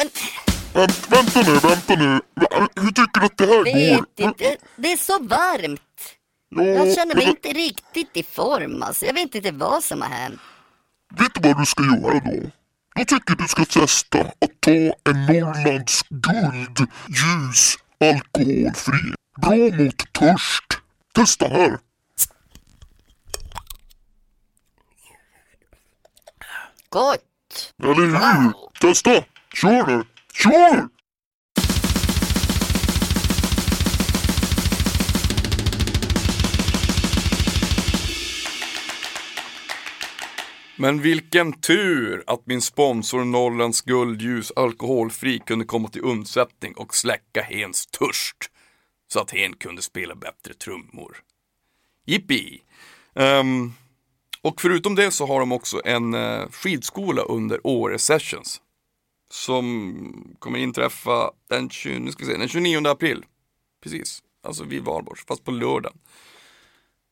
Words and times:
Men 0.00 0.10
Vänt, 0.72 1.08
vänta 1.12 1.40
nu, 1.42 1.58
vänta 1.58 1.94
nu. 1.94 2.20
Hur 2.76 2.90
tycker 2.90 3.20
du 3.20 3.26
att 3.26 3.36
det 3.38 3.46
här 3.46 3.64
vet 3.64 4.00
går? 4.00 4.26
inte, 4.26 4.56
det 4.76 4.92
är 4.92 4.96
så 4.96 5.18
varmt. 5.18 5.80
Ja, 6.48 6.62
Jag 6.62 6.94
känner 6.94 7.14
mig 7.14 7.24
men 7.26 7.36
inte 7.36 7.48
riktigt 7.48 8.16
i 8.16 8.22
form 8.22 8.82
alltså. 8.82 9.06
Jag 9.06 9.14
vet 9.14 9.34
inte 9.34 9.50
vad 9.52 9.84
som 9.84 10.02
har 10.02 10.08
hänt. 10.08 10.40
Vet 11.18 11.34
du 11.34 11.48
vad 11.48 11.58
du 11.58 11.66
ska 11.66 11.82
göra 11.82 12.20
då? 12.20 12.50
Jag 12.94 13.08
tycker 13.08 13.34
du 13.34 13.48
ska 13.48 13.64
testa 13.64 14.20
att 14.20 14.60
ta 14.60 14.70
en 14.70 15.26
Norrlands 15.26 16.02
guld 16.08 16.78
ljus 17.08 17.76
alkoholfri. 18.00 19.14
Bra 19.42 19.54
mot 19.84 20.12
törst. 20.12 20.64
Testa 21.14 21.48
här. 21.48 21.78
Gott! 26.88 27.72
Eller 27.82 27.94
hur? 27.94 28.52
Testa! 28.80 29.24
Kör 29.54 29.86
du! 29.86 30.04
Kör! 30.34 30.88
Men 40.76 41.00
vilken 41.00 41.52
tur 41.52 42.24
att 42.26 42.46
min 42.46 42.60
sponsor 42.60 43.24
Norrlands 43.24 43.82
guldljus 43.82 44.52
alkoholfri 44.56 45.38
kunde 45.38 45.64
komma 45.64 45.88
till 45.88 46.04
undsättning 46.04 46.74
och 46.74 46.94
släcka 46.94 47.42
Hens 47.42 47.86
törst. 47.86 48.36
Så 49.12 49.20
att 49.20 49.30
Hen 49.30 49.56
kunde 49.56 49.82
spela 49.82 50.14
bättre 50.14 50.54
trummor. 50.54 51.16
Jippi! 52.06 52.62
Um, 53.14 53.74
och 54.42 54.60
förutom 54.60 54.94
det 54.94 55.10
så 55.10 55.26
har 55.26 55.40
de 55.40 55.52
också 55.52 55.80
en 55.84 56.14
uh, 56.14 56.48
skidskola 56.50 57.22
under 57.22 57.66
Åre 57.66 57.98
Sessions. 57.98 58.60
Som 59.30 60.36
kommer 60.38 60.58
inträffa 60.58 61.30
den, 61.48 61.70
20, 61.70 61.98
nu 61.98 62.12
ska 62.12 62.24
vi 62.24 62.32
se, 62.32 62.38
den 62.38 62.48
29 62.48 62.86
april. 62.86 63.24
Precis, 63.82 64.22
alltså 64.42 64.64
vid 64.64 64.84
Valborgs, 64.84 65.26
fast 65.26 65.44
på 65.44 65.50
lördagen. 65.50 65.98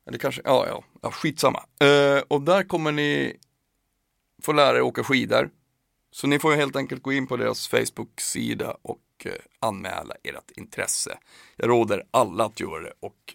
Eller 0.07 0.19
kanske, 0.19 0.43
ja, 0.45 0.67
ja, 0.69 0.85
ja 1.03 1.11
skitsamma. 1.11 1.65
Eh, 1.81 2.23
och 2.29 2.43
där 2.43 2.63
kommer 2.63 2.93
ni 2.93 3.37
få 4.43 4.53
lära 4.53 4.77
er 4.77 4.83
åka 4.83 5.05
skidor. 5.05 5.51
Så 6.11 6.27
ni 6.27 6.39
får 6.39 6.53
helt 6.53 6.77
enkelt 6.77 7.03
gå 7.03 7.13
in 7.13 7.27
på 7.27 7.37
deras 7.37 7.69
Facebook-sida 7.69 8.77
och 8.83 9.03
eh, 9.25 9.33
anmäla 9.61 10.15
ert 10.23 10.51
intresse. 10.57 11.19
Jag 11.57 11.69
råder 11.69 12.05
alla 12.11 12.45
att 12.45 12.61
göra 12.61 12.83
det 12.83 12.93
och 13.01 13.35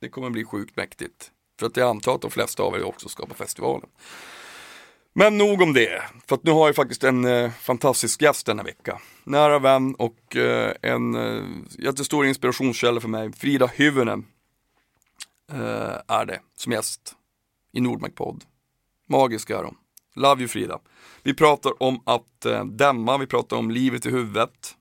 det 0.00 0.08
kommer 0.08 0.30
bli 0.30 0.44
sjukt 0.44 0.76
mäktigt. 0.76 1.30
För 1.58 1.66
att 1.66 1.76
jag 1.76 1.88
antar 1.88 2.14
att 2.14 2.22
de 2.22 2.30
flesta 2.30 2.62
av 2.62 2.74
er 2.74 2.82
också 2.82 3.08
ska 3.08 3.26
på 3.26 3.34
festivalen. 3.34 3.88
Men 5.14 5.38
nog 5.38 5.62
om 5.62 5.72
det, 5.72 6.02
för 6.26 6.34
att 6.34 6.44
nu 6.44 6.50
har 6.50 6.68
jag 6.68 6.76
faktiskt 6.76 7.04
en 7.04 7.24
eh, 7.24 7.50
fantastisk 7.50 8.22
gäst 8.22 8.46
denna 8.46 8.62
vecka. 8.62 9.00
Nära 9.24 9.58
vän 9.58 9.94
och 9.94 10.36
eh, 10.36 10.74
en 10.82 11.14
eh, 11.14 11.44
jättestor 11.78 12.26
inspirationskälla 12.26 13.00
för 13.00 13.08
mig, 13.08 13.32
Frida 13.32 13.66
Hyvönen 13.66 14.26
eh, 15.52 15.96
är 16.08 16.26
det 16.26 16.40
som 16.56 16.72
gäst 16.72 17.14
i 17.72 17.80
Nordmark 17.80 18.14
podd. 18.14 18.44
Magisk 19.08 19.50
är 19.50 19.64
hon. 19.64 19.76
Love 20.14 20.40
you 20.40 20.48
Frida. 20.48 20.78
Vi 21.22 21.34
pratar 21.34 21.82
om 21.82 22.02
att 22.06 22.44
eh, 22.44 22.64
dämma, 22.64 23.18
vi 23.18 23.26
pratar 23.26 23.56
om 23.56 23.70
livet 23.70 24.06
i 24.06 24.10
huvudet. 24.10 24.76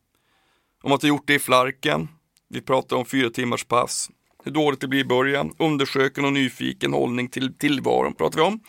Om 0.84 0.92
att 0.92 1.02
ha 1.02 1.10
gjort 1.10 1.28
det 1.28 1.34
i 1.34 1.40
flarken. 1.40 2.08
Vi 2.50 2.62
pratar 2.62 2.96
om 2.96 3.06
fyra 3.06 3.30
timmars 3.30 3.64
pass. 3.64 4.10
Hur 4.44 4.52
dåligt 4.52 4.82
det 4.82 4.88
blir 4.88 5.00
i 5.00 5.06
början. 5.06 5.56
Undersöken 5.60 6.26
och 6.26 6.34
nyfiken 6.34 6.94
hållning 6.94 7.28
till 7.28 7.58
tillvaron 7.58 8.14
pratar 8.14 8.38
vi 8.38 8.46
om. 8.46 8.60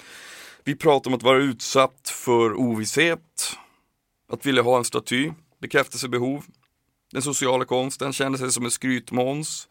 Vi 0.64 0.76
pratar 0.76 1.10
om 1.10 1.14
att 1.14 1.22
vara 1.22 1.38
utsatt 1.38 2.08
för 2.08 2.54
ovisshet. 2.54 3.56
Att 4.28 4.46
vilja 4.46 4.62
ha 4.62 4.78
en 4.78 4.84
staty. 4.84 5.30
Bekräftelsebehov. 5.60 6.44
Den 7.12 7.22
sociala 7.22 7.64
konsten. 7.64 8.12
Känner 8.12 8.38
sig 8.38 8.52
som 8.52 8.64
en 8.64 8.70
skrytmåns. 8.70 9.68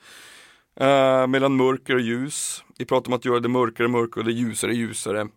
Eh, 0.76 1.28
mellan 1.28 1.56
mörker 1.56 1.96
och 1.96 2.02
ljus. 2.02 2.64
Vi 2.78 2.86
pratar 2.86 3.12
om 3.12 3.16
att 3.16 3.26
göra 3.26 3.40
det 3.40 3.50
mörkare 3.50 3.88
mörkare 3.88 4.20
och 4.20 4.26
det 4.26 4.32
ljusare 4.32 4.74
ljusare. 4.74 5.28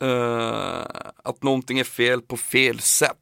Eh, 0.00 0.84
att 1.24 1.42
någonting 1.42 1.78
är 1.78 1.84
fel 1.84 2.22
på 2.22 2.36
fel 2.36 2.80
sätt 2.80 3.16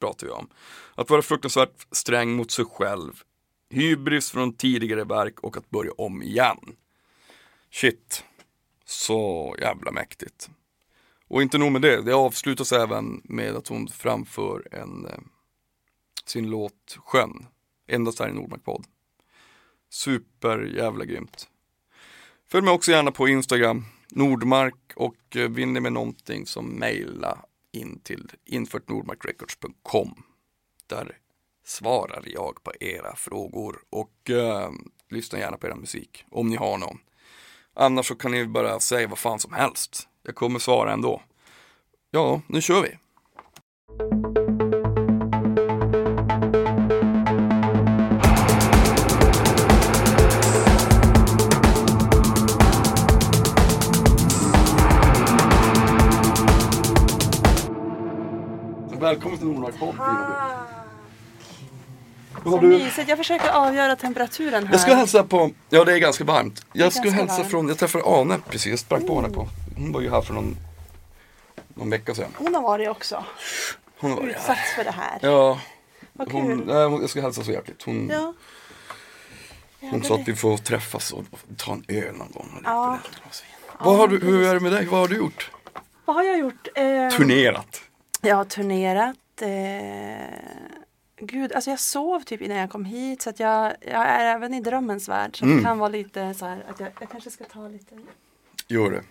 pratar 0.00 0.26
vi 0.26 0.32
om. 0.32 0.48
Att 0.94 1.10
vara 1.10 1.22
fruktansvärt 1.22 1.86
sträng 1.90 2.32
mot 2.32 2.50
sig 2.50 2.64
själv. 2.64 3.12
Hybris 3.70 4.30
från 4.30 4.52
tidigare 4.52 5.04
verk 5.04 5.40
och 5.40 5.56
att 5.56 5.70
börja 5.70 5.92
om 5.92 6.22
igen. 6.22 6.76
Shit. 7.70 8.24
Så 8.84 9.56
jävla 9.60 9.90
mäktigt. 9.90 10.50
Och 11.28 11.42
inte 11.42 11.58
nog 11.58 11.72
med 11.72 11.82
det, 11.82 12.02
det 12.02 12.14
avslutas 12.14 12.72
även 12.72 13.20
med 13.24 13.56
att 13.56 13.68
hon 13.68 13.88
framför 13.88 14.68
en, 14.70 15.06
eh, 15.06 15.18
sin 16.24 16.50
låt 16.50 16.98
Sjön. 17.04 17.46
Endast 17.88 18.18
här 18.18 18.28
i 18.28 18.32
Nordmark 18.32 18.64
podd. 18.64 18.84
Super 19.90 20.58
jävla 20.58 21.04
grymt. 21.04 21.48
Följ 22.48 22.64
mig 22.64 22.74
också 22.74 22.90
gärna 22.90 23.12
på 23.12 23.28
Instagram, 23.28 23.84
Nordmark 24.10 24.92
och 24.96 25.36
eh, 25.36 25.48
vill 25.48 25.68
ni 25.68 25.80
med 25.80 25.92
någonting 25.92 26.46
så 26.46 26.62
mejla 26.62 27.44
in 27.72 28.00
till 28.00 28.30
införtnordmarkrecords.com. 28.44 30.22
Där 30.86 31.18
svarar 31.64 32.22
jag 32.26 32.62
på 32.62 32.72
era 32.80 33.16
frågor 33.16 33.76
och 33.90 34.30
eh, 34.30 34.70
lyssna 35.08 35.38
gärna 35.38 35.56
på 35.56 35.66
er 35.66 35.74
musik 35.74 36.24
om 36.30 36.48
ni 36.48 36.56
har 36.56 36.78
någon. 36.78 36.98
Annars 37.74 38.06
så 38.06 38.14
kan 38.14 38.30
ni 38.30 38.46
bara 38.46 38.80
säga 38.80 39.08
vad 39.08 39.18
fan 39.18 39.38
som 39.38 39.52
helst. 39.52 40.08
Jag 40.26 40.34
kommer 40.34 40.58
svara 40.58 40.92
ändå. 40.92 41.22
Ja, 42.10 42.40
nu 42.46 42.60
kör 42.60 42.82
vi. 42.82 42.98
Välkommen 59.00 59.38
till 59.38 59.46
Nordmark 59.46 59.78
podd. 59.78 59.94
Vad 59.96 60.06
har 60.06 60.53
Så 62.44 62.58
du? 62.60 62.66
mysigt. 62.68 63.08
Jag 63.08 63.18
försöker 63.18 63.48
avgöra 63.50 63.96
temperaturen 63.96 64.66
här. 64.66 64.72
Jag 64.74 64.80
ska 64.80 64.94
hälsa 64.94 65.24
på, 65.24 65.50
ja 65.70 65.84
det 65.84 65.92
är 65.92 65.98
ganska 65.98 66.24
varmt. 66.24 66.66
Jag 66.72 66.92
ska 66.92 67.02
ganska 67.02 67.20
hälsa 67.20 67.36
varmt. 67.36 67.50
från, 67.50 67.68
jag 67.68 67.78
träffade 67.78 68.04
Ane 68.06 68.38
precis, 68.50 68.66
jag 68.70 68.78
sprang 68.78 69.06
på 69.06 69.20
henne 69.20 69.34
på. 69.34 69.48
Hon 69.76 69.92
var 69.92 70.00
ju 70.00 70.10
här 70.10 70.20
för 70.20 70.34
någon, 70.34 70.56
någon 71.74 71.90
vecka 71.90 72.14
sedan. 72.14 72.30
Hon 72.38 72.54
har 72.54 72.62
varit 72.62 72.88
också 72.88 73.24
Hon 73.98 74.14
var 74.14 74.22
här. 74.22 74.28
utsatts 74.28 74.74
för 74.76 74.84
det 74.84 74.90
här. 74.90 75.18
Ja, 75.22 75.60
Vad 76.12 76.32
hon, 76.32 76.46
kul. 76.46 76.66
nej, 76.66 76.84
hon, 76.86 77.00
jag 77.00 77.10
ska 77.10 77.20
hälsa 77.20 77.44
så 77.44 77.52
hjärtligt. 77.52 77.82
Hon, 77.82 78.08
Ja. 78.12 78.32
hon 79.80 80.02
sa 80.04 80.14
att 80.14 80.28
vi 80.28 80.36
får 80.36 80.56
träffas 80.56 81.12
och 81.12 81.24
ta 81.56 81.72
en 81.72 81.84
öl 81.88 82.14
någon 82.14 82.30
gång. 82.32 82.60
Ja. 82.64 82.98
Vad 83.80 83.96
har 83.96 84.08
du, 84.08 84.18
hur 84.20 84.48
är 84.48 84.54
det 84.54 84.60
med 84.60 84.72
dig? 84.72 84.86
Vad 84.86 85.00
har 85.00 85.08
du 85.08 85.16
gjort? 85.16 85.50
Vad 86.04 86.16
har 86.16 86.22
jag 86.22 86.38
gjort? 86.38 86.68
Eh, 86.74 87.08
Turnerat. 87.16 87.80
jag 88.20 88.36
har 88.36 88.44
turnerat. 88.44 89.16
Eh, 89.40 89.48
gud, 91.16 91.52
alltså 91.52 91.70
jag 91.70 91.80
sov 91.80 92.20
typ 92.20 92.42
innan 92.42 92.56
jag 92.56 92.70
kom 92.70 92.84
hit 92.84 93.22
så 93.22 93.30
att 93.30 93.40
jag, 93.40 93.72
jag 93.80 94.06
är 94.08 94.24
även 94.24 94.54
i 94.54 94.60
drömmens 94.60 95.08
värld. 95.08 95.38
Så 95.38 95.44
Mm. 95.44 95.56
det 95.56 95.62
kan 95.62 95.78
vara 95.78 95.88
lite 95.88 96.34
så 96.34 96.46
här 96.46 96.64
att 96.68 96.80
jag, 96.80 96.88
jag 97.00 97.10
kanske 97.10 97.30
ska 97.30 97.44
ta 97.44 97.68
lite 97.68 97.94
Gör 98.68 98.90
det. 98.90 99.02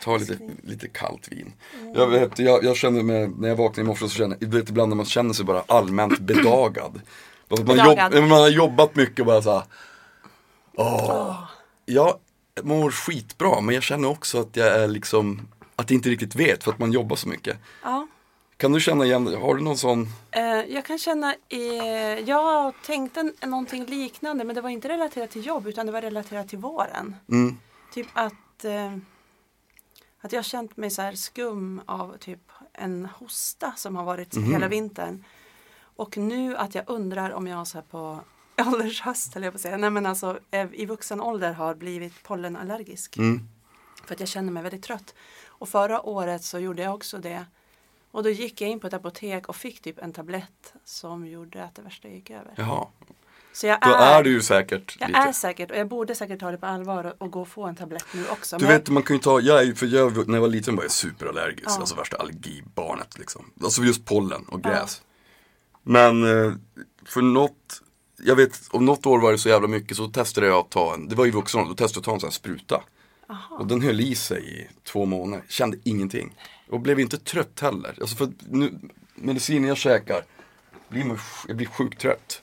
Ta 0.00 0.16
lite, 0.16 0.38
lite 0.62 0.88
kallt 0.88 1.28
vin. 1.32 1.52
Mm. 1.80 1.94
Jag, 1.94 2.06
vet, 2.06 2.38
jag, 2.38 2.64
jag 2.64 2.76
känner 2.76 3.02
mig, 3.02 3.28
när 3.38 3.48
jag 3.48 3.56
vaknar 3.56 3.84
i 3.84 3.86
morse 3.86 4.08
så 4.08 4.14
känner 4.14 4.36
jag, 4.40 4.48
vet, 4.48 4.68
ibland 4.68 4.88
när 4.88 4.96
man 4.96 5.06
känner 5.06 5.34
sig 5.34 5.44
bara 5.44 5.62
allmänt 5.68 6.18
bedagad. 6.20 7.00
Att 7.48 7.66
Man, 7.66 7.76
jobb, 7.76 7.98
man 8.14 8.30
har 8.30 8.48
jobbat 8.48 8.96
mycket 8.96 9.20
och 9.20 9.26
bara 9.26 9.42
såhär, 9.42 9.62
åh. 10.76 11.44
Jag 11.86 12.14
mår 12.62 12.90
skitbra 12.90 13.60
men 13.60 13.74
jag 13.74 13.84
känner 13.84 14.08
också 14.08 14.40
att 14.40 14.56
jag 14.56 14.66
är 14.66 14.88
liksom, 14.88 15.48
att 15.76 15.90
jag 15.90 15.96
inte 15.98 16.08
riktigt 16.08 16.34
vet 16.34 16.64
för 16.64 16.72
att 16.72 16.78
man 16.78 16.92
jobbar 16.92 17.16
så 17.16 17.28
mycket. 17.28 17.56
Ja. 17.82 18.06
Kan 18.58 18.72
du 18.72 18.80
känna 18.80 19.04
igen 19.04 19.26
Har 19.26 19.54
du 19.54 19.62
någon 19.62 19.78
sån? 19.78 20.06
Eh, 20.30 20.42
jag 20.44 20.84
kan 20.84 20.98
känna, 20.98 21.34
jag 22.26 22.74
tänkte 22.86 23.32
någonting 23.42 23.84
liknande 23.86 24.44
men 24.44 24.54
det 24.54 24.60
var 24.60 24.70
inte 24.70 24.88
relaterat 24.88 25.30
till 25.30 25.46
jobb 25.46 25.66
utan 25.66 25.86
det 25.86 25.92
var 25.92 26.02
relaterat 26.02 26.48
till 26.48 26.58
våren. 26.58 27.16
Mm. 27.28 27.56
Typ 27.92 28.06
att, 28.12 28.64
eh, 28.64 28.96
att 30.20 30.32
jag 30.32 30.38
har 30.38 30.42
känt 30.42 30.76
mig 30.76 30.90
så 30.90 31.02
här 31.02 31.12
skum 31.14 31.80
av 31.86 32.16
typ 32.16 32.40
en 32.72 33.08
hosta 33.18 33.72
som 33.76 33.96
har 33.96 34.04
varit 34.04 34.34
Mhm. 34.36 34.52
hela 34.52 34.68
vintern. 34.68 35.24
Och 35.80 36.16
nu 36.16 36.56
att 36.56 36.74
jag 36.74 36.84
undrar 36.86 37.30
om 37.30 37.46
jag 37.46 37.66
så 37.66 37.78
här 37.78 37.84
på 37.90 38.20
åldershöst, 38.66 39.36
eller 39.36 39.46
jag 39.46 39.52
på 39.54 39.56
att 39.56 39.60
säga, 39.62 39.76
nej 39.76 39.90
men 39.90 40.06
alltså 40.06 40.38
eh, 40.50 40.68
i 40.72 40.86
vuxen 40.86 41.20
ålder 41.20 41.52
har 41.52 41.74
blivit 41.74 42.22
pollenallergisk. 42.22 43.16
Mm. 43.16 43.48
För 44.04 44.14
att 44.14 44.20
jag 44.20 44.28
känner 44.28 44.52
mig 44.52 44.62
väldigt 44.62 44.82
trött. 44.84 45.14
Och 45.46 45.68
förra 45.68 46.02
året 46.06 46.44
så 46.44 46.58
gjorde 46.58 46.82
jag 46.82 46.94
också 46.94 47.18
det. 47.18 47.46
Och 48.18 48.24
då 48.24 48.30
gick 48.30 48.60
jag 48.60 48.70
in 48.70 48.80
på 48.80 48.86
ett 48.86 48.94
apotek 48.94 49.48
och 49.48 49.56
fick 49.56 49.80
typ 49.80 49.98
en 49.98 50.12
tablett 50.12 50.72
som 50.84 51.26
gjorde 51.26 51.64
att 51.64 51.74
det 51.74 51.82
värsta 51.82 52.08
gick 52.08 52.30
över. 52.30 52.54
Jaha, 52.56 52.86
Så 53.52 53.66
jag 53.66 53.78
då 53.80 53.88
är, 53.90 54.18
är 54.18 54.22
du 54.22 54.30
ju 54.30 54.42
säkert 54.42 54.96
jag 55.00 55.08
lite 55.08 55.20
är 55.20 55.32
säkert 55.32 55.70
och 55.70 55.76
jag 55.76 55.88
borde 55.88 56.14
säkert 56.14 56.40
ta 56.40 56.50
det 56.50 56.58
på 56.58 56.66
allvar 56.66 57.04
och, 57.04 57.22
och 57.22 57.30
gå 57.30 57.40
och 57.40 57.48
få 57.48 57.64
en 57.66 57.76
tablett 57.76 58.04
nu 58.14 58.28
också. 58.28 58.58
Du 58.58 58.64
Men- 58.64 58.72
vet 58.74 58.88
man 58.88 59.02
kan 59.02 59.16
ju 59.16 59.22
ta, 59.22 59.40
jag 59.40 59.58
är 59.58 59.62
ju, 59.62 59.74
för 59.74 59.86
jag, 59.86 60.28
när 60.28 60.34
jag 60.34 60.40
var 60.40 60.48
liten 60.48 60.76
var 60.76 60.82
jag 60.82 60.90
superallergisk, 60.90 61.64
Ja. 61.70 61.76
alltså 61.80 61.94
värsta 61.94 62.16
allergibarnet 62.16 63.18
liksom. 63.18 63.50
Alltså 63.62 63.82
just 63.82 64.04
pollen 64.04 64.44
och 64.48 64.62
gräs. 64.62 65.02
Men 65.82 66.24
eh, 66.44 66.52
för 67.06 67.22
något, 67.22 67.82
jag 68.22 68.36
vet, 68.36 68.60
om 68.70 68.84
något 68.84 69.06
år 69.06 69.18
var 69.18 69.32
det 69.32 69.38
så 69.38 69.48
jävla 69.48 69.68
mycket 69.68 69.96
så 69.96 70.08
testade 70.08 70.46
jag 70.46 70.56
att 70.58 70.70
ta 70.70 70.94
en, 70.94 71.08
det 71.08 71.14
var 71.14 71.26
i 71.26 71.30
vuxen 71.30 71.68
då 71.68 71.74
testade 71.74 71.92
jag 71.96 72.00
att 72.00 72.04
ta 72.04 72.12
en 72.14 72.20
sån 72.20 72.26
här 72.26 72.32
spruta. 72.32 72.82
Och 73.50 73.66
den 73.66 73.82
höll 73.82 74.00
i 74.00 74.14
sig 74.14 74.60
i 74.60 74.68
två 74.84 75.04
månader, 75.04 75.44
kände 75.48 75.76
ingenting. 75.84 76.34
Och 76.70 76.80
blev 76.80 77.00
inte 77.00 77.18
trött 77.18 77.60
heller. 77.60 77.98
Alltså 78.00 78.16
för 78.16 78.32
nu, 78.48 78.78
medicinen 79.14 79.68
jag 79.68 79.76
käkar, 79.76 80.24
blir 80.88 81.04
man, 81.04 81.18
jag 81.48 81.56
blir 81.56 81.66
sjukt 81.66 82.00
trött. 82.00 82.42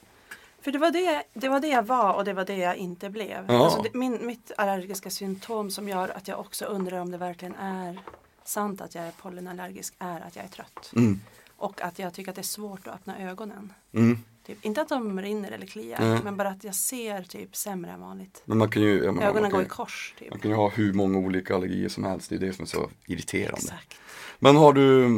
För 0.62 0.72
det 0.72 0.78
var 0.80 0.92
det, 0.92 1.24
det 1.34 1.50
var 1.50 1.60
det 1.60 1.68
jag 1.68 1.84
var 1.84 2.14
och 2.14 2.26
det 2.26 2.34
var 2.34 2.46
det 2.46 2.58
jag 2.58 2.76
inte 2.76 3.10
blev. 3.10 3.46
Ja. 3.48 3.66
Alltså 3.66 3.82
det, 3.82 3.94
min, 3.94 4.28
mitt 4.28 4.52
allergiska 4.58 5.10
symptom 5.10 5.72
som 5.72 5.90
gör 5.90 6.10
att 6.10 6.28
jag 6.28 6.40
också 6.40 6.66
undrar 6.66 7.00
om 7.00 7.12
det 7.12 7.18
verkligen 7.18 7.56
är 7.56 8.00
sant 8.44 8.82
att 8.82 8.96
jag 8.96 9.04
är 9.04 9.12
pollenallergisk 9.12 9.94
är 10.00 10.22
att 10.22 10.36
jag 10.36 10.46
är 10.46 10.50
trött. 10.50 10.92
Mm. 10.96 11.20
Och 11.58 11.82
att 11.82 12.00
jag 12.00 12.14
tycker 12.14 12.32
att 12.32 12.36
det 12.36 12.42
är 12.42 12.44
svårt 12.44 12.88
att 12.88 12.96
öppna 12.96 13.20
ögonen. 13.20 13.74
Mm. 13.94 14.20
Typ, 14.48 14.66
inte 14.66 14.82
att 14.82 14.90
de 14.90 15.22
rinner 15.22 15.52
eller 15.52 15.66
kliar, 15.66 16.00
Nej. 16.02 16.20
men 16.24 16.38
bara 16.38 16.50
att 16.50 16.64
jag 16.64 16.76
ser 16.76 17.24
typ 17.24 17.56
sämre 17.56 17.92
än 17.92 18.02
vanligt. 18.02 18.42
Men 18.46 18.58
man 18.58 18.70
kan 18.70 18.82
ju, 18.82 19.04
jag 19.04 19.14
menar, 19.16 19.28
Ögonen 19.28 19.42
man 19.42 19.52
kan, 19.52 19.58
går 19.60 19.66
i 19.66 19.70
kors. 19.70 20.14
Typ. 20.20 20.30
man 20.30 20.40
kan 20.40 20.52
ju 20.52 20.58
ha 20.58 20.70
hur 20.70 20.94
många 20.94 21.18
olika 21.18 21.56
allergier 21.56 21.90
som 21.90 22.04
helst, 22.04 22.30
det 22.30 22.36
är 22.36 22.40
det 22.40 22.54
som 22.54 22.64
är 22.64 22.68
så 22.68 22.90
irriterande. 23.06 23.58
Exakt. 23.58 23.94
Men 24.40 24.56
har 24.58 24.74
du, 24.74 25.10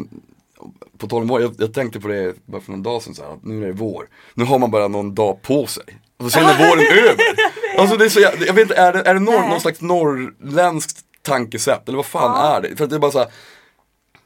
på 0.97 1.07
tal 1.07 1.21
om 1.21 1.27
vår, 1.27 1.41
jag, 1.41 1.55
jag 1.57 1.73
tänkte 1.73 1.99
på 1.99 2.07
det 2.07 2.35
bara 2.45 2.61
för 2.61 2.71
någon 2.71 2.83
dag 2.83 3.01
sedan 3.03 3.15
så 3.15 3.23
här, 3.23 3.33
att 3.33 3.43
nu 3.45 3.63
är 3.63 3.67
det 3.67 3.73
vår. 3.73 4.07
Nu 4.33 4.43
har 4.43 4.59
man 4.59 4.71
bara 4.71 4.87
någon 4.87 5.15
dag 5.15 5.41
på 5.41 5.65
sig. 5.67 5.83
Och 6.17 6.31
sen 6.31 6.45
är 6.45 6.57
våren 6.69 6.87
över. 7.09 7.25
Alltså 7.79 7.97
det 7.97 8.05
är 8.05 8.09
så, 8.09 8.19
jag, 8.19 8.33
jag 8.47 8.53
vet 8.53 8.61
inte, 8.61 8.75
är 8.75 8.93
det, 8.93 9.01
är 9.01 9.13
det 9.13 9.19
norr, 9.19 9.49
någon 9.49 9.61
slags 9.61 9.81
norrländskt 9.81 10.99
tankesätt? 11.21 11.87
Eller 11.87 11.95
vad 11.95 12.05
fan 12.05 12.31
Ja. 12.45 12.57
är 12.57 12.61
det? 12.61 12.75
För 12.75 12.83
att 12.83 12.89
det 12.89 12.95
är 12.95 12.99
bara 12.99 13.11
så 13.11 13.19
här, 13.19 13.27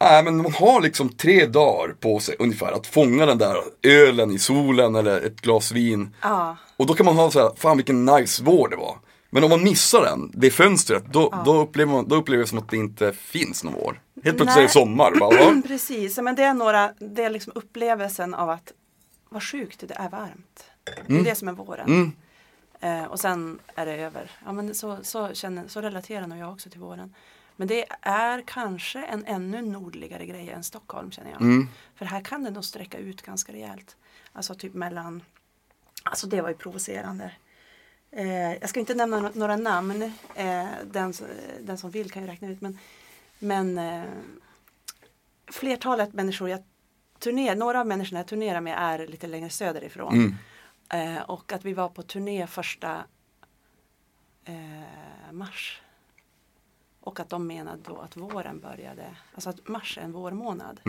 Nej 0.02 0.24
men 0.24 0.38
man 0.38 0.54
har 0.54 0.82
liksom 0.82 1.10
tre 1.10 1.46
dagar 1.46 1.94
på 1.94 2.20
sig 2.20 2.36
ungefär 2.40 2.72
att 2.72 2.88
fånga 2.88 3.26
den 3.26 3.38
där 3.38 3.56
ölen 3.84 4.32
i 4.32 4.40
solen 4.40 4.96
eller 4.96 5.22
ett 5.22 5.42
glas 5.42 5.72
vin. 5.72 6.16
Ja, 6.22 6.58
Och 6.78 6.86
då 6.86 6.94
kan 6.94 7.06
man 7.06 7.16
ha 7.16 7.32
så 7.32 7.40
här, 7.40 7.52
fan 7.56 7.78
vilken 7.78 8.06
nice 8.06 8.44
vår 8.44 8.70
det 8.70 8.76
var. 8.76 8.98
Men 9.30 9.44
om 9.44 9.50
man 9.50 9.64
missar 9.64 10.02
den, 10.02 10.32
det 10.34 10.52
fönstret, 10.52 11.06
då, 11.14 11.42
då, 11.46 11.62
upplever 11.62 11.92
man, 11.92 12.08
då 12.08 12.16
upplever 12.16 12.42
jag 12.42 12.50
som 12.50 12.58
att 12.58 12.70
det 12.70 12.78
inte 12.78 13.14
finns 13.14 13.64
någon 13.64 13.74
vår. 13.74 14.02
Helt 14.24 14.38
plötsligt 14.38 14.58
är 14.58 14.62
det 14.62 14.70
sommar. 14.70 15.20
Bara, 15.20 15.62
precis. 15.68 16.18
Men 16.18 16.36
det 16.36 16.44
är 16.44 16.54
några, 16.54 16.94
det 17.00 17.24
är 17.24 17.30
liksom 17.30 17.54
upplevelsen 17.56 18.34
av 18.34 18.50
att 18.50 18.74
vad 19.30 19.44
sjukt, 19.44 19.84
det 19.88 19.94
är 19.94 20.10
varmt. 20.10 20.64
Det 21.08 21.16
är 21.16 21.24
det 21.24 21.36
som 21.36 21.48
är 21.48 21.54
våren. 21.54 21.88
Mm. 21.88 22.12
Eh, 22.82 23.06
och 23.06 23.20
sen 23.20 23.60
är 23.76 23.86
det 23.86 23.96
över. 23.96 24.32
Ja, 24.46 24.52
men 24.52 24.76
så, 24.76 24.98
så, 25.02 25.34
känner, 25.34 25.68
så 25.68 25.82
relaterar 25.82 26.28
nog 26.28 26.40
jag 26.40 26.52
också 26.52 26.70
till 26.70 26.80
våren. 26.80 27.14
Men 27.62 27.68
det 27.68 27.86
är 28.02 28.42
kanske 28.42 29.04
en 29.04 29.26
ännu 29.26 29.62
nordligare 29.62 30.26
grej 30.26 30.50
än 30.50 30.64
Stockholm 30.64 31.12
känner 31.12 31.32
jag. 31.32 31.42
Mm. 31.42 31.68
För 31.96 32.06
här 32.06 32.22
kan 32.22 32.44
det 32.44 32.50
nog 32.50 32.66
sträcka 32.66 32.98
ut 32.98 33.22
ganska 33.22 33.54
rejält. 33.54 33.98
Alltså 34.34 34.56
typ 34.56 34.74
mellan, 34.74 35.24
alltså 36.04 36.28
det 36.28 36.42
var 36.42 36.50
ju 36.50 36.56
provocerande. 36.56 37.32
Eh, 38.12 38.54
jag 38.54 38.70
ska 38.70 38.80
inte 38.80 38.96
nämna 38.96 39.32
några 39.34 39.56
namn, 39.56 40.02
eh, 40.36 40.68
den, 40.86 41.14
den 41.62 41.78
som 41.78 41.90
vill 41.90 42.12
kan 42.12 42.22
ju 42.22 42.28
räkna 42.28 42.48
ut. 42.48 42.62
Men, 42.62 42.78
men 43.40 43.78
eh, 43.78 44.04
flertalet 45.52 46.14
människor 46.14 46.50
jag 46.50 46.64
turnerar, 47.20 47.56
några 47.56 47.80
av 47.80 47.88
människorna 47.88 48.20
jag 48.20 48.28
turnerar 48.28 48.62
med 48.62 48.76
är 48.78 49.08
lite 49.08 49.28
längre 49.28 49.50
söderifrån. 49.50 50.14
Mm. 50.90 51.18
Eh, 51.18 51.22
och 51.22 51.52
att 51.52 51.66
vi 51.66 51.74
var 51.74 51.90
på 51.90 52.04
turné 52.04 52.48
första 52.48 53.04
eh, 54.46 55.32
mars. 55.32 55.82
Och 57.04 57.20
att 57.20 57.30
de 57.30 57.48
menade 57.48 57.82
då 57.88 57.98
att 57.98 58.18
våren 58.18 58.60
började, 58.60 59.04
alltså 59.34 59.50
att 59.50 59.68
mars 59.68 59.98
är 59.98 60.02
en 60.02 60.12
vårmånad. 60.12 60.80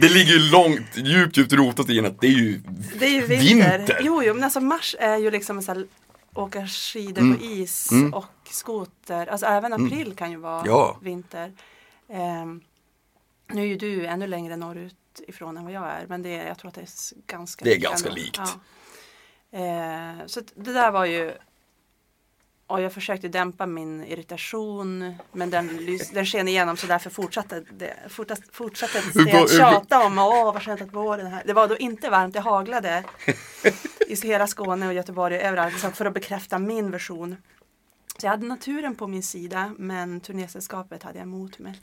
Det 0.00 0.08
ligger 0.08 0.32
ju 0.32 0.50
långt, 0.50 0.96
djupt, 0.96 1.36
djupt 1.36 1.52
rotat 1.52 1.90
i 1.90 1.98
en 1.98 2.06
att 2.06 2.20
det 2.20 2.26
är 2.26 2.30
ju 2.30 2.60
Det 2.98 3.06
är 3.06 3.10
ju 3.10 3.26
vinter. 3.26 3.78
Vinter? 3.78 4.00
Jo, 4.02 4.22
jo, 4.22 4.34
men 4.34 4.44
alltså 4.44 4.60
mars 4.60 4.96
är 4.98 5.16
ju 5.16 5.30
liksom 5.30 5.56
en 5.56 5.62
sån 5.62 5.76
här 5.76 5.86
åka 6.34 6.66
skidor 6.66 7.22
Mm. 7.22 7.38
på 7.38 7.44
is 7.44 7.92
Mm. 7.92 8.14
och 8.14 8.26
skoter. 8.50 9.26
Alltså 9.26 9.46
även 9.46 9.72
april 9.72 10.14
kan 10.16 10.30
ju 10.30 10.36
vara 10.36 10.62
Ja. 10.66 10.98
vinter. 11.02 11.52
Ehm, 12.08 12.60
nu 13.52 13.62
är 13.62 13.66
ju 13.66 13.76
du 13.76 14.06
ännu 14.06 14.26
längre 14.26 14.56
norrut 14.56 14.94
ifrån 15.28 15.56
än 15.56 15.64
vad 15.64 15.72
jag 15.72 15.84
är. 15.86 16.06
Men 16.08 16.22
det, 16.22 16.28
är- 16.36 16.46
jag 16.48 16.58
tror 16.58 16.68
att 16.68 16.74
det 16.74 16.80
är 16.80 16.88
ganska 17.26 17.64
Det 17.64 17.74
är 17.74 17.78
ganska 17.80 18.10
likt. 18.10 18.40
Ja. 19.50 19.58
Eh, 19.58 20.26
så 20.26 20.40
det 20.54 20.72
där 20.72 20.90
var 20.90 21.04
ju 21.04 21.32
och 22.72 22.80
jag 22.82 22.92
försökte 22.92 23.28
dämpa 23.28 23.66
min 23.66 24.04
irritation 24.04 25.14
men 25.32 25.50
den, 25.50 25.70
lys- 25.70 26.10
den 26.14 26.26
sken 26.26 26.48
igenom 26.48 26.76
så 26.76 26.86
därför 26.86 27.10
fortsatte 27.10 27.62
det 27.78 27.94
fortsatte, 28.08 28.42
fortsatte 28.52 28.98
hur- 29.14 29.58
tjata 29.58 30.04
om 30.04 30.18
åh 30.18 30.44
vad 30.54 30.62
skönt 30.62 30.80
att 30.82 30.92
våren 30.94 31.26
är 31.26 31.30
här. 31.30 31.42
Det 31.46 31.52
var 31.52 31.68
då 31.68 31.76
inte 31.76 32.10
varmt, 32.10 32.34
det 32.34 32.40
haglade 32.40 33.04
i 34.08 34.14
hela 34.26 34.46
Skåne 34.46 34.86
och 34.86 34.94
Göteborg 34.94 35.36
och 35.36 35.42
överallt 35.42 35.78
så 35.80 35.90
för 35.90 36.04
att 36.04 36.14
bekräfta 36.14 36.58
min 36.58 36.90
version. 36.90 37.36
Så 38.18 38.26
jag 38.26 38.30
hade 38.30 38.46
naturen 38.46 38.94
på 38.94 39.06
min 39.06 39.22
sida 39.22 39.74
men 39.78 40.20
turnésällskapet 40.20 41.02
hade 41.02 41.18
jag 41.18 41.22
emot 41.26 41.58
mig. 41.58 41.80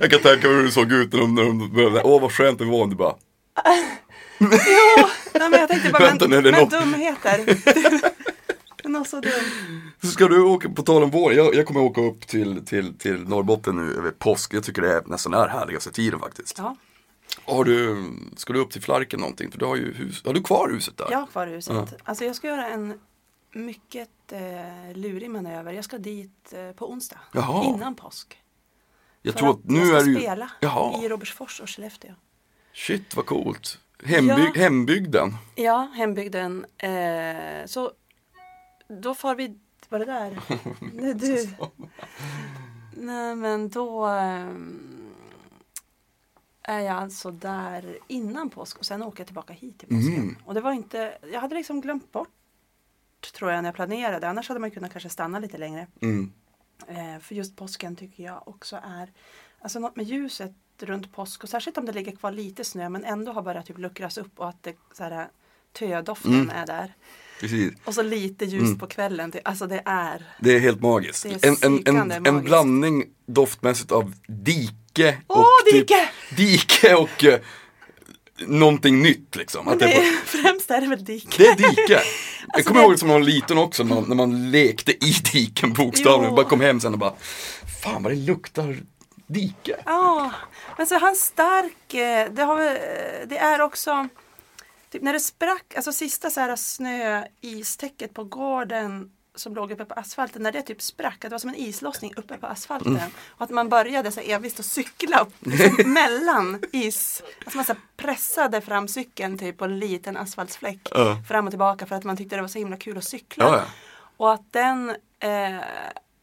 Jag 0.00 0.10
kan 0.10 0.20
tänka 0.20 0.46
mig 0.48 0.56
hur 0.56 0.64
det 0.64 0.70
såg 0.70 0.92
ut 0.92 1.12
när 1.12 1.20
de, 1.20 1.34
när 1.34 1.44
de 1.44 1.72
började, 1.72 2.02
åh 2.02 2.20
vad 2.22 2.32
skönt 2.32 2.58
det 2.58 2.64
var, 2.64 2.86
du 2.86 2.96
bara 2.96 3.14
Jo, 4.38 4.48
nej, 5.34 5.50
men 5.50 5.60
jag 5.60 5.68
tänkte 5.68 5.90
bara 5.90 6.06
Vänta, 6.06 6.28
men, 6.28 6.42
men 6.42 6.52
något- 6.54 6.70
dumheter. 6.70 7.44
Något 8.84 9.08
så 9.08 9.20
dumt. 9.20 9.32
Så 10.02 10.06
ska 10.06 10.28
du 10.28 10.42
åka, 10.42 10.68
på 10.68 10.82
tal 10.82 11.02
om 11.02 11.10
vår, 11.10 11.32
jag, 11.34 11.54
jag 11.54 11.66
kommer 11.66 11.80
åka 11.80 12.00
upp 12.00 12.26
till, 12.26 12.64
till, 12.66 12.98
till 12.98 13.22
Norrbotten 13.28 13.76
nu 13.76 13.94
över 13.94 14.10
påsk. 14.10 14.54
Jag 14.54 14.64
tycker 14.64 14.82
det 14.82 14.92
är 14.92 15.02
nästan 15.06 15.34
är 15.34 15.48
härligaste 15.48 15.90
tiden 15.92 16.20
faktiskt. 16.20 16.58
Ja, 16.58 16.76
Har 17.44 17.64
du, 17.64 18.04
ska 18.36 18.52
du 18.52 18.58
upp 18.58 18.70
till 18.70 18.82
Flarken 18.82 19.20
någonting? 19.20 19.50
För 19.50 19.58
du 19.58 19.64
har 19.64 19.76
ju 19.76 19.92
hus, 19.94 20.22
har 20.24 20.34
du 20.34 20.42
kvar 20.42 20.68
huset 20.70 20.96
där? 20.96 21.06
jag 21.10 21.18
har 21.18 21.26
kvar 21.26 21.46
huset. 21.46 21.74
Ja. 21.74 21.86
Alltså 22.04 22.24
jag 22.24 22.36
ska 22.36 22.46
göra 22.46 22.66
en 22.68 22.98
mycket 23.54 24.08
eh, 24.32 24.96
lurig 24.96 25.30
manöver. 25.30 25.72
Jag 25.72 25.84
ska 25.84 25.98
dit 25.98 26.52
eh, 26.52 26.72
på 26.76 26.90
onsdag. 26.92 27.18
Jaha. 27.32 27.64
Innan 27.64 27.94
påsk. 27.94 28.38
jag 29.22 29.32
För 29.32 29.38
tror 29.40 29.50
att 29.50 29.58
jag 29.64 29.72
nu 29.72 29.86
ska 29.86 29.96
är 29.96 30.04
du 30.04 30.14
spela 30.16 30.50
Jaha, 30.60 31.04
i 31.04 31.08
Robertsfors 31.08 31.60
och 31.60 31.70
Skellefteå. 31.70 32.14
shit 32.74 33.16
vad 33.16 33.26
coolt. 33.26 33.78
Hembyg, 34.04 34.36
Ja. 34.54 34.62
Hembygden. 34.62 35.36
Ja, 35.54 35.88
hembygden. 35.94 36.66
Eh, 36.78 37.66
så 37.66 37.92
då 38.88 39.14
får 39.14 39.34
vi, 39.34 39.58
var 39.88 39.98
det 39.98 40.04
där? 40.04 40.40
Nej, 40.94 41.14
du. 41.14 41.48
Nej 42.96 43.36
men 43.36 43.68
då 43.68 44.04
ehm, 44.06 45.10
är 46.62 46.80
jag 46.80 46.96
alltså 46.96 47.30
där 47.30 47.98
innan 48.06 48.50
påsk 48.50 48.78
och 48.78 48.86
sen 48.86 49.02
åker 49.02 49.20
jag 49.20 49.26
tillbaka 49.26 49.52
hit 49.52 49.78
till 49.78 49.88
påsken. 49.88 50.14
Mm. 50.14 50.36
Och 50.44 50.54
det 50.54 50.60
var 50.60 50.72
inte, 50.72 51.18
jag 51.32 51.40
hade 51.40 51.54
liksom 51.54 51.80
glömt 51.80 52.12
bort 52.12 52.28
tror 53.38 53.50
jag 53.50 53.62
när 53.62 53.68
jag 53.68 53.74
planerade. 53.74 54.28
Annars 54.28 54.48
hade 54.48 54.60
man 54.60 54.70
kunnat 54.70 54.92
kanske 54.92 55.08
stanna 55.08 55.38
lite 55.38 55.58
längre. 55.58 55.86
Mm. 56.00 56.32
Eh, 56.86 57.18
för 57.20 57.34
just 57.34 57.56
påsken 57.56 57.96
tycker 57.96 58.24
jag 58.24 58.48
också 58.48 58.80
är, 58.84 59.12
alltså 59.60 59.78
något 59.78 59.96
med 59.96 60.06
ljuset 60.06 60.52
runt 60.78 61.12
påsk 61.12 61.42
och 61.42 61.48
särskilt 61.48 61.78
om 61.78 61.86
det 61.86 61.92
ligger 61.92 62.16
kvar 62.16 62.30
lite 62.32 62.64
snö 62.64 62.88
men 62.88 63.04
ändå 63.04 63.32
har 63.32 63.42
börjat 63.42 63.66
typ 63.66 63.78
luckras 63.78 64.18
upp 64.18 64.40
och 64.40 64.48
att 64.48 64.62
det 64.62 64.76
så 64.92 65.04
här, 65.04 65.28
tödoften 65.72 66.34
Mm. 66.34 66.50
är 66.50 66.66
där. 66.66 66.94
Precis. 67.42 67.72
Och 67.84 67.94
så 67.94 68.02
lite 68.02 68.44
ljus 68.44 68.62
Mm. 68.62 68.78
på 68.78 68.86
kvällen. 68.86 69.30
Det, 69.30 69.40
alltså 69.44 69.66
det 69.66 69.82
är. 69.84 70.26
Det 70.40 70.56
är 70.56 70.58
helt 70.60 70.80
magiskt. 70.80 71.22
Det 71.22 71.28
är 71.44 71.48
en, 71.48 71.56
en, 71.62 71.72
en, 71.74 71.76
psykande 71.78 72.14
en 72.16 72.22
magiskt. 72.22 72.44
blandning 72.44 73.04
doftmässigt 73.26 73.92
av 73.92 74.12
dike 74.28 75.18
Åh, 75.28 75.38
och 75.40 75.46
dike! 75.72 75.94
Typ, 76.28 76.36
dike 76.36 76.94
och 76.94 77.24
uh, 77.24 77.34
någonting 78.46 79.02
nytt 79.02 79.36
liksom. 79.36 79.68
Att 79.68 79.78
det 79.78 79.86
det, 79.86 79.96
är 79.96 80.12
främst 80.24 80.70
är 80.70 80.80
det 80.80 80.86
väl 80.86 81.04
dik. 81.04 81.34
det 81.38 81.46
är 81.46 81.56
dike. 81.56 81.82
jag 81.88 82.00
Alltså, 82.54 82.68
kommer 82.68 82.80
det- 82.80 82.86
ihåg 82.88 82.98
som 82.98 83.08
när 83.08 83.14
man 83.14 83.20
var 83.22 83.28
liten 83.28 83.58
också, 83.58 83.84
när 83.84 83.94
man, 83.94 84.04
när 84.08 84.16
man 84.16 84.50
lekte 84.50 84.92
i 84.92 85.14
diken 85.32 85.72
bokstavligen. 85.72 86.34
Bara 86.34 86.46
kom 86.46 86.60
hem 86.60 86.80
sen 86.80 86.92
och 86.92 86.98
bara, 86.98 87.14
fan 87.82 88.02
vad 88.02 88.12
det 88.12 88.16
luktar 88.16 88.76
dike. 89.26 89.76
Ja, 89.84 90.30
men 90.78 90.86
så 90.86 90.98
han 90.98 91.16
stark. 91.16 91.94
eh, 91.94 92.32
Det, 92.32 92.42
har, 92.42 92.60
eh, 92.60 92.72
det 93.26 93.38
är 93.38 93.60
också 93.60 94.08
typ 94.92 95.02
när 95.02 95.12
det 95.12 95.20
sprack, 95.20 95.74
alltså 95.76 95.92
sista 95.92 96.30
så 96.30 96.40
här 96.40 96.56
snöistäcket 96.56 98.14
på 98.14 98.24
gården 98.24 99.10
som 99.34 99.54
låg 99.54 99.72
uppe 99.72 99.84
på 99.84 99.94
asfalten, 99.94 100.42
när 100.42 100.52
det 100.52 100.62
typ 100.62 100.82
sprack, 100.82 101.14
att 101.14 101.20
det 101.20 101.28
var 101.28 101.38
som 101.38 101.50
en 101.50 101.56
islossning 101.56 102.12
uppe 102.16 102.38
på 102.38 102.46
asfalten. 102.46 102.96
Mm. 102.96 103.10
Och 103.28 103.44
att 103.44 103.50
man 103.50 103.68
började 103.68 104.12
så 104.12 104.20
envist 104.20 104.60
att 104.60 104.66
cykla 104.66 105.26
liksom 105.40 105.92
mellan 105.92 106.62
is. 106.72 107.22
Alltså 107.44 107.58
man 107.58 107.64
så 107.64 107.74
pressade 107.96 108.60
fram 108.60 108.88
cykeln 108.88 109.38
typ 109.38 109.58
på 109.58 109.64
en 109.64 109.78
liten 109.78 110.16
asfaltsfläck 110.16 110.88
Ja. 110.90 111.16
fram 111.28 111.46
och 111.46 111.52
tillbaka 111.52 111.86
för 111.86 111.96
att 111.96 112.04
man 112.04 112.16
tyckte 112.16 112.36
det 112.36 112.42
var 112.42 112.48
så 112.48 112.58
himla 112.58 112.76
kul 112.76 112.98
att 112.98 113.04
cykla. 113.04 113.44
Ja. 113.44 113.64
Och 114.16 114.32
att 114.32 114.52
den, 114.52 114.96
eh, 115.18 115.56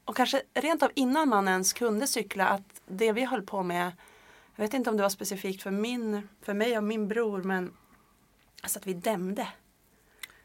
och 0.05 0.15
kanske 0.15 0.41
rent 0.53 0.83
av 0.83 0.91
innan 0.95 1.29
man 1.29 1.47
ens 1.47 1.73
kunde 1.73 2.07
cykla, 2.07 2.47
att 2.47 2.81
det 2.87 3.11
vi 3.11 3.25
höll 3.25 3.41
på 3.41 3.63
med, 3.63 3.91
jag 4.55 4.63
vet 4.63 4.73
inte 4.73 4.89
om 4.89 4.97
det 4.97 5.03
var 5.03 5.09
specifikt 5.09 5.63
för, 5.63 5.71
min, 5.71 6.27
för 6.41 6.53
mig 6.53 6.77
och 6.77 6.83
min 6.83 7.07
bror, 7.07 7.43
men 7.43 7.71
alltså 8.63 8.79
att 8.79 8.87
vi 8.87 8.93
dämde. 8.93 9.47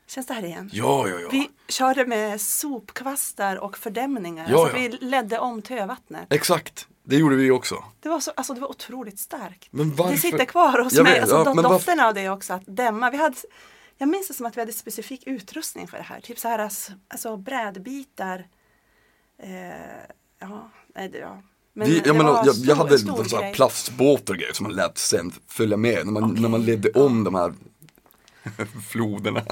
Känns 0.06 0.26
det 0.26 0.34
här 0.34 0.44
igen? 0.44 0.70
Ja, 0.72 1.08
ja, 1.08 1.18
ja. 1.20 1.28
Vi 1.32 1.50
körde 1.68 2.06
med 2.06 2.40
sopkvastar 2.40 3.56
och 3.56 3.78
fördämningar. 3.78 4.46
Ja, 4.50 4.56
så 4.56 4.76
ja. 4.76 4.80
Vi 4.80 4.88
ledde 4.88 5.38
om 5.38 5.62
tövattnet. 5.62 6.32
Exakt, 6.32 6.88
det 7.02 7.16
gjorde 7.16 7.36
vi 7.36 7.50
också. 7.50 7.84
Det 8.00 8.08
var, 8.08 8.20
så, 8.20 8.30
alltså, 8.36 8.54
det 8.54 8.60
var 8.60 8.68
otroligt 8.68 9.18
starkt. 9.18 9.68
Men 9.70 9.94
varför? 9.94 10.12
Det 10.12 10.18
sitter 10.20 10.44
kvar 10.44 10.78
hos 10.82 10.92
Jag 10.92 11.02
mig. 11.04 11.12
vet, 11.12 11.22
alltså, 11.22 11.36
ja, 11.36 11.42
do- 11.44 11.54
men 11.54 11.56
varför- 11.64 11.74
doften 11.74 12.00
av 12.00 12.14
det 12.14 12.28
också, 12.30 12.52
att 12.52 12.62
dämma. 12.66 13.10
Vi 13.10 13.16
hade, 13.16 13.36
jag 13.98 14.08
minns 14.08 14.28
det 14.28 14.34
som 14.34 14.46
att 14.46 14.56
vi 14.56 14.60
hade 14.60 14.72
specifik 14.72 15.22
utrustning 15.26 15.88
för 15.88 15.96
det 15.96 16.02
här. 16.02 16.20
Typ 16.20 16.38
så 16.38 16.48
här 16.48 16.58
ass- 16.58 16.90
alltså, 17.08 17.36
brädbitar. 17.36 18.46
Eh, 19.42 19.50
ja, 20.38 20.70
nej, 20.94 21.08
det, 21.08 21.18
ja. 21.18 21.42
Men 21.72 21.88
vi, 21.88 22.02
jag, 22.04 22.16
menar, 22.16 22.42
jag, 22.46 22.54
stor- 22.56 22.66
jag 22.68 22.76
hade 22.76 22.98
så 22.98 23.36
här 23.42 23.54
plastbåtar 23.54 24.34
och 24.34 24.38
grejer 24.38 24.52
som 24.52 24.64
man 24.64 24.72
lät 24.76 24.98
sen 24.98 25.32
följa 25.48 25.76
med 25.76 26.04
när 26.06 26.12
man, 26.12 26.24
Okej. 26.24 26.42
när 26.42 26.48
man 26.48 26.64
ledde 26.64 26.90
om 26.90 27.24
de 27.24 27.34
här 27.34 27.52
floderna. 28.90 29.42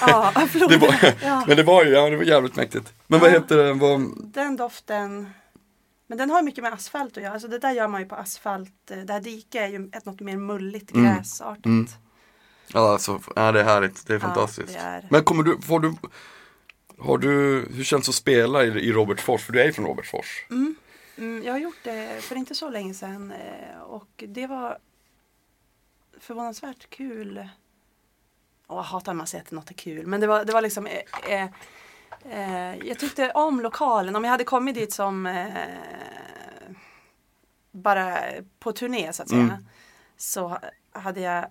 Ja, 0.00 0.32
Det 0.40 0.46
floden. 0.48 0.80
var, 0.80 0.94
ja. 1.22 1.44
Men 1.48 1.56
det 1.56 1.62
var 1.62 1.84
ju 1.84 1.90
ja, 1.90 2.10
det 2.10 2.16
var 2.16 2.24
jävligt 2.24 2.56
mäktigt. 2.56 2.92
Men 3.06 3.20
vad 3.20 3.30
Ja. 3.30 3.34
heter 3.34 3.56
det? 3.56 3.72
Vad, 3.72 4.00
Den 4.32 4.56
doften. 4.56 5.30
Men 6.06 6.18
den 6.18 6.30
har 6.30 6.42
mycket 6.42 6.64
med 6.64 6.72
asfalt 6.72 7.16
att 7.16 7.22
göra. 7.22 7.32
Alltså 7.32 7.48
det 7.48 7.58
där 7.58 7.72
gör 7.72 7.88
man 7.88 8.00
ju 8.00 8.06
på 8.08 8.14
asfalt. 8.14 8.72
Det 8.86 9.12
här 9.12 9.20
diket 9.20 9.54
är 9.62 9.66
ju 9.68 9.90
ett 9.92 10.04
något 10.04 10.20
mer 10.20 10.36
mulligt 10.36 10.90
Mm. 10.94 11.16
gräsartat. 11.16 11.66
Mm. 11.66 11.86
ja, 12.72 12.92
alltså, 12.92 13.20
ja, 13.36 13.52
det 13.52 13.60
är 13.60 13.64
härligt, 13.64 14.06
det 14.06 14.14
är 14.14 14.18
fantastiskt. 14.18 14.72
det 14.72 14.78
är- 14.78 15.06
Men 15.10 15.24
kommer 15.24 15.42
du, 15.42 15.60
får 15.60 15.80
du, 15.80 15.94
har 16.98 17.18
du, 17.18 17.28
hur 17.74 17.84
känns 17.84 18.06
det 18.06 18.10
att 18.10 18.14
spela 18.14 18.64
i, 18.64 18.68
i 18.68 18.92
Robertsfors? 18.92 19.42
För 19.44 19.52
du 19.52 19.60
är 19.60 19.64
ju 19.66 19.72
från 19.72 19.86
Robertsfors. 19.86 20.46
Mm, 20.50 21.42
jag 21.44 21.52
har 21.52 21.58
gjort 21.58 21.78
det 21.84 22.24
för 22.24 22.36
inte 22.36 22.54
så 22.54 22.70
länge 22.70 22.94
sedan 22.94 23.32
eh, 23.32 23.80
och 23.82 24.24
det 24.28 24.46
var 24.46 24.78
förvånansvärt 26.20 26.90
kul. 26.90 27.48
Åh, 28.66 28.76
jag 28.76 28.82
hatar 28.82 29.12
när 29.12 29.18
man 29.18 29.26
säger 29.26 29.44
att 29.44 29.50
något 29.50 29.70
är 29.70 29.74
kul 29.74 30.06
men 30.06 30.20
det 30.20 30.26
var, 30.26 30.44
det 30.44 30.52
var 30.52 30.62
liksom 30.62 30.86
eh, 30.86 31.02
eh, 31.28 31.48
eh, 32.30 32.76
Jag 32.88 32.98
tyckte 32.98 33.30
om 33.30 33.60
lokalen. 33.60 34.16
Om 34.16 34.24
jag 34.24 34.30
hade 34.30 34.44
kommit 34.44 34.74
dit 34.74 34.92
som 34.92 35.26
eh, 35.26 35.46
bara 37.70 38.18
på 38.58 38.72
turné 38.72 39.12
så 39.12 39.22
att 39.22 39.28
säga 39.28 39.40
Mm. 39.42 39.66
så 40.16 40.58
hade 40.92 41.20
jag 41.20 41.46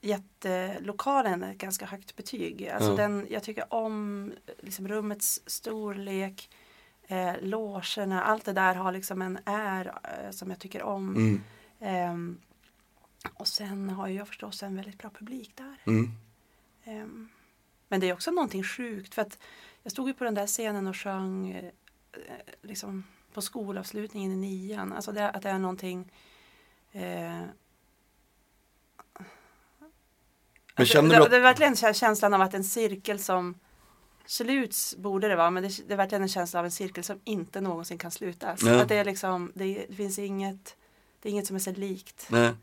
gett 0.00 0.44
eh, 0.44 0.80
lokalen 0.80 1.42
ett 1.42 1.58
ganska 1.58 1.86
högt 1.86 2.16
betyg. 2.16 2.68
Alltså 2.68 2.90
Ja. 2.90 2.96
den, 2.96 3.26
jag 3.30 3.42
tycker 3.42 3.74
om 3.74 4.32
liksom, 4.60 4.88
rummets 4.88 5.40
storlek, 5.46 6.50
eh, 7.08 7.32
logerna, 7.40 8.22
allt 8.24 8.44
det 8.44 8.52
där 8.52 8.74
har 8.74 8.92
liksom 8.92 9.22
en 9.22 9.38
är 9.44 9.86
eh, 10.04 10.30
som 10.30 10.50
jag 10.50 10.58
tycker 10.58 10.82
om. 10.82 11.16
Mm. 11.16 11.40
Ehm, 11.80 12.38
och 13.34 13.48
sen 13.48 13.90
har 13.90 14.08
jag 14.08 14.28
förstås 14.28 14.62
en 14.62 14.76
väldigt 14.76 14.98
bra 14.98 15.10
publik 15.10 15.52
där. 15.54 15.76
Mm. 15.86 16.10
Ehm, 16.84 17.28
men 17.88 18.00
det 18.00 18.08
är 18.08 18.12
också 18.12 18.30
någonting 18.30 18.62
sjukt 18.64 19.14
för 19.14 19.22
att 19.22 19.38
jag 19.82 19.92
stod 19.92 20.08
ju 20.08 20.14
på 20.14 20.24
den 20.24 20.34
där 20.34 20.46
scenen 20.46 20.86
och 20.86 20.96
sjöng 20.96 21.50
eh, 21.50 21.64
eh, 22.12 22.54
liksom 22.62 23.04
på 23.32 23.42
skolavslutningen 23.42 24.32
i 24.32 24.36
nian. 24.36 24.92
Alltså 24.92 25.12
det, 25.12 25.30
att 25.30 25.42
det 25.42 25.50
är 25.50 25.58
någonting 25.58 26.12
eh, 26.92 27.00
Men 30.76 30.82
Alltså, 30.82 30.92
känner 30.92 31.08
det, 31.08 31.16
du 31.16 31.22
att, 31.22 31.30
det 31.30 31.36
är 31.36 31.40
verkligen 31.40 31.74
kä- 31.74 31.92
känslan 31.92 32.34
av 32.34 32.40
att 32.40 32.54
en 32.54 32.64
cirkel 32.64 33.18
som 33.18 33.54
sluts 34.26 34.96
borde 34.96 35.28
det 35.28 35.36
vara 35.36 35.50
men 35.50 35.62
det, 35.62 35.88
det 35.88 35.92
är 35.92 35.96
verkligen 35.96 36.22
en 36.22 36.28
känsla 36.28 36.58
av 36.58 36.64
en 36.64 36.70
cirkel 36.70 37.04
som 37.04 37.20
inte 37.24 37.60
någonsin 37.60 37.98
kan 37.98 38.10
slutas. 38.10 38.64
Att 38.64 38.88
det, 38.88 38.96
är 38.96 39.04
liksom, 39.04 39.52
det, 39.54 39.86
det 39.88 39.94
finns 39.94 40.18
inget 40.18 40.76
det 41.22 41.28
är 41.28 41.32
inget 41.32 41.46
som 41.46 41.56
är 41.56 41.60
så 41.60 41.72
likt. 41.72 42.26
nej. 42.30 42.54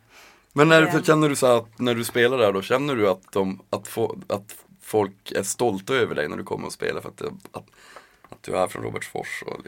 Men 0.54 0.68
när, 0.70 0.82
Det- 0.82 1.06
känner 1.06 1.30
du 1.30 1.36
så 1.36 1.46
att 1.58 1.80
när 1.80 1.96
du 1.96 2.04
spelar 2.04 2.38
där 2.38 2.54
då, 2.54 2.62
känner 2.62 2.96
du 2.96 3.10
att, 3.10 3.32
de, 3.32 3.62
att, 3.70 3.88
få, 3.88 4.18
att 4.30 4.56
folk 4.82 5.32
är 5.32 5.44
stolta 5.44 5.94
över 5.94 6.16
dig 6.16 6.28
när 6.30 6.38
du 6.38 6.44
kommer 6.44 6.66
och 6.66 6.74
spelar 6.74 7.02
för 7.02 7.10
att, 7.10 7.18
det, 7.18 7.26
att, 7.52 7.66
att 8.30 8.44
du 8.44 8.56
är 8.56 8.68
från 8.68 8.84
Robertsfors? 8.84 9.44
Och, 9.48 9.60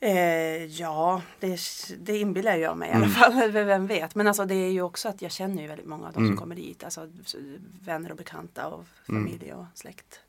Eh, 0.00 0.64
ja, 0.64 1.22
det, 1.40 1.60
det 1.98 2.18
inbillar 2.18 2.56
jag 2.56 2.76
mig 2.78 2.88
i 2.88 2.92
Mm. 2.92 3.02
alla 3.02 3.12
fall. 3.12 3.50
Vem 3.52 3.86
vet. 3.86 4.14
Men 4.14 4.26
alltså 4.26 4.44
det 4.44 4.54
är 4.54 4.70
ju 4.70 4.82
också 4.82 5.08
att 5.08 5.22
jag 5.22 5.32
känner 5.32 5.62
ju 5.62 5.68
väldigt 5.68 5.86
många 5.86 6.06
av 6.06 6.12
de 6.12 6.18
Mm. 6.18 6.30
som 6.30 6.36
kommer 6.40 6.54
dit. 6.56 6.84
Alltså 6.84 7.08
vänner 7.82 8.10
och 8.10 8.16
bekanta 8.16 8.66
och 8.68 8.84
familj 9.06 9.52
och 9.52 9.64
släkt. 9.74 10.20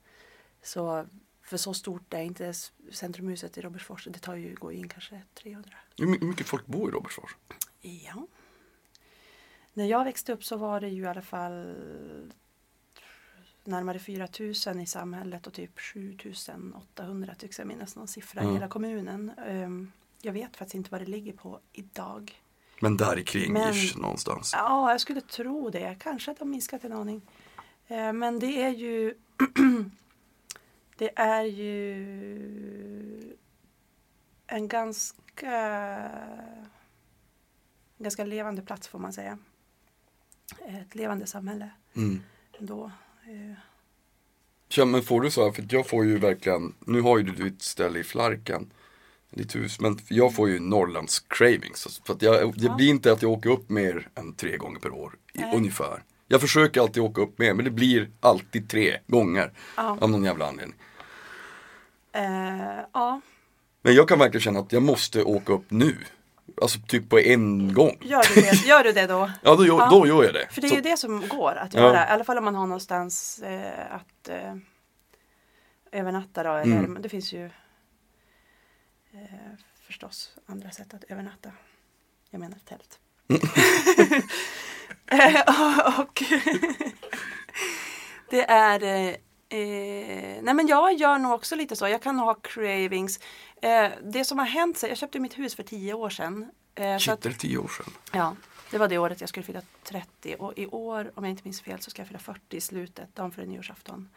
Så 0.63 1.05
för 1.43 1.57
så 1.57 1.73
stort 1.73 2.13
är 2.13 2.21
inte 2.21 2.53
centrumhuset 2.91 3.57
i 3.57 3.61
Robertsfors. 3.61 4.05
Det 4.11 4.19
tar 4.19 4.35
ju, 4.35 4.55
går 4.55 4.73
ju 4.73 4.79
in 4.79 4.87
kanske 4.89 5.21
300. 5.43 5.69
hur 5.97 6.05
my- 6.07 6.17
hur 6.19 6.27
mycket 6.27 6.47
folk 6.47 6.65
bor 6.65 6.89
i 6.89 6.91
Robertsfors? 6.91 7.35
Ja. 7.81 8.27
När 9.79 9.85
jag 9.85 10.03
växte 10.03 10.33
upp 10.33 10.43
så 10.43 10.57
var 10.57 10.79
det 10.81 10.87
ju 10.87 11.03
i 11.03 11.07
alla 11.07 11.21
fall 11.21 11.75
närmare 13.63 13.99
4 13.99 14.27
000 14.67 14.79
i 14.81 14.85
samhället 14.85 15.47
och 15.47 15.53
typ 15.53 15.79
7 15.79 16.17
800 16.75 17.35
tycks 17.35 17.59
jag 17.59 17.67
minnas 17.67 17.95
någon 17.95 18.07
siffra 18.07 18.41
Mm. 18.41 18.51
i 18.51 18.55
hela 18.57 18.67
kommunen. 18.67 19.31
Ehm, 19.47 19.91
jag 20.21 20.33
vet 20.33 20.57
faktiskt 20.57 20.75
inte 20.75 20.89
vad 20.91 21.01
det 21.01 21.05
ligger 21.05 21.33
på 21.33 21.59
idag. 21.71 22.41
Men 22.81 22.97
där 22.97 23.21
kring 23.21 23.53
Men- 23.53 23.73
ish, 23.73 23.97
någonstans. 23.97 24.51
Ja, 24.55 24.91
jag 24.91 25.01
skulle 25.01 25.21
tro 25.21 25.69
det. 25.69 25.95
Kanske 25.99 26.31
att 26.31 26.39
de 26.39 26.49
minskat 26.49 26.83
en 26.83 26.93
aning. 26.93 27.21
Eh, 27.87 28.13
men 28.13 28.39
det 28.39 28.61
är 28.63 28.69
ju 28.69 29.13
Det 30.97 31.11
är 31.19 31.43
ju 31.43 33.35
en 34.47 34.67
ganska 34.67 35.51
en 37.97 38.03
ganska 38.03 38.25
levande 38.25 38.61
plats 38.61 38.87
får 38.87 38.99
man 38.99 39.13
säga. 39.13 39.37
Ett 40.67 40.95
levande 40.95 41.25
samhälle 41.25 41.69
Mm. 41.95 42.21
ändå. 42.59 42.91
Eh, 43.27 43.57
Ja, 44.75 44.85
men 44.85 45.03
får 45.03 45.21
du 45.21 45.31
så 45.31 45.43
här, 45.45 45.51
för 45.51 45.65
jag 45.69 45.87
får 45.87 46.05
ju 46.05 46.17
verkligen, 46.17 46.73
nu 46.79 47.01
har 47.01 47.17
ju 47.17 47.23
du 47.23 47.43
ditt 47.49 47.61
ställe 47.61 47.99
i 47.99 48.03
Flarken, 48.03 48.71
ditt 49.29 49.55
hus, 49.55 49.79
men 49.79 49.99
jag 50.07 50.35
får 50.35 50.49
ju 50.49 50.59
Norrlands 50.59 51.19
cravings. 51.19 52.01
För 52.05 52.13
att 52.13 52.21
jag, 52.21 52.53
det 52.57 52.65
Ja. 52.65 52.75
blir 52.75 52.89
inte 52.89 53.11
att 53.11 53.21
jag 53.21 53.31
åker 53.31 53.49
upp 53.49 53.69
mer 53.69 54.09
än 54.15 54.33
tre 54.33 54.57
gånger 54.57 54.79
per 54.79 54.91
år, 54.93 55.17
i, 55.33 55.39
Nej. 55.39 55.55
ungefär. 55.55 56.03
Jag 56.27 56.41
försöker 56.41 56.81
alltid 56.81 57.03
åka 57.03 57.21
upp 57.21 57.39
mer, 57.39 57.53
men 57.53 57.65
det 57.65 57.71
blir 57.71 58.09
alltid 58.19 58.69
tre 58.69 58.97
gånger 59.07 59.51
Ja. 59.77 59.97
av 60.01 60.09
någon 60.09 60.23
jävla 60.23 60.47
anledning. 60.47 60.75
eh, 62.11 62.79
ja, 62.93 63.21
Men 63.81 63.95
jag 63.95 64.07
kan 64.07 64.19
verkligen 64.19 64.41
känna 64.41 64.59
att 64.59 64.71
jag 64.73 64.83
måste 64.83 65.23
åka 65.23 65.53
upp 65.53 65.71
nu. 65.71 65.97
Alltså 66.61 66.79
typ 66.87 67.09
på 67.09 67.19
en 67.19 67.73
gång. 67.73 67.97
gör 68.01 68.35
du 68.35 68.41
det, 68.41 68.65
gör 68.67 68.83
du 68.83 68.91
det 68.91 69.07
då? 69.07 69.31
Ja, 69.41 69.55
då, 69.55 69.65
gör- 69.65 69.77
Ja. 69.79 69.89
då 69.91 70.07
gör 70.07 70.23
jag 70.23 70.33
det. 70.33 70.47
För 70.51 70.61
det 70.61 70.67
är 70.67 70.69
Så- 70.69 70.75
ju 70.75 70.81
det 70.81 70.97
som 70.97 71.27
går 71.27 71.55
att 71.55 71.73
Ja. 71.73 71.79
göra. 71.79 72.07
I 72.07 72.09
alla 72.11 72.23
fall 72.23 72.37
om 72.37 72.43
man 72.45 72.55
har 72.55 72.67
någonstans 72.67 73.39
eh, 73.39 73.95
att 73.95 74.29
eh, 74.29 74.55
övernatta 75.91 76.43
då. 76.43 76.53
Eller, 76.53 76.77
Mm. 76.77 77.01
Det 77.01 77.09
finns 77.09 77.33
ju 77.33 77.45
eh, 77.45 79.21
förstås 79.87 80.33
andra 80.45 80.71
sätt 80.71 80.93
att 80.93 81.03
övernatta. 81.03 81.51
Jag 82.29 82.39
menar 82.39 82.57
tält. 82.65 82.99
Eh, 85.11 85.99
och 85.99 86.23
det 88.29 88.43
är 88.49 89.17
eh, 89.49 90.43
nej 90.43 90.53
men 90.53 90.67
jag 90.67 90.93
gör 90.93 91.17
nog 91.17 91.31
också 91.31 91.55
lite 91.55 91.75
så. 91.75 91.87
Jag 91.87 92.01
kan 92.01 92.19
ha 92.19 92.33
cravings. 92.33 93.19
Eh, 93.61 93.91
det 94.03 94.25
som 94.25 94.39
har 94.39 94.45
hänt 94.45 94.77
sig, 94.77 94.89
jag 94.89 94.97
köpte 94.97 95.19
mitt 95.19 95.37
hus 95.37 95.55
för 95.55 95.63
tio 95.63 95.93
år 95.93 96.09
sedan. 96.09 96.51
Eh, 96.75 96.97
Shit, 96.97 97.13
att, 97.13 97.21
det 97.21 97.29
är 97.29 97.33
tio 97.33 97.57
år 97.57 97.67
sedan. 97.67 97.93
Ja, 98.11 98.35
det 98.71 98.77
var 98.77 98.87
det 98.87 98.97
året 98.97 99.21
jag 99.21 99.29
skulle 99.29 99.43
fylla 99.43 99.61
30 99.83 100.35
och 100.39 100.53
i 100.57 100.67
år, 100.67 101.11
om 101.15 101.23
jag 101.23 101.31
inte 101.31 101.43
minns 101.43 101.61
fel, 101.61 101.81
så 101.81 101.89
ska 101.89 102.01
jag 102.01 102.07
fylla 102.07 102.19
40 102.19 102.57
i 102.57 102.61
slutet, 102.61 103.15
dagen 103.15 103.31
före 103.31 103.45
nyårsafton. 103.45 104.09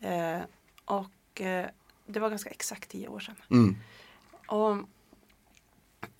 Eh, 0.00 0.40
och 0.84 1.40
eh, 1.40 1.66
det 2.06 2.20
var 2.20 2.30
ganska 2.30 2.50
exakt 2.50 2.90
10 2.90 3.08
år 3.08 3.20
sedan. 3.20 3.36
Mm. 3.50 3.76
Och 4.46 4.76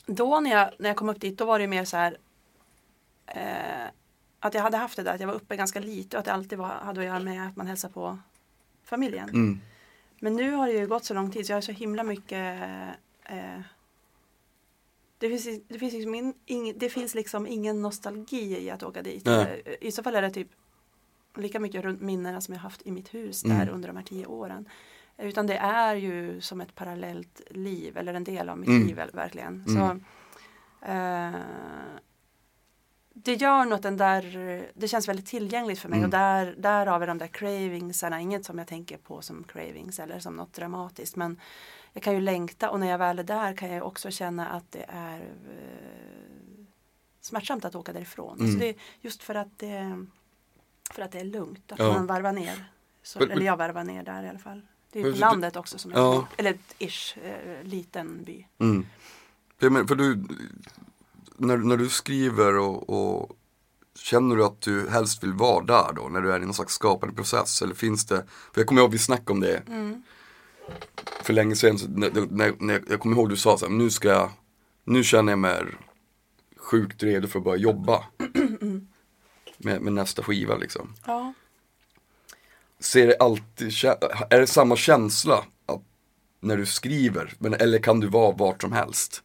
då 0.06 0.40
när 0.40 0.50
jag, 0.50 0.70
när 0.78 0.90
jag 0.90 0.96
kom 0.96 1.08
upp 1.08 1.20
dit, 1.20 1.38
då 1.38 1.44
var 1.44 1.58
det 1.58 1.66
mer 1.66 1.84
så 1.84 1.96
här 1.96 2.18
eh, 3.26 3.88
att 4.40 4.54
jag 4.54 4.62
hade 4.62 4.76
haft 4.76 4.96
det 4.96 5.02
där, 5.02 5.14
att 5.14 5.20
jag 5.20 5.26
var 5.26 5.34
uppe 5.34 5.56
ganska 5.56 5.80
lite 5.80 6.16
och 6.16 6.18
att 6.18 6.24
det 6.24 6.32
alltid 6.32 6.58
var, 6.58 6.68
hade 6.68 7.00
att 7.00 7.06
göra 7.06 7.18
med 7.18 7.48
att 7.48 7.56
man 7.56 7.66
hälsar 7.66 7.88
på 7.88 8.18
familjen. 8.84 9.28
Mm. 9.28 9.60
Men 10.20 10.36
nu 10.36 10.50
har 10.52 10.66
det 10.66 10.72
ju 10.72 10.86
gått 10.86 11.04
så 11.04 11.14
lång 11.14 11.30
tid 11.30 11.46
så 11.46 11.52
jag 11.52 11.56
har 11.56 11.60
så 11.62 11.72
himla 11.72 12.02
mycket 12.02 12.62
eh, 13.24 13.60
det, 15.18 15.28
finns, 15.28 15.44
det, 15.68 15.78
finns 15.78 15.92
liksom 15.94 16.14
in, 16.14 16.34
ing, 16.46 16.78
det 16.78 16.88
finns 16.88 17.14
liksom 17.14 17.46
ingen 17.46 17.82
nostalgi 17.82 18.58
i 18.64 18.70
att 18.70 18.82
åka 18.82 19.02
dit. 19.02 19.24
Nej. 19.24 19.62
Eh, 19.64 19.74
I 19.80 19.92
så 19.92 20.02
fall 20.02 20.14
är 20.14 20.22
det 20.22 20.30
typ 20.30 20.48
lika 21.36 21.60
mycket 21.60 21.84
runt 21.84 22.00
minnena 22.00 22.40
som 22.40 22.54
jag 22.54 22.60
haft 22.60 22.86
i 22.86 22.90
mitt 22.90 23.14
hus 23.14 23.44
Mm. 23.44 23.58
där 23.58 23.68
under 23.68 23.88
de 23.88 23.96
här 23.96 24.04
tio 24.04 24.26
åren. 24.26 24.68
Eh, 25.16 25.26
Utan 25.28 25.46
det 25.46 25.56
är 25.56 25.94
ju 25.96 26.40
som 26.40 26.60
ett 26.60 26.74
parallellt 26.74 27.40
liv 27.50 27.96
eller 27.96 28.14
en 28.14 28.24
del 28.24 28.48
av 28.48 28.58
mitt 28.58 28.68
Mm. 28.68 28.86
liv 28.86 28.96
verkligen. 29.12 29.64
Mm. 29.68 29.74
Så, 29.76 30.00
eh, 30.86 31.34
det 33.16 33.34
gör 33.34 33.64
något 33.64 33.82
den 33.82 33.96
där, 33.96 34.22
det 34.74 34.88
känns 34.88 35.08
väldigt 35.08 35.26
tillgängligt 35.26 35.78
för 35.78 35.88
mig 35.88 35.98
Mm. 35.98 36.06
och 36.08 36.10
där, 36.10 36.54
därav 36.58 37.02
är 37.02 37.06
de 37.06 37.18
där 37.18 37.26
cravingsarna, 37.26 38.20
inget 38.20 38.44
som 38.44 38.58
jag 38.58 38.66
tänker 38.68 38.96
på 38.96 39.22
som 39.22 39.44
cravings 39.44 39.98
eller 39.98 40.18
som 40.18 40.36
något 40.36 40.52
dramatiskt 40.52 41.16
men 41.16 41.40
jag 41.92 42.02
kan 42.02 42.14
ju 42.14 42.20
längta 42.20 42.70
och 42.70 42.80
när 42.80 42.90
jag 42.90 42.98
väl 42.98 43.18
är 43.18 43.22
där 43.22 43.56
kan 43.56 43.70
jag 43.72 43.86
också 43.86 44.10
känna 44.10 44.48
att 44.48 44.72
det 44.72 44.84
är 44.88 45.20
eh, 45.20 46.64
smärtsamt 47.20 47.64
att 47.64 47.74
åka 47.74 47.92
därifrån. 47.92 48.34
Mm. 48.38 48.44
Alltså 48.46 48.58
det, 48.60 48.74
just 49.00 49.22
för 49.22 49.34
att 49.34 49.58
det, 49.58 50.06
för 50.90 51.02
att 51.02 51.12
det 51.12 51.20
är 51.20 51.24
lugnt, 51.24 51.72
att 51.72 51.78
Ja. 51.78 51.92
man 51.92 52.06
varvar 52.06 52.32
ner 52.32 52.64
Så, 53.02 53.18
Men- 53.18 53.30
eller 53.30 53.46
jag 53.46 53.56
varvar 53.56 53.84
ner 53.84 54.02
där 54.02 54.22
i 54.22 54.28
alla 54.28 54.38
fall. 54.38 54.62
Det 54.92 54.98
är 54.98 55.02
Men 55.02 55.12
på 55.12 55.18
så 55.18 55.20
landet 55.20 55.56
också 55.56 55.78
som 55.78 55.90
är 55.92 55.96
Ja. 55.96 56.28
Eller 56.36 56.58
ish, 56.78 57.18
eh, 57.18 57.62
liten 57.64 58.24
by. 58.24 58.46
Mm. 58.58 58.86
För, 59.58 59.70
menar, 59.70 59.86
för 59.86 59.94
du, 59.94 60.24
när, 61.36 61.56
när 61.56 61.76
du 61.76 61.88
skriver 61.88 62.58
och, 62.58 62.90
och 62.90 63.30
känner 63.98 64.36
du 64.36 64.44
att 64.44 64.60
du 64.60 64.88
helst 64.88 65.22
vill 65.22 65.32
vara 65.32 65.64
där 65.64 65.92
då, 65.96 66.08
när 66.08 66.20
du 66.20 66.32
är 66.32 66.42
i 66.42 66.44
någon 66.44 66.54
slags 66.54 66.74
skapande 66.74 67.14
process? 67.14 67.62
Eller 67.62 67.74
finns 67.74 68.06
det, 68.06 68.24
för 68.52 68.60
jag 68.60 68.66
kommer 68.66 68.80
ihåg 68.80 68.92
vi 68.92 68.98
snackade 68.98 69.32
om 69.32 69.40
det 69.40 69.62
Mm. 69.68 70.02
för 71.22 71.32
länge 71.32 71.56
sedan, 71.56 71.78
när, 71.88 72.10
när, 72.30 72.54
när, 72.58 72.82
jag 72.90 73.00
kommer 73.00 73.16
ihåg 73.16 73.28
du 73.28 73.36
sa 73.36 73.58
så 73.58 73.66
här, 73.66 73.72
nu 73.72 73.90
ska 73.90 74.08
jag, 74.08 74.30
nu 74.84 75.04
känner 75.04 75.32
jag 75.32 75.38
mig 75.38 75.64
sjukt 76.56 77.02
redo 77.02 77.28
för 77.28 77.38
att 77.38 77.44
börja 77.44 77.62
jobba. 77.62 78.04
med, 79.58 79.82
med 79.82 79.92
nästa 79.92 80.22
skiva 80.22 80.56
liksom. 80.56 80.94
Ja. 81.06 81.32
Ser 82.80 83.06
det 83.06 83.16
alltid, 83.20 83.72
är 84.30 84.40
det 84.40 84.46
samma 84.46 84.76
känsla 84.76 85.44
när 86.40 86.56
du 86.56 86.66
skriver? 86.66 87.34
Men, 87.38 87.54
eller 87.54 87.78
kan 87.78 88.00
du 88.00 88.06
vara 88.06 88.32
vart 88.36 88.62
som 88.62 88.72
helst? 88.72 89.22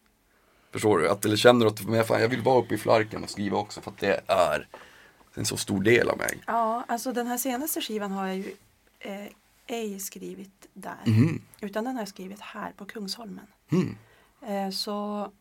Förstår 0.72 1.00
du? 1.00 1.10
Att, 1.10 1.26
eller 1.26 1.36
känner 1.38 1.66
du 1.66 1.72
att 1.72 1.86
men 1.88 2.06
fan, 2.06 2.22
jag 2.22 2.30
vill 2.30 2.42
vara 2.42 2.60
uppe 2.60 2.76
i 2.76 2.78
flarken 2.78 3.24
och 3.24 3.30
skriva 3.30 3.58
också 3.58 3.82
för 3.82 3.92
att 3.92 3.98
det 3.98 4.22
är 4.28 4.68
en 5.34 5.46
så 5.46 5.58
stor 5.58 5.84
del 5.84 6.10
av 6.10 6.18
mig. 6.18 6.44
ja, 6.48 6.84
alltså 6.88 7.12
den 7.12 7.28
här 7.28 7.38
senaste 7.38 7.82
skivan 7.82 8.12
har 8.12 8.28
jag 8.28 8.38
ju 8.38 8.54
eh, 9.00 9.28
ej 9.68 10.00
skrivit 10.00 10.68
där. 10.74 10.98
Mhm. 11.06 11.42
Utan 11.62 11.84
den 11.84 11.94
har 11.96 12.02
jag 12.02 12.10
skrivit 12.10 12.40
här 12.42 12.72
på 12.78 12.86
Kungsholmen. 12.86 13.48
Mm. 13.72 13.98
Eh, 14.48 14.72
så 14.72 15.32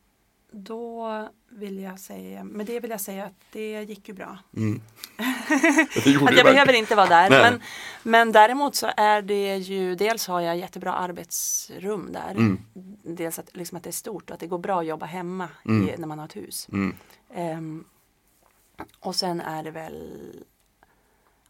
då 0.51 1.29
vill 1.49 1.79
jag 1.79 2.01
säga, 2.01 2.45
med 2.45 2.67
det 2.67 2.81
vill 2.81 2.91
jag 2.91 3.01
säga 3.01 3.25
att 3.25 3.41
det 3.53 3.83
gick 3.83 4.09
ju 4.09 4.15
bra. 4.15 4.39
Mm. 4.57 4.81
Att 6.27 6.37
jag 6.37 6.47
behöver 6.47 6.73
inte 6.73 6.95
vara 6.95 7.07
där. 7.07 7.31
Nej. 7.31 7.41
Men, 7.43 7.61
men 8.03 8.33
däremot 8.33 8.75
så 8.75 8.91
är 8.97 9.23
det 9.23 9.57
ju, 9.57 9.95
dels 9.95 10.27
har 10.27 10.41
jag 10.41 10.57
jättebra 10.57 10.93
arbetsrum 10.93 12.13
där. 12.13 12.31
Mm. 12.31 12.59
Dels 13.03 13.39
att, 13.39 13.57
liksom 13.57 13.77
att 13.77 13.85
det 13.85 13.91
är 13.91 13.93
stort 13.93 14.31
och 14.31 14.35
att 14.35 14.41
det 14.41 14.47
går 14.47 14.59
bra 14.59 14.81
att 14.81 14.87
jobba 14.87 15.07
hemma 15.07 15.49
Mm. 15.65 15.89
i, 15.89 15.97
när 15.99 16.07
man 16.07 16.19
har 16.19 16.27
ett 16.27 16.37
hus. 16.37 16.69
Ehm, 17.35 17.85
och 19.01 19.15
sen 19.15 19.41
är 19.41 19.63
det 19.63 19.71
väl 19.71 20.45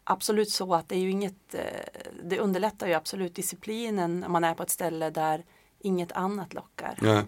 absolut 0.03 0.49
så 0.49 0.75
att 0.75 0.89
det 0.89 0.95
är 0.95 0.99
ju 0.99 1.11
inget, 1.11 1.53
eh, 1.53 2.11
det 2.23 2.39
underlättar 2.39 2.87
ju 2.87 2.93
absolut 2.93 3.35
disciplinen 3.35 4.23
om 4.23 4.31
man 4.31 4.43
är 4.43 4.53
på 4.53 4.63
ett 4.63 4.69
ställe 4.69 5.09
där 5.09 5.45
inget 5.79 6.11
annat 6.11 6.53
lockar. 6.53 6.97
Ja. 7.01 7.23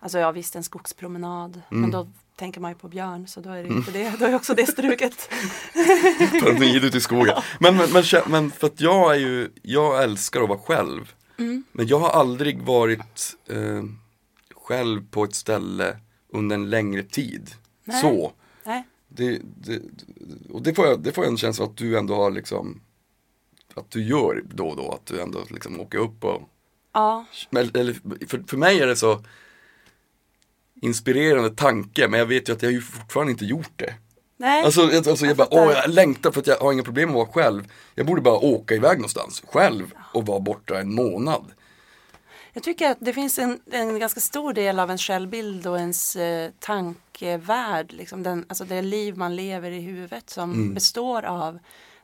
Alltså 0.00 0.18
ja 0.18 0.30
visst 0.30 0.56
en 0.56 0.64
skogspromenad 0.64 1.62
Mm. 1.70 1.80
men 1.80 1.90
då 1.90 2.08
tänker 2.36 2.60
man 2.60 2.70
ju 2.70 2.74
på 2.78 2.88
björn 2.88 3.28
så 3.28 3.40
då 3.40 3.50
är 3.50 3.62
det 3.62 3.68
inte 3.68 3.90
det, 3.90 4.12
då 4.18 4.24
är 4.24 4.34
också 4.34 4.54
det 4.54 4.66
struket. 4.66 5.28
Paranoid 6.42 6.84
ute 6.84 6.96
i 6.96 7.00
skogen. 7.00 7.34
Men, 7.60 7.76
men, 7.76 7.92
men, 7.92 8.02
kä- 8.02 8.28
men 8.28 8.50
för 8.50 8.66
att 8.66 8.80
jag 8.80 9.14
är 9.14 9.18
ju, 9.18 9.50
jag 9.62 10.02
älskar 10.02 10.42
att 10.42 10.48
vara 10.48 10.58
själv. 10.58 11.12
Mm. 11.38 11.64
Men 11.72 11.86
jag 11.86 11.98
har 11.98 12.08
aldrig 12.10 12.62
varit 12.62 13.36
eh, 13.48 13.82
själv 14.56 15.10
på 15.10 15.24
ett 15.24 15.34
ställe 15.34 15.96
under 16.28 16.54
en 16.56 16.70
längre 16.70 17.02
tid. 17.02 17.50
Nej. 17.84 18.00
Så. 18.00 18.32
Nej. 18.64 18.86
Det, 19.08 19.40
det, 19.44 19.82
och 20.50 20.62
det 20.62 20.74
får, 20.74 20.86
jag, 20.86 21.00
det 21.00 21.12
får 21.12 21.24
jag 21.24 21.30
en 21.30 21.36
känsla 21.38 21.64
att 21.64 21.76
du 21.76 21.98
ändå 21.98 22.14
har 22.14 22.30
liksom 22.30 22.80
Att 23.74 23.90
du 23.90 24.02
gör 24.04 24.42
då 24.54 24.68
och 24.68 24.76
då, 24.76 24.92
att 24.92 25.06
du 25.06 25.20
ändå 25.20 25.40
liksom 25.50 25.80
åker 25.80 25.98
upp 25.98 26.24
och 26.24 26.42
Ja, 26.92 27.24
men- 27.50 27.70
eller, 27.74 27.92
för, 28.28 28.44
för 28.46 28.56
mig 28.56 28.80
är 28.80 28.86
det 28.86 28.96
så 28.96 29.24
Inspirerande 30.82 31.50
tanke, 31.50 32.08
men 32.08 32.18
jag 32.20 32.26
vet 32.26 32.48
ju 32.48 32.52
att 32.52 32.62
jag 32.62 32.72
ju 32.72 32.80
fortfarande 32.80 33.32
inte 33.32 33.44
gjort 33.44 33.72
det. 33.76 33.94
Nej. 34.36 34.64
Alltså, 34.64 34.80
jag- 34.80 35.08
alltså 35.08 35.24
jag 35.26 35.30
Jag 35.30 35.36
bara, 35.36 35.48
åh 35.50 35.72
jag 35.72 35.90
längtar 35.90 36.30
för 36.32 36.40
att 36.40 36.46
jag 36.46 36.58
har 36.58 36.72
inga 36.72 36.82
problem 36.82 37.08
med 37.08 37.20
att 37.20 37.26
vara 37.34 37.44
själv. 37.44 37.72
Jag 37.94 38.06
borde 38.06 38.20
bara 38.20 38.38
åka 38.38 38.74
iväg 38.74 38.96
någonstans 38.98 39.42
själv 39.46 39.92
och 40.14 40.26
vara 40.26 40.40
borta 40.40 40.80
en 40.80 40.94
månad. 40.94 41.44
Jag 42.52 42.62
tycker 42.62 42.90
att 42.90 42.96
det 43.00 43.12
finns 43.12 43.38
en, 43.38 43.60
en 43.72 43.98
ganska 43.98 44.20
stor 44.20 44.52
del 44.52 44.78
av 44.78 44.88
ens 44.88 45.02
självbild 45.02 45.66
och 45.66 45.78
ens 45.78 46.16
eh, 46.16 46.50
tankevärld, 46.60 47.92
liksom 47.92 48.22
den, 48.22 48.44
alltså 48.48 48.64
det 48.64 48.82
liv 48.82 49.16
man 49.16 49.36
lever 49.36 49.70
i 49.70 49.80
huvudet 49.80 50.30
som 50.30 50.52
Mm. 50.52 50.74
består 50.74 51.22
av 51.24 51.58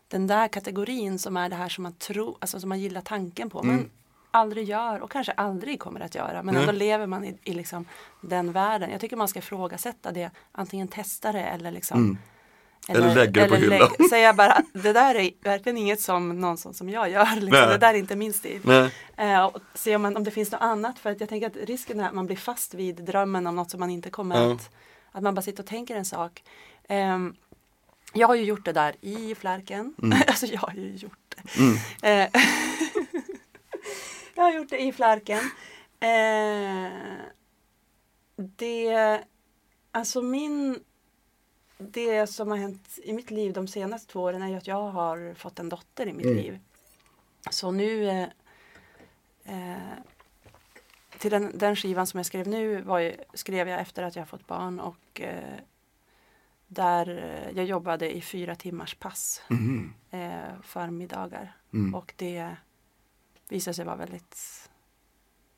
den 0.08 0.26
där 0.26 0.48
kategorin 0.48 1.18
som 1.18 1.36
är 1.36 1.48
det 1.48 1.56
här 1.56 1.68
som 1.68 1.82
man 1.82 1.92
tror, 1.92 2.36
alltså 2.40 2.60
som 2.60 2.68
man 2.68 2.80
gillar 2.80 3.00
tanken 3.00 3.50
på, 3.50 3.62
men 3.62 3.90
aldrig 4.32 4.68
gör 4.68 5.00
och 5.00 5.10
kanske 5.10 5.32
aldrig 5.32 5.80
kommer 5.80 6.00
att 6.00 6.14
göra. 6.14 6.42
Men 6.42 6.48
Mm. 6.48 6.54
Nej. 6.54 6.62
ändå 6.62 6.72
lever 6.72 7.06
man 7.06 7.24
i, 7.24 7.38
i 7.44 7.52
liksom 7.54 7.84
den 8.20 8.52
världen. 8.52 8.90
Jag 8.90 9.00
tycker 9.00 9.16
man 9.16 9.28
ska 9.28 9.38
ifrågasätta 9.38 10.12
det, 10.12 10.30
antingen 10.52 10.88
testa 10.88 11.32
det 11.32 11.40
eller 11.42 11.70
liksom 11.70 11.98
Mm. 11.98 12.18
Eller 12.88 13.14
lägga 13.14 13.42
det 13.42 13.48
på 13.48 13.54
hyllan. 13.54 13.90
säga 14.10 14.32
bara 14.34 14.62
det 14.72 14.92
där 14.92 15.14
är 15.14 15.30
verkligen 15.42 15.78
inget 15.78 16.00
som 16.00 16.40
någon 16.40 16.56
sån 16.58 16.74
som 16.74 16.88
jag 16.90 17.10
gör. 17.10 17.34
Liksom. 17.40 17.50
Det 17.68 17.78
där 17.78 17.94
är 17.94 17.98
inte 17.98 18.16
min 18.16 18.32
stil. 18.32 18.90
Eh, 19.16 19.44
och 19.44 19.58
se 19.74 19.96
om, 19.96 20.02
man, 20.02 20.16
om 20.16 20.24
det 20.24 20.30
finns 20.30 20.52
något 20.52 20.60
annat. 20.60 20.98
För 20.98 21.10
att 21.10 21.20
jag 21.20 21.28
tänker 21.28 21.46
att 21.46 21.56
risken 21.56 22.00
är 22.00 22.06
att 22.08 22.14
man 22.14 22.26
blir 22.26 22.36
fast 22.36 22.74
vid 22.74 22.96
drömmen 23.04 23.46
om 23.46 23.56
något 23.56 23.70
som 23.70 23.80
man 23.80 23.90
inte 23.90 24.10
kommer 24.10 24.36
Ja. 24.36 24.52
att... 24.52 24.70
Att 25.12 25.22
man 25.22 25.34
bara 25.34 25.42
sitter 25.42 25.62
och 25.62 25.68
tänker 25.68 25.96
en 25.96 26.04
sak. 26.04 26.42
Ehm, 26.88 27.34
jag 28.12 28.28
har 28.28 28.34
ju 28.34 28.42
gjort 28.44 28.64
det 28.64 28.72
där 28.72 28.94
i 29.00 29.34
Flärken. 29.34 29.94
alltså 30.26 30.46
jag 30.46 30.60
har 30.60 30.72
ju 30.74 30.96
gjort 30.96 31.34
det. 31.36 31.60
Mm. 31.60 31.76
Eh, 32.32 32.40
jag 34.36 34.42
har 34.42 34.52
gjort 34.52 34.68
det 34.70 34.82
i 34.82 34.92
Flärken. 34.92 35.38
Eh, 36.00 36.92
det, 38.36 39.20
alltså 39.90 40.22
min, 40.22 40.84
det 41.78 42.26
som 42.26 42.50
har 42.50 42.56
hänt 42.58 42.98
i 43.02 43.12
mitt 43.12 43.30
liv 43.30 43.52
de 43.52 43.68
senaste 43.68 44.12
två 44.12 44.20
åren 44.22 44.42
är 44.42 44.56
att 44.56 44.66
jag 44.66 44.90
har 44.90 45.34
fått 45.34 45.58
en 45.58 45.68
dotter 45.68 46.06
i 46.08 46.12
mitt 46.12 46.26
Mm. 46.26 46.36
liv. 46.38 46.60
Så 47.50 47.70
nu 47.70 48.08
eh, 48.08 48.28
eh, 49.44 49.92
till 51.18 51.30
den, 51.30 51.58
den 51.58 51.76
skivan 51.76 52.06
som 52.06 52.18
jag 52.18 52.26
skrev 52.26 52.48
nu 52.48 52.80
var 52.80 52.98
ju, 52.98 53.14
skrev 53.34 53.68
jag 53.68 53.80
efter 53.80 54.02
att 54.02 54.16
jag 54.16 54.28
fått 54.28 54.46
barn 54.46 54.80
och 54.80 55.20
eh, 55.20 55.58
där 56.66 57.08
eh, 57.08 57.56
jag 57.56 57.64
jobbade 57.64 58.16
i 58.16 58.20
fyra 58.20 58.54
timmars 58.54 58.94
pass 58.94 59.42
Mhm. 59.48 59.94
eh, 60.10 60.60
förmiddagar 60.62 61.56
Mm. 61.72 61.94
och 61.94 62.12
det 62.16 62.56
visade 63.52 63.74
sig 63.74 63.84
vara 63.84 63.96
väldigt 63.96 64.68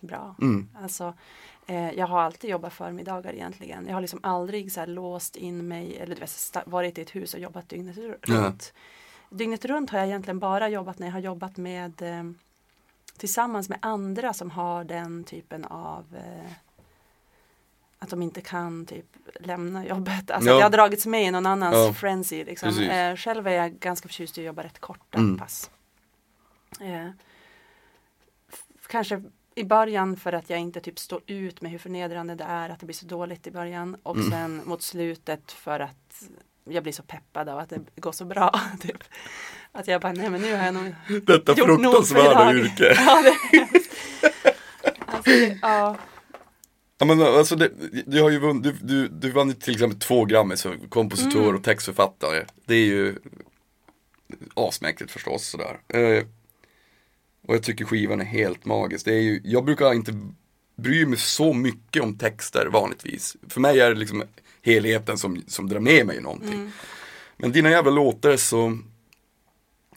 bra. 0.01 0.35
Mm. 0.41 0.69
Alltså, 0.83 1.15
eh, 1.67 1.91
jag 1.91 2.07
har 2.07 2.21
alltid 2.21 2.51
jobbat 2.51 2.73
förmiddagar 2.73 3.33
egentligen. 3.33 3.87
Jag 3.87 3.95
har 3.95 4.01
liksom 4.01 4.21
aldrig 4.23 4.73
så 4.73 4.81
här 4.81 4.87
låst 4.87 5.37
in 5.37 5.69
mig 5.69 5.97
eller 5.99 6.15
du 6.15 6.21
vet, 6.21 6.57
varit 6.67 6.99
i 6.99 7.03
ett 7.03 7.15
hus 7.17 7.35
och 7.35 7.41
jobbat 7.41 7.69
dygnet 7.69 7.97
runt. 8.23 8.73
Dygnet 9.31 9.65
runt 9.65 9.91
har 9.91 9.99
jag 9.99 10.09
egentligen 10.09 10.39
bara 10.39 10.69
jobbat 10.69 10.99
när 10.99 11.07
jag 11.07 11.13
har 11.13 11.21
jobbat 11.21 11.57
med 11.57 12.03
eh, 12.03 12.25
tillsammans 13.17 13.69
med 13.69 13.79
andra 13.83 14.33
som 14.33 14.51
har 14.51 14.85
den 14.85 15.25
typen 15.25 15.65
av 15.65 16.05
eh, 16.17 16.51
att 17.99 18.11
de 18.11 18.23
inte 18.23 18.41
kan 18.41 18.87
typ 18.87 19.07
lämna 19.41 19.87
jobbet. 19.87 20.31
Alltså 20.31 20.51
Ja. 20.51 20.55
att 20.55 20.61
jag 20.61 20.65
har 20.67 20.71
dragits 20.71 21.07
med 21.07 21.23
i 21.27 21.31
någon 21.31 21.47
annans 21.47 21.75
Ja. 21.77 21.93
frenzy. 21.95 22.45
Liksom. 22.45 22.79
Eh, 22.79 23.17
själv 23.17 23.47
är 23.47 23.51
jag 23.53 23.73
ganska 23.73 24.09
förtjust 24.09 24.39
i 24.39 24.41
att 24.41 24.47
jobba 24.47 24.63
rätt 24.63 24.79
korta 24.79 25.19
Mm. 25.19 25.39
pass. 25.39 25.71
Kanske 28.89 29.23
i 29.55 29.65
början 29.65 30.17
för 30.17 30.33
att 30.33 30.51
jag 30.51 30.59
inte 30.61 30.81
typ 30.81 30.99
står 30.99 31.21
ut 31.27 31.61
med 31.61 31.71
hur 31.73 31.79
förnedrande 31.79 32.35
det 32.35 32.45
är 32.45 32.69
att 32.71 32.81
det 32.81 32.87
blir 32.87 32.97
så 32.97 33.07
dåligt 33.07 33.47
i 33.47 33.51
början 33.51 33.97
och 34.03 34.17
Mm. 34.17 34.31
sen 34.31 34.63
mot 34.65 34.83
slutet 34.83 35.53
för 35.53 35.81
att 35.81 36.23
jag 36.65 36.83
blir 36.83 36.93
så 36.93 37.03
peppad 37.03 37.49
av 37.49 37.59
att 37.59 37.69
det 37.71 37.81
går 37.97 38.13
så 38.13 38.25
bra. 38.25 38.61
Typ. 38.81 39.05
Att 39.73 39.87
jag 39.89 40.01
bara, 40.01 40.13
nej 40.13 40.31
men 40.31 40.41
nu 40.41 40.55
har 40.57 40.65
jag 40.65 40.75
nog 40.75 40.95
Detta 41.27 41.53
gjort 41.55 41.67
fruktansvärda 41.67 42.55
yrke 42.55 42.95
Ja, 43.07 43.23
det 43.23 43.69
alltså, 45.07 45.31
ja. 45.63 45.97
Ja 46.99 47.07
men 47.07 47.23
alltså 47.23 47.57
det, 47.57 47.71
du 48.07 48.23
har 48.23 48.31
ju 48.31 48.39
vunnit, 48.39 48.63
du, 48.63 48.73
du, 48.83 49.09
du 49.09 49.31
vann 49.31 49.49
ju 49.49 49.55
till 49.55 49.75
exempel 49.75 49.99
två 49.99 50.25
Grammis 50.25 50.63
för 50.63 50.89
kompositör 50.89 51.43
Mm. 51.43 51.55
och 51.57 51.65
textförfattare. 51.65 52.45
Det 52.67 52.75
är 52.75 52.87
ju 52.87 53.17
asmäktigt 54.55 55.11
förstås 55.11 55.47
sådär. 55.49 55.81
Eh, 55.89 56.25
och 57.47 57.55
jag 57.55 57.63
tycker 57.63 57.85
skivan 57.85 58.21
är 58.21 58.25
helt 58.25 58.65
magisk. 58.65 59.05
Det 59.05 59.15
är 59.15 59.23
ju, 59.23 59.41
jag 59.45 59.65
brukar 59.65 59.95
inte 59.95 60.13
bry 60.77 61.07
mig 61.07 61.19
så 61.19 61.53
mycket 61.53 62.03
om 62.03 62.19
texter 62.19 62.67
vanligtvis. 62.67 63.37
För 63.49 63.61
mig 63.61 63.81
är 63.81 63.91
det 63.91 64.01
liksom 64.01 64.23
helheten 64.63 65.19
som, 65.19 65.43
som 65.47 65.69
drar 65.69 65.81
med 65.81 66.07
mig 66.07 66.17
i 66.17 66.21
någonting. 66.21 66.55
Mm. 66.55 66.71
Men 67.37 67.53
dina 67.53 67.71
jävla 67.71 67.91
låtar 67.91 68.37
så 68.37 68.79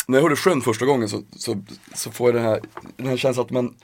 När 0.07 0.17
jag 0.17 0.21
hörde 0.21 0.35
Sjön 0.35 0.61
första 0.61 0.85
gången 0.85 1.09
så, 1.09 1.23
så, 1.35 1.63
så 1.93 2.11
får 2.11 2.27
jag 2.27 2.35
den 2.35 2.43
här, 2.43 2.61
den 2.97 3.07
här 3.07 3.17
känslan 3.17 3.45
att 3.45 3.51
man 3.51 3.75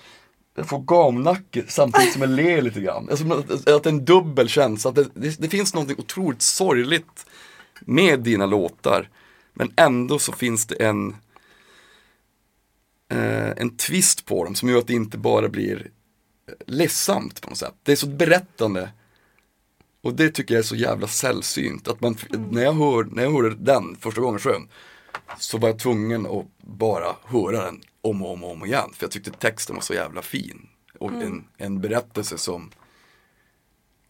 jag 0.55 0.69
får 0.69 0.79
gamnacke 0.79 1.63
samtidigt 1.67 2.13
som 2.13 2.21
jag 2.21 2.31
ler 2.43 2.61
lite 2.61 2.81
grann. 2.81 3.09
Alltså, 3.09 3.33
att 3.33 3.83
det 3.83 3.89
är 3.89 3.93
en 3.93 4.05
dubbel 4.05 4.49
känsla. 4.49 4.89
Att 4.89 4.95
det, 4.95 5.07
det, 5.13 5.39
det 5.39 5.49
finns 5.49 5.73
något 5.73 5.99
otroligt 5.99 6.41
sorgligt 6.41 7.25
med 7.79 8.19
dina 8.19 8.45
låtar. 8.45 9.09
Men 9.53 9.73
ändå 9.75 10.19
så 10.19 10.31
finns 10.31 10.65
det 10.65 10.75
en 10.75 11.15
en 13.57 13.77
twist 13.77 14.25
på 14.25 14.43
dem 14.43 14.55
som 14.55 14.69
gör 14.69 14.77
att 14.77 14.87
det 14.87 14.93
inte 14.93 15.17
bara 15.17 15.49
blir 15.49 15.91
eh, 16.47 16.53
ledsamt 16.67 17.41
på 17.41 17.49
något 17.49 17.57
sätt. 17.57 17.75
Det 17.83 17.91
är 17.91 17.95
så 17.95 18.07
berättande. 18.07 18.89
Och 20.01 20.13
det 20.13 20.29
tycker 20.29 20.53
jag 20.53 20.59
är 20.59 20.67
så 20.67 20.75
jävla 20.75 21.07
sällsynt. 21.07 21.87
Att 21.87 22.01
man, 22.01 22.17
när, 22.51 22.63
jag 22.63 22.73
hör, 22.73 23.03
när 23.03 23.23
jag 23.23 23.31
hörde 23.31 23.55
den 23.55 23.95
första 23.99 24.21
gången 24.21 24.39
sjön, 24.39 24.67
så 25.39 25.57
var 25.57 25.69
jag 25.69 25.79
tvungen 25.79 26.25
att 26.25 26.45
bara 26.57 27.15
höra 27.23 27.65
den 27.65 27.81
om 28.01 28.21
och 28.21 28.31
om 28.31 28.43
och 28.43 28.51
om 28.51 28.65
igen. 28.65 28.89
För 28.93 29.03
jag 29.03 29.11
tyckte 29.11 29.31
texten 29.31 29.75
var 29.75 29.83
så 29.83 29.93
jävla 29.93 30.21
fin. 30.21 30.69
Och 30.99 31.11
en, 31.11 31.47
en 31.57 31.81
berättelse 31.81 32.37
som 32.37 32.71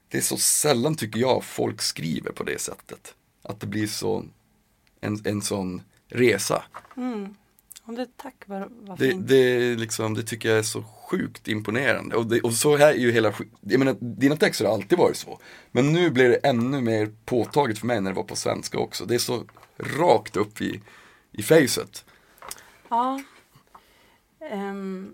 Det 0.10 0.18
är 0.18 0.22
så 0.22 0.38
sällan 0.38 0.96
tycker 0.96 1.20
jag 1.20 1.44
folk 1.44 1.82
skriver 1.82 2.32
på 2.32 2.44
det 2.44 2.62
sättet. 2.62 3.16
Att 3.42 3.60
det 3.60 3.68
blir 3.68 3.88
så 3.88 4.26
en, 5.02 5.22
en 5.26 5.42
sån 5.42 5.82
resa. 6.08 6.64
Och 6.96 7.43
det, 7.86 8.08
tack, 8.18 8.36
vad, 8.46 8.72
vad 8.82 9.00
Det, 9.00 9.14
det, 9.14 9.76
liksom, 9.76 10.14
det 10.14 10.24
tycker 10.24 10.50
jag 10.50 10.58
är 10.58 10.64
så 10.64 10.84
sjukt 10.84 11.48
imponerande. 11.48 12.16
Och, 12.16 12.26
det, 12.28 12.42
och 12.42 12.54
så 12.54 12.78
här 12.78 12.88
är 12.94 12.98
ju 12.98 13.12
hela 13.12 13.34
Jag 13.62 13.80
menar, 13.80 13.98
dina 14.00 14.36
texter 14.36 14.66
har 14.66 14.74
alltid 14.74 14.98
varit 14.98 15.18
så. 15.18 15.40
Men 15.72 15.94
nu 15.94 16.10
blir 16.10 16.30
det 16.30 16.36
ännu 16.36 16.82
mer 16.82 17.12
påtagligt 17.26 17.80
för 17.80 17.88
mig 17.88 18.02
när 18.02 18.12
det 18.12 18.16
var 18.16 18.24
på 18.24 18.36
svenska 18.36 18.78
också. 18.78 19.06
Det 19.06 19.16
är 19.16 19.20
så 19.20 19.44
rakt 19.78 20.36
upp 20.38 20.62
i, 20.62 20.82
i 21.32 21.44
facet. 21.44 22.06
Ja. 22.90 23.22
Ehm, 24.52 25.14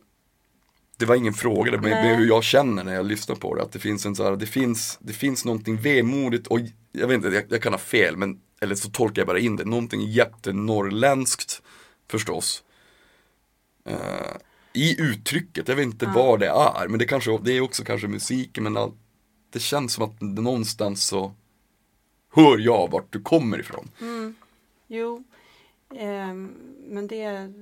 Det 0.97 1.05
var 1.05 1.15
ingen 1.15 1.33
fråga, 1.33 1.71
det 1.71 1.77
var 1.77 2.15
hur 2.15 2.27
jag 2.27 2.43
känner 2.43 2.83
när 2.83 2.93
jag 2.93 3.05
lyssnar 3.05 3.35
på 3.35 3.55
det. 3.55 3.61
Att 3.61 3.71
det 3.71 3.79
finns 3.79 4.05
en 4.05 4.15
så 4.15 4.23
här, 4.23 4.35
det 4.35 4.45
finns, 4.45 4.97
det 5.01 5.13
finns 5.13 5.45
någonting 5.45 5.77
vemodigt 5.77 6.47
och 6.47 6.59
jag 6.91 7.07
vet 7.07 7.15
inte, 7.15 7.27
jag, 7.29 7.43
jag 7.49 7.61
kan 7.61 7.73
ha 7.73 7.79
fel 7.79 8.17
men, 8.17 8.39
eller 8.61 8.75
så 8.75 8.89
tolkar 8.89 9.21
jag 9.21 9.27
bara 9.27 9.39
in 9.39 9.55
det. 9.55 9.65
Någonting 9.65 10.01
jättenorrländskt 10.11 11.61
förstås. 12.11 12.63
Eh, 13.85 14.35
I 14.73 15.01
uttrycket, 15.01 15.67
jag 15.67 15.75
vet 15.75 15.85
inte 15.85 16.05
vad 16.05 16.39
det 16.39 16.47
är, 16.47 16.87
men 16.87 16.99
det, 16.99 17.05
kanske, 17.05 17.37
det 17.43 17.51
är 17.51 17.61
också 17.61 17.83
kanske 17.83 18.07
musiken 18.07 18.63
men 18.63 18.77
all, 18.77 18.91
det 19.49 19.59
känns 19.59 19.93
som 19.93 20.03
att 20.03 20.21
någonstans 20.21 21.07
så 21.07 21.33
hör 22.31 22.57
jag 22.57 22.91
vart 22.91 23.13
du 23.13 23.21
kommer 23.21 23.59
ifrån. 23.59 23.91
jo, 24.87 25.23
ehm, 25.95 26.53
men 26.87 27.07
det, 27.07 27.53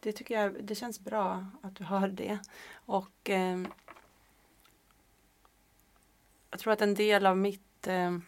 det 0.00 0.12
tycker 0.12 0.40
jag, 0.40 0.64
det 0.64 0.74
känns 0.74 1.00
bra 1.00 1.46
att 1.62 1.76
du 1.76 1.84
har 1.84 2.08
det. 2.08 2.38
Och 2.72 3.10
ehm, 3.24 3.68
jag 6.50 6.60
tror 6.60 6.72
att 6.72 6.82
en 6.82 6.94
del 6.94 7.26
av 7.26 7.36
mitt 7.36 7.86
ehm, 7.86 8.22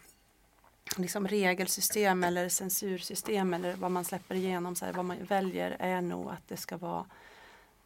liksom 0.97 1.27
regelsystem 1.27 2.23
eller 2.23 2.49
censursystem 2.49 3.53
eller 3.53 3.75
vad 3.75 3.91
man 3.91 4.05
släpper 4.05 4.35
igenom, 4.35 4.75
så 4.75 4.85
här, 4.85 4.93
vad 4.93 5.05
man 5.05 5.23
väljer 5.25 5.75
är 5.79 6.01
nog 6.01 6.29
att 6.29 6.47
det 6.47 6.57
ska 6.57 6.77
vara 6.77 7.05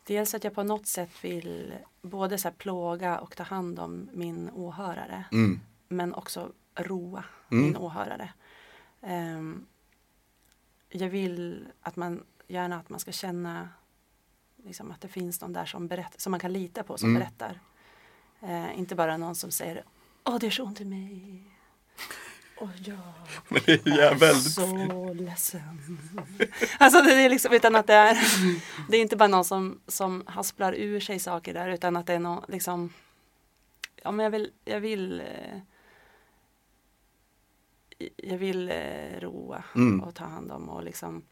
Dels 0.07 0.33
att 0.33 0.43
jag 0.43 0.53
på 0.55 0.63
något 0.63 0.87
sätt 0.87 1.23
vill 1.23 1.73
både 2.01 2.37
så 2.37 2.51
plåga 2.51 3.19
och 3.19 3.35
ta 3.35 3.43
hand 3.43 3.79
om 3.79 4.09
min 4.13 4.49
åhörare 4.53 5.23
Mm. 5.31 5.59
men 5.87 6.13
också 6.13 6.51
roa 6.75 7.23
Mm. 7.51 7.63
min 7.63 7.77
åhörare. 7.77 8.33
Ehm, 9.01 9.65
jag 10.89 11.09
vill 11.09 11.67
att 11.81 11.95
man 11.95 12.23
gärna 12.47 12.79
att 12.79 12.89
man 12.89 12.99
ska 12.99 13.11
känna 13.11 13.69
liksom, 14.63 14.91
att 14.91 15.01
det 15.01 15.07
finns 15.07 15.41
någon 15.41 15.53
där 15.53 15.65
som, 15.65 15.87
berätt, 15.87 16.21
som 16.21 16.31
man 16.31 16.39
kan 16.39 16.53
lita 16.53 16.83
på 16.83 16.97
som 16.97 17.09
Mm. 17.09 17.19
berättar. 17.19 17.59
Eh, 18.41 18.79
inte 18.79 18.95
bara 18.95 19.17
någon 19.17 19.35
som 19.35 19.51
säger 19.51 19.83
Åh 20.23 20.37
det 20.39 20.47
är 20.47 20.51
så 20.51 20.63
ont 20.63 20.81
i 20.81 20.85
mig. 20.85 21.43
Åh 22.57 22.69
ja, 22.85 23.13
Men 23.49 23.61
det 23.65 23.71
är 23.87 23.97
jag 23.97 24.11
är 24.11 24.15
väldigt 24.15 24.51
så 24.53 25.13
ledsen. 25.13 25.99
alltså 26.79 27.01
det 27.01 27.13
är 27.13 27.29
liksom 27.29 27.53
utan 27.53 27.75
att 27.75 27.87
det 27.87 27.93
är 27.93 28.17
Det 28.89 28.97
är 28.97 29.01
inte 29.01 29.15
bara 29.15 29.27
någon 29.27 29.45
som, 29.45 29.81
som 29.87 30.23
hasplar 30.27 30.73
ur 30.73 30.99
sig 30.99 31.19
saker 31.19 31.53
där 31.53 31.69
utan 31.69 31.97
att 31.97 32.05
det 32.07 32.13
är 32.13 32.19
någon 32.19 32.43
liksom 32.47 32.93
Ja 34.03 34.11
men 34.11 34.23
jag 34.23 34.31
vill, 34.31 34.51
jag 34.65 34.79
vill 34.79 35.21
eh, 35.21 35.59
Jag 38.17 38.37
vill 38.37 38.69
eh, 38.69 39.19
roa 39.19 39.63
Mm. 39.75 40.01
och 40.01 40.15
ta 40.15 40.25
hand 40.25 40.51
om 40.51 40.69
och 40.69 40.83
liksom 40.83 41.23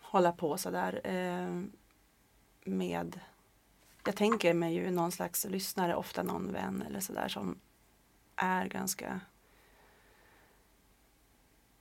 Hålla 0.00 0.32
på 0.32 0.58
sådär 0.58 1.00
eh, 1.04 1.62
med 2.64 3.20
Jag 4.04 4.16
tänker 4.16 4.54
mig 4.54 4.74
ju 4.74 4.90
någon 4.90 5.12
slags 5.12 5.44
lyssnare, 5.44 5.94
ofta 5.94 6.22
någon 6.22 6.52
vän 6.52 6.84
eller 6.88 7.00
sådär 7.00 7.28
som 7.28 7.58
är 8.40 8.66
ganska 8.68 9.20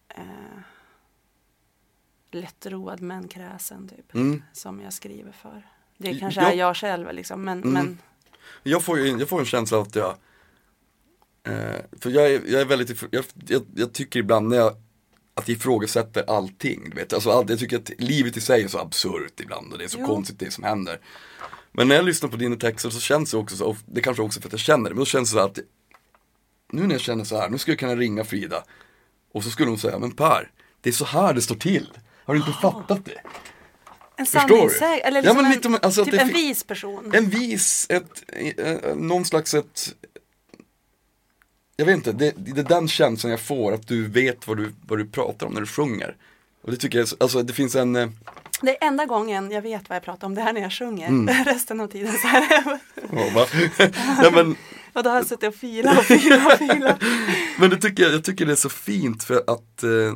eh, 0.09 0.59
lättroad 2.31 3.01
men 3.01 3.27
kräsen 3.27 3.87
typ. 3.87 4.13
Mm. 4.15 4.43
Som 4.53 4.81
jag 4.81 4.93
skriver 4.93 5.31
för. 5.31 5.67
Det 5.97 6.11
Ja. 6.11 6.19
kanske 6.19 6.41
är 6.41 6.53
jag 6.53 6.77
själv 6.77 7.13
liksom 7.13 7.41
men, 7.41 7.57
Mm. 7.63 7.73
men 7.73 7.97
Jag 8.63 8.83
får 8.83 8.99
ju 8.99 9.17
jag 9.17 9.29
får 9.29 9.39
en 9.39 9.45
känsla 9.45 9.77
av 9.77 9.83
att 9.83 9.95
jag 9.95 10.17
eh, 11.43 11.81
För 11.99 12.09
jag 12.09 12.31
är, 12.31 12.41
jag 12.45 12.61
är 12.61 12.65
väldigt, 12.65 13.03
jag, 13.11 13.25
jag, 13.47 13.65
jag 13.75 13.93
tycker 13.93 14.19
ibland 14.19 14.47
när 14.49 14.57
jag 14.57 14.75
Att 15.33 15.47
jag 15.47 15.57
ifrågasätter 15.57 16.23
allting, 16.29 16.95
vet. 16.95 17.13
Alltså 17.13 17.29
allt, 17.29 17.49
jag 17.49 17.59
tycker 17.59 17.77
att 17.77 17.89
livet 17.97 18.37
i 18.37 18.41
sig 18.41 18.63
är 18.63 18.67
så 18.67 18.79
absurt 18.79 19.39
ibland 19.39 19.71
och 19.73 19.77
det 19.79 19.83
är 19.83 19.87
så 19.87 19.99
Jo. 19.99 20.05
konstigt 20.07 20.39
det 20.39 20.51
som 20.51 20.63
händer 20.63 20.99
Men 21.71 21.87
när 21.87 21.95
jag 21.95 22.05
lyssnar 22.05 22.29
på 22.29 22.35
dina 22.37 22.55
texter 22.55 22.89
så 22.89 22.99
känns 22.99 23.31
det 23.31 23.37
också 23.37 23.55
så, 23.55 23.65
och 23.65 23.77
det 23.85 24.01
kanske 24.01 24.23
också 24.23 24.41
för 24.41 24.47
att 24.47 24.53
jag 24.53 24.59
känner 24.59 24.83
det, 24.89 24.95
men 24.95 24.99
då 24.99 25.05
känns 25.05 25.29
det 25.31 25.33
så 25.33 25.39
att 25.45 25.59
Nu 26.71 26.87
när 26.87 26.95
jag 26.95 27.01
känner 27.01 27.23
så 27.23 27.37
här, 27.39 27.49
nu 27.49 27.57
skulle 27.57 27.73
jag 27.73 27.79
kunna 27.79 27.95
ringa 27.95 28.23
Frida 28.23 28.63
Och 29.33 29.43
så 29.43 29.49
skulle 29.49 29.69
hon 29.69 29.79
säga, 29.79 29.99
men 29.99 30.11
Per, 30.11 30.51
det 30.81 30.89
är 30.89 30.93
så 30.93 31.05
här 31.05 31.33
det 31.33 31.41
står 31.41 31.55
till 31.55 31.89
Har 32.25 32.33
du 32.33 32.39
inte 32.39 32.51
fattat 32.61 33.05
det? 33.05 33.21
en 34.17 34.25
sanningssägare 34.25 34.99
eller 34.99 35.17
Ja, 35.17 35.21
liksom 35.21 35.35
men 35.37 35.45
en, 35.45 35.51
lite 35.51 35.67
om- 35.67 35.79
alltså 35.81 36.05
typ 36.05 36.21
en 36.21 36.27
vis 36.27 36.63
person. 36.63 37.11
En 37.15 37.29
vis, 37.29 37.87
ett, 37.89 38.23
eh, 38.57 38.95
någon 38.95 39.25
slags 39.25 39.53
ett 39.53 39.95
Jag 41.75 41.85
vet 41.85 41.95
inte, 41.95 42.11
det, 42.11 42.33
det 42.37 42.61
är 42.61 42.63
den 42.65 42.87
känslan 42.87 43.31
jag 43.31 43.39
får 43.39 43.71
att 43.73 43.87
du 43.87 44.07
vet 44.07 44.47
vad 44.47 44.57
du, 44.57 44.73
vad 44.87 44.99
du 44.99 45.05
pratar 45.07 45.47
om 45.47 45.53
när 45.53 45.61
du 45.61 45.67
sjunger 45.67 46.15
Och 46.61 46.71
det 46.71 46.77
tycker 46.77 46.99
jag, 46.99 47.07
alltså 47.19 47.43
det 47.43 47.53
finns 47.53 47.75
en 47.75 47.95
eh, 47.95 48.09
Det 48.61 48.83
är 48.83 48.87
enda 48.87 49.05
gången 49.05 49.51
jag 49.51 49.61
vet 49.61 49.89
vad 49.89 49.95
jag 49.95 50.03
pratar 50.03 50.27
om 50.27 50.35
det 50.35 50.41
här 50.41 50.53
när 50.53 50.61
jag 50.61 50.73
sjunger. 50.73 51.07
Mm. 51.07 51.43
Resten 51.45 51.79
av 51.81 51.87
tiden 51.87 52.13
så 52.13 52.27
här. 52.27 52.79
ja, 53.11 53.47
ja, 54.23 54.31
men, 54.33 54.55
och 54.93 55.03
då 55.03 55.09
har 55.09 55.17
jag 55.17 55.25
suttit 55.25 55.49
och 55.49 55.55
filat 55.55 55.97
och 55.97 56.03
filat 56.03 56.45
och 56.53 56.57
filat. 56.57 57.01
men 57.59 57.69
det 57.69 57.77
tycker 57.77 58.03
jag, 58.03 58.13
jag 58.13 58.23
tycker 58.23 58.45
det 58.45 58.51
är 58.51 58.55
så 58.55 58.69
fint 58.69 59.23
för 59.23 59.43
att 59.47 59.83
eh, 59.83 60.15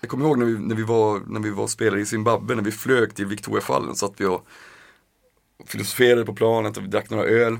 Jag 0.00 0.10
kommer 0.10 0.24
ihåg 0.26 0.38
när 0.38 0.46
vi, 0.46 0.58
när 0.58 0.74
vi 0.74 0.82
var, 0.82 1.20
när 1.26 1.40
vi 1.40 1.50
var 1.50 1.62
och 1.62 1.70
spelade 1.70 2.02
i 2.02 2.06
Zimbabwe, 2.06 2.54
när 2.54 2.62
vi 2.62 2.72
flög 2.72 3.14
till 3.14 3.26
Victoriafallen 3.26 3.96
så 3.96 4.06
att 4.06 4.20
vi 4.20 4.24
och 4.24 4.46
filosoferade 5.66 6.24
på 6.24 6.34
planet 6.34 6.76
och 6.76 6.82
vi 6.82 6.88
drack 6.88 7.10
några 7.10 7.24
öl. 7.24 7.58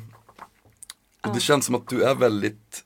Och 1.27 1.35
det 1.35 1.41
känns 1.41 1.67
som 1.67 1.75
att 1.75 1.89
du 1.89 2.03
är 2.03 2.15
väldigt 2.15 2.85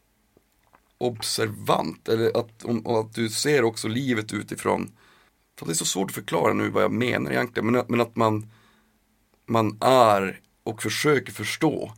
observant, 0.98 2.08
eller 2.08 2.36
att, 2.36 2.64
och 2.84 3.00
att 3.00 3.14
du 3.14 3.28
ser 3.28 3.64
också 3.64 3.88
livet 3.88 4.32
utifrån. 4.32 4.92
För 5.58 5.66
Det 5.66 5.72
är 5.72 5.74
så 5.74 5.84
svårt 5.84 6.10
att 6.10 6.14
förklara 6.14 6.52
nu 6.52 6.68
vad 6.68 6.82
jag 6.82 6.92
menar 6.92 7.30
egentligen, 7.30 7.72
men, 7.72 7.84
men 7.88 8.00
att 8.00 8.16
man 8.16 8.50
Man 9.46 9.76
är 9.80 10.40
och 10.62 10.82
försöker 10.82 11.32
förstå 11.32 11.92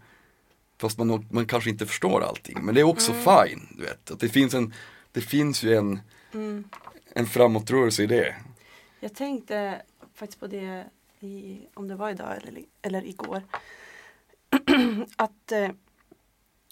Fast 0.78 0.98
man, 0.98 1.26
man 1.30 1.46
kanske 1.46 1.70
inte 1.70 1.86
förstår 1.86 2.20
allting, 2.20 2.58
men 2.62 2.74
det 2.74 2.80
är 2.80 2.84
också 2.84 3.12
fine, 3.12 3.68
du 3.76 3.82
vet. 3.82 4.10
Att 4.10 4.20
det 4.20 4.28
finns 4.28 4.54
en, 4.54 4.74
det 5.12 5.20
finns 5.20 5.62
ju 5.62 5.74
en, 5.74 6.00
en 7.12 7.26
framåtrörelse 7.26 8.02
i 8.02 8.06
det. 8.06 8.34
Jag 9.00 9.14
tänkte 9.14 9.82
faktiskt 10.14 10.40
på 10.40 10.46
det 10.46 10.84
i, 11.20 11.60
om 11.74 11.88
det 11.88 11.94
var 11.94 12.10
idag 12.10 12.36
eller, 12.36 12.62
eller 12.82 13.06
igår. 13.06 13.42
att, 15.16 15.52
eh, 15.52 15.70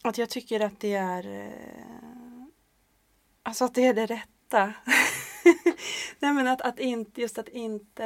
att 0.03 0.19
jag 0.19 0.31
tycker 0.31 0.61
att 0.61 0.81
det 0.81 0.95
är 0.95 1.47
eh, 1.47 1.75
Alltså 3.47 3.65
att 3.65 3.75
det 3.75 3.87
är 3.87 3.95
det 3.95 4.07
rätta. 4.07 4.73
Nej 6.19 6.33
men 6.33 6.49
att, 6.49 6.61
att 6.61 6.79
inte, 6.79 7.21
just 7.21 7.39
att 7.39 7.49
inte 7.49 8.05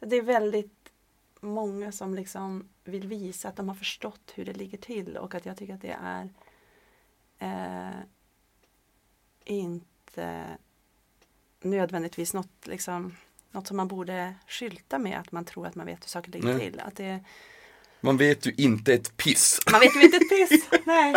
Det 0.00 0.16
är 0.16 0.22
väldigt 0.22 0.92
många 1.40 1.92
som 1.92 2.14
liksom 2.14 2.68
vill 2.88 3.08
visa 3.08 3.48
att 3.48 3.56
de 3.56 3.68
har 3.68 3.74
förstått 3.76 4.32
hur 4.34 4.44
det 4.44 4.52
ligger 4.52 4.78
till 4.78 5.16
och 5.16 5.34
att 5.34 5.46
jag 5.46 5.56
tycker 5.56 5.74
att 5.74 5.82
det 5.82 5.96
är 6.02 6.28
eh, 7.38 8.00
inte 9.44 10.44
nödvändigtvis 11.62 12.34
något, 12.34 12.66
liksom, 12.66 13.16
något 13.50 13.66
som 13.66 13.76
man 13.76 13.88
borde 13.88 14.34
skylta 14.48 14.98
med 14.98 15.18
att 15.20 15.32
man 15.32 15.44
tror 15.44 15.66
att 15.66 15.74
man 15.74 15.86
vet 15.86 16.04
hur 16.04 16.08
saker 16.08 16.32
ligger 16.32 16.48
Nej. 16.54 16.58
till. 16.70 16.80
Att 16.80 16.96
det, 16.96 17.20
Man 18.00 18.16
vet 18.16 18.46
ju 18.46 18.52
inte 18.56 18.94
ett 18.94 19.16
piss. 19.16 19.60
man 19.72 19.80
vet 19.80 19.96
ju 19.96 20.02
inte 20.02 20.16
ett 20.16 20.28
piss. 20.28 20.68
Nej. 20.84 21.14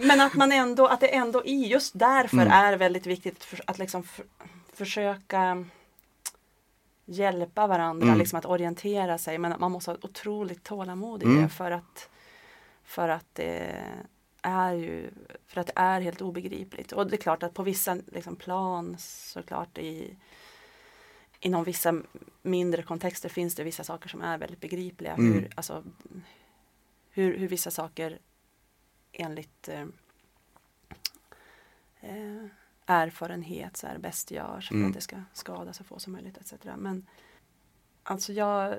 Men 0.00 0.20
att 0.20 0.34
man 0.34 0.52
ändå, 0.52 0.86
att 0.86 1.00
det 1.00 1.14
ändå 1.14 1.44
i 1.44 1.66
just 1.66 1.98
därför 1.98 2.36
Mm. 2.36 2.52
är 2.52 2.76
väldigt 2.76 3.06
viktigt 3.06 3.46
att 3.66 3.78
liksom 3.78 4.02
för, 4.02 4.24
försöka 4.72 5.64
hjälpa 7.12 7.66
varandra, 7.66 8.06
Mm. 8.06 8.18
liksom 8.18 8.38
att 8.38 8.46
orientera 8.46 9.18
sig. 9.18 9.38
Men 9.38 9.60
man 9.60 9.72
måste 9.72 9.90
ha 9.90 9.98
otroligt 10.02 10.64
tålamod 10.64 11.22
i 11.22 11.26
Mm. 11.26 11.42
det 11.42 11.48
för 11.48 11.70
att, 11.70 12.08
för 12.84 13.08
att 13.08 13.26
det 13.32 13.76
är 14.42 14.72
ju 14.72 15.10
för 15.46 15.60
att 15.60 15.66
det 15.66 15.72
är 15.76 16.00
helt 16.00 16.22
obegripligt. 16.22 16.92
Och 16.92 17.06
det 17.06 17.16
är 17.16 17.20
klart 17.20 17.42
att 17.42 17.54
på 17.54 17.62
vissa 17.62 17.94
liksom, 18.06 18.36
plan 18.36 18.96
såklart 18.98 19.78
i 19.78 20.16
inom 21.40 21.64
vissa 21.64 21.94
mindre 22.42 22.82
kontexter 22.82 23.28
finns 23.28 23.54
det 23.54 23.64
vissa 23.64 23.84
saker 23.84 24.08
som 24.08 24.22
är 24.22 24.38
väldigt 24.38 24.60
begripliga. 24.60 25.12
Mm. 25.12 25.32
Hur, 25.32 25.48
alltså, 25.54 25.84
hur, 27.10 27.38
hur 27.38 27.48
vissa 27.48 27.70
saker 27.70 28.18
enligt 29.12 29.68
eh, 29.68 29.86
eh, 32.00 32.46
erfarenhet 32.86 33.76
så 33.76 33.86
här 33.86 33.98
bäst 33.98 34.30
görs 34.30 34.68
för 34.68 34.74
Mm. 34.74 34.88
att 34.88 34.94
det 34.94 35.00
ska 35.00 35.16
skada 35.32 35.72
så 35.72 35.84
få 35.84 35.98
som 35.98 36.12
möjligt 36.12 36.38
etc. 36.38 36.54
Men 36.76 37.06
alltså 38.02 38.32
jag, 38.32 38.76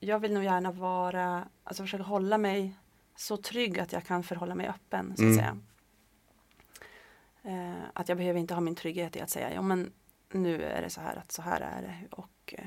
jag 0.00 0.18
vill 0.18 0.32
nog 0.34 0.44
gärna 0.44 0.72
vara, 0.72 1.48
alltså 1.64 1.82
försöka 1.82 2.02
hålla 2.04 2.38
mig 2.38 2.78
så 3.16 3.36
trygg 3.36 3.78
att 3.80 3.92
jag 3.92 4.04
kan 4.04 4.22
förhålla 4.22 4.54
mig 4.54 4.68
öppen 4.68 5.06
så 5.16 5.22
att 5.22 5.32
Mm. 5.32 5.36
säga. 5.36 5.56
Eh, 7.42 7.82
att 7.92 8.08
jag 8.08 8.18
behöver 8.18 8.40
inte 8.40 8.54
ha 8.54 8.60
min 8.60 8.74
trygghet 8.74 9.16
i 9.16 9.20
att 9.20 9.30
säga 9.30 9.52
ja 9.54 9.62
men 9.62 9.92
nu 10.30 10.62
är 10.62 10.82
det 10.82 10.90
så 10.90 11.00
här 11.00 11.16
att 11.16 11.32
så 11.32 11.42
här 11.42 11.60
är 11.60 11.82
det 11.82 12.16
och 12.16 12.54
eh, 12.58 12.66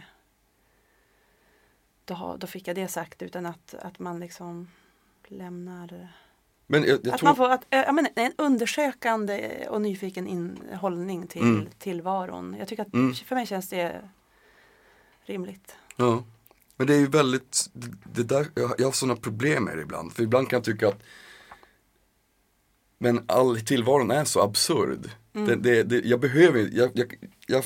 då, 2.06 2.38
då 2.39 2.48
fick 2.48 2.67
jag 2.67 2.76
det 2.76 2.88
sagt 2.88 3.22
utan 3.22 3.45
att, 3.45 3.74
att 3.74 4.00
man 4.00 4.19
liksom 4.19 4.69
lämnar 5.28 6.13
Men 6.71 6.84
jag, 6.84 6.99
jag 7.03 7.13
att 7.13 7.21
man 7.21 7.36
får 7.36 7.49
att, 7.49 7.65
eh, 7.69 7.79
ja, 7.79 7.91
men 7.91 8.08
en 8.15 8.32
undersökande 8.38 9.67
och 9.69 9.82
nyfiken 9.82 10.27
in, 10.27 10.60
hållning 10.82 11.27
till 11.27 11.41
Mm. 11.41 11.67
tillvaron. 11.79 12.55
Jag 12.60 12.67
tycker 12.67 12.84
att 12.84 12.93
Mm. 12.93 13.13
för 13.13 13.36
mig 13.36 13.45
känns 13.45 13.69
det 13.69 14.01
rimligt. 15.25 15.75
Ja. 15.95 16.23
Men 16.75 16.88
det 16.88 16.93
är 16.95 16.99
ju 16.99 17.08
väldigt, 17.08 17.69
det, 18.13 18.23
där, 18.23 18.47
jag, 18.55 18.73
jag 18.77 18.88
har 18.88 18.91
sådana 18.91 19.15
problem 19.15 19.63
med 19.63 19.77
det 19.77 19.82
ibland. 19.82 20.13
För 20.13 20.23
ibland 20.23 20.49
kan 20.49 20.58
jag 20.58 20.63
tycka 20.63 20.88
att 20.88 21.03
Men 22.97 23.23
all 23.27 23.60
tillvaron 23.62 24.12
är 24.12 24.25
så 24.25 24.41
absurd. 24.41 25.10
Det, 25.32 25.55
det, 25.55 25.84
det, 25.84 26.05
jag 26.05 26.19
behöver 26.19 26.60
jag, 26.71 26.91
jag, 26.93 27.13
jag, 27.47 27.63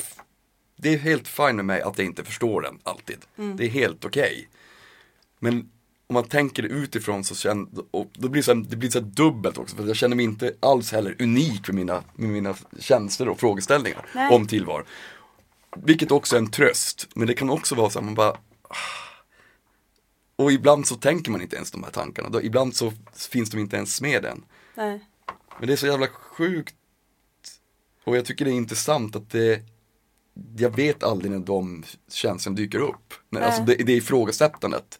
Det 0.76 0.88
är 0.94 0.98
helt 0.98 1.28
fint 1.28 1.54
med 1.54 1.64
mig 1.64 1.82
att 1.82 1.98
jag 1.98 2.06
inte 2.06 2.24
förstår 2.24 2.62
den 2.62 2.78
alltid. 2.82 3.18
Det 3.56 3.64
är 3.64 3.68
helt 3.68 4.04
okej. 4.04 4.48
Men 5.38 5.70
om 6.06 6.14
man 6.14 6.24
tänker 6.24 6.62
det 6.62 6.68
utifrån 6.68 7.24
så 7.24 7.34
känner, 7.34 7.68
och 7.90 8.10
då 8.12 8.28
blir 8.28 8.42
det, 8.42 8.44
så 8.44 8.54
här, 8.54 8.64
det 8.68 8.76
blir 8.76 8.90
så 8.90 9.00
dubbelt 9.00 9.58
också. 9.58 9.76
För 9.76 9.86
jag 9.86 9.96
känner 9.96 10.16
mig 10.16 10.24
inte 10.24 10.54
alls 10.60 10.92
heller 10.92 11.22
unik 11.22 11.68
med 11.68 11.74
mina, 11.74 12.04
med 12.14 12.30
mina 12.30 12.54
känslor 12.78 13.28
och 13.28 13.40
frågeställningar 13.40 14.06
Nej. 14.14 14.34
om 14.34 14.46
tillvaron. 14.46 14.86
Vilket 15.76 16.10
också 16.10 16.36
är 16.36 16.40
en 16.40 16.50
tröst. 16.50 17.08
Men 17.14 17.26
det 17.26 17.34
kan 17.34 17.50
också 17.50 17.74
vara 17.74 17.90
så 17.90 17.98
här, 17.98 18.04
man 18.04 18.14
bara 18.14 18.30
ah. 18.62 19.04
Och 20.36 20.52
ibland 20.52 20.86
så 20.86 20.94
tänker 20.94 21.30
man 21.30 21.42
inte 21.42 21.56
ens 21.56 21.70
de 21.70 21.82
här 21.82 21.90
tankarna. 21.90 22.28
Då, 22.28 22.42
ibland 22.42 22.74
så 22.74 22.92
finns 23.30 23.50
de 23.50 23.58
inte 23.58 23.76
ens 23.76 24.00
med 24.00 24.24
än. 24.24 24.44
Nej. 24.74 25.00
Men 25.58 25.66
det 25.66 25.72
är 25.72 25.76
så 25.76 25.86
jävla 25.86 26.06
sjukt. 26.08 26.74
Och 28.04 28.16
jag 28.16 28.24
tycker 28.24 28.44
det 28.44 28.50
är 28.50 28.52
intressant 28.52 29.16
att 29.16 29.30
det 29.30 29.62
Jag 30.56 30.76
vet 30.76 31.02
aldrig 31.02 31.32
när 31.32 31.38
de 31.38 31.84
känslorna 32.08 32.56
dyker 32.56 32.78
upp. 32.78 33.14
När, 33.30 33.40
Nej. 33.40 33.48
alltså 33.48 33.62
det, 33.62 33.74
det 33.74 33.92
är 33.92 33.96
ifrågasättandet. 33.96 34.98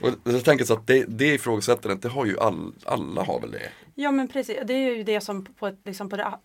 Och 0.00 0.10
jag 0.24 0.44
tänker 0.44 0.64
så 0.64 0.74
att 0.74 0.86
det, 0.86 1.04
det 1.04 1.34
ifrågasättandet, 1.34 2.02
det 2.02 2.08
har 2.08 2.24
ju 2.26 2.38
all, 2.38 2.72
alla 2.84 3.22
har 3.22 3.40
väl 3.40 3.50
det. 3.50 3.70
Ja 3.94 4.10
men 4.10 4.28
precis, 4.28 4.58
det 4.64 4.74
är 4.74 4.96
ju 4.96 5.02
det 5.02 5.20
som 5.20 5.44
på, 5.44 5.66
ett, 5.66 5.78
liksom 5.84 6.08
på 6.08 6.16
det 6.16 6.38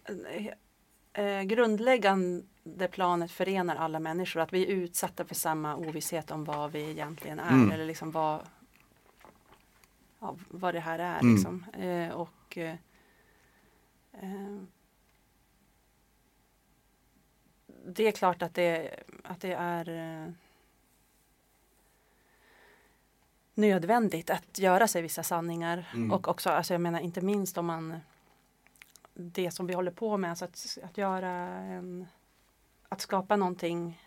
eh, 1.14 1.42
grundläggande 1.42 2.88
planet 2.92 3.32
förenar 3.32 3.76
alla 3.76 4.00
människor. 4.00 4.40
Att 4.40 4.54
vi 4.54 4.64
är 4.64 4.68
utsatta 4.68 5.26
för 5.26 5.36
samma 5.36 5.76
ovisshet 5.76 6.32
om 6.32 6.44
vad 6.44 6.72
vi 6.72 6.90
egentligen 6.90 7.40
är. 7.40 7.54
Mm. 7.54 7.72
Eller 7.72 7.86
liksom 7.86 8.12
vad, 8.12 8.40
ja, 10.20 10.36
vad 10.48 10.74
det 10.74 10.80
här 10.80 11.00
är. 11.00 11.20
Mm. 11.20 11.36
Liksom. 11.36 11.66
Eh, 11.74 12.10
och 12.10 12.58
eh, 12.58 12.76
eh, 14.14 14.62
Det 17.86 18.08
är 18.08 18.12
klart 18.12 18.42
att 18.42 18.54
det, 18.54 18.96
att 19.24 19.42
det 19.42 19.54
är 19.54 19.90
eh, 19.90 20.32
nödvändigt 23.60 24.30
att 24.30 24.60
göra 24.60 24.88
sig 24.88 25.02
vissa 25.02 25.24
sanningar. 25.24 25.90
Mm. 25.94 26.12
Och 26.12 26.28
också, 26.28 26.50
alltså 26.50 26.74
jag 26.74 26.82
menar 26.82 27.00
inte 27.00 27.22
minst 27.22 27.58
om 27.58 27.66
man 27.66 28.00
det 29.14 29.52
som 29.52 29.68
vi 29.68 29.74
håller 29.74 29.92
på 29.92 30.18
med, 30.18 30.30
alltså 30.30 30.46
att, 30.46 30.78
att 30.84 30.98
göra 30.98 31.30
en, 31.50 32.08
att 32.90 33.02
skapa 33.02 33.36
någonting 33.36 34.02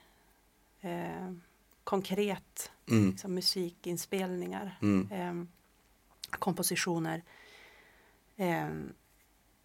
eh, 0.81 1.33
konkret, 1.85 2.71
Mm. 2.91 3.11
liksom 3.11 3.35
musikinspelningar, 3.35 4.79
Mm. 4.83 5.09
eh, 5.13 5.47
kompositioner. 6.39 7.23
Eh, 8.37 8.67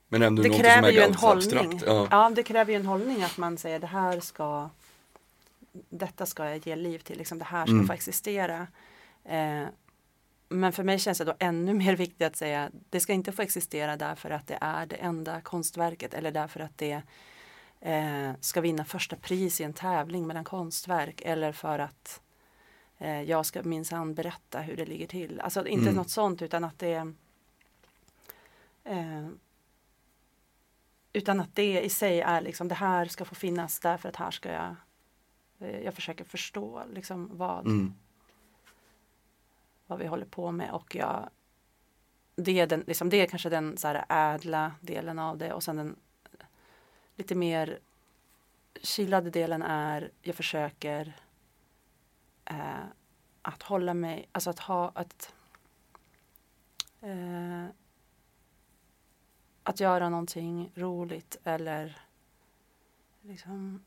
Men 0.09 0.21
ändå 0.21 0.43
det 0.43 0.49
kräver 0.49 0.91
ju 0.91 0.99
en 0.99 1.15
hållning. 1.15 1.57
abstrakt. 1.57 1.83
Ja. 1.85 2.07
Ja. 2.11 2.29
det 2.35 2.43
kräver 2.43 2.71
ju 2.73 2.79
en 2.79 2.85
hållning 2.85 3.23
att 3.23 3.37
man 3.37 3.57
säger 3.57 3.79
det 3.79 3.87
här 3.87 4.19
ska 4.19 4.69
detta 5.89 6.25
ska 6.25 6.45
jag 6.49 6.67
ge 6.67 6.75
liv 6.75 6.99
till, 6.99 7.17
liksom 7.17 7.37
det 7.39 7.45
här 7.45 7.65
ska 7.65 7.73
Mm. 7.73 7.87
få 7.87 7.93
existera. 7.93 8.67
Eh, 9.27 9.67
men 10.49 10.73
för 10.73 10.83
mig 10.83 10.99
känns 10.99 11.17
det 11.17 11.23
då 11.25 11.35
ännu 11.39 11.73
mer 11.83 11.95
viktigt 11.95 12.21
att 12.27 12.35
säga 12.35 12.71
det 12.89 12.99
ska 12.99 13.13
inte 13.13 13.31
få 13.31 13.41
existera 13.41 13.97
därför 13.97 14.29
att 14.29 14.47
det 14.47 14.57
är 14.61 14.85
det 14.85 14.95
enda 14.95 15.41
konstverket 15.41 16.13
eller 16.13 16.31
därför 16.31 16.59
att 16.59 16.77
det 16.77 17.01
eh, 17.79 18.31
ska 18.39 18.61
vinna 18.61 18.85
första 18.85 19.15
pris 19.15 19.61
i 19.61 19.63
en 19.63 19.73
tävling 19.73 20.27
mellan 20.27 20.43
konstverk 20.43 21.21
eller 21.25 21.51
för 21.51 21.79
att 21.79 22.21
eh, 22.97 23.21
jag 23.21 23.45
ska 23.45 23.63
minsann 23.63 24.13
berätta 24.13 24.59
hur 24.61 24.77
det 24.77 24.85
ligger 24.85 25.07
till. 25.07 25.39
Alltså 25.39 25.67
inte 25.67 25.83
Mm. 25.83 25.95
något 25.95 26.09
sånt 26.09 26.41
utan 26.41 26.63
att 26.63 26.79
det 26.79 27.13
eh, 28.83 29.27
utan 31.13 31.39
att 31.39 31.55
det 31.55 31.81
i 31.81 31.89
sig 31.89 32.21
är 32.21 32.41
liksom 32.41 32.67
det 32.67 32.75
här 32.75 33.05
ska 33.05 33.25
få 33.25 33.35
finnas 33.35 33.79
därför 33.79 34.09
att 34.09 34.15
här 34.15 34.31
ska 34.31 34.51
jag 34.51 34.75
eh, 35.59 35.79
jag 35.79 35.93
försöker 35.93 36.23
förstå 36.23 36.83
liksom 36.93 37.29
vad, 37.33 37.65
Mm 37.65 37.93
vad 39.87 39.99
vi 39.99 40.07
håller 40.07 40.25
på 40.25 40.51
med 40.51 40.71
och 40.71 40.95
jag 40.95 41.29
det 42.35 42.59
är, 42.59 42.67
den, 42.67 42.83
liksom, 42.87 43.09
det 43.09 43.17
är 43.17 43.27
kanske 43.27 43.49
den 43.49 43.77
så 43.77 43.87
här 43.87 44.05
ädla 44.09 44.71
delen 44.81 45.19
av 45.19 45.37
det 45.37 45.53
och 45.53 45.63
sen 45.63 45.75
den 45.75 45.95
lite 47.15 47.35
mer 47.35 47.79
chillade 48.81 49.29
delen 49.29 49.61
är 49.61 50.11
jag 50.21 50.35
försöker 50.35 51.13
eh, 52.45 52.85
att 53.41 53.63
hålla 53.63 53.93
mig, 53.93 54.29
alltså 54.31 54.49
att 54.49 54.59
ha 54.59 54.91
att 54.95 55.33
eh, 57.01 57.65
att 59.63 59.79
göra 59.79 60.09
någonting 60.09 60.71
roligt 60.75 61.37
eller 61.43 62.01
liksom 63.21 63.83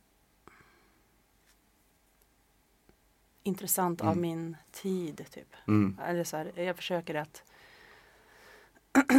intressant 3.43 4.01
av 4.01 4.07
Mm. 4.07 4.21
min 4.21 4.57
tid 4.73 5.27
typ. 5.31 5.55
Mm. 5.69 6.01
Eller 6.05 6.25
så 6.25 6.37
här, 6.37 6.53
jag 6.61 6.77
försöker 6.77 7.15
att 7.15 7.43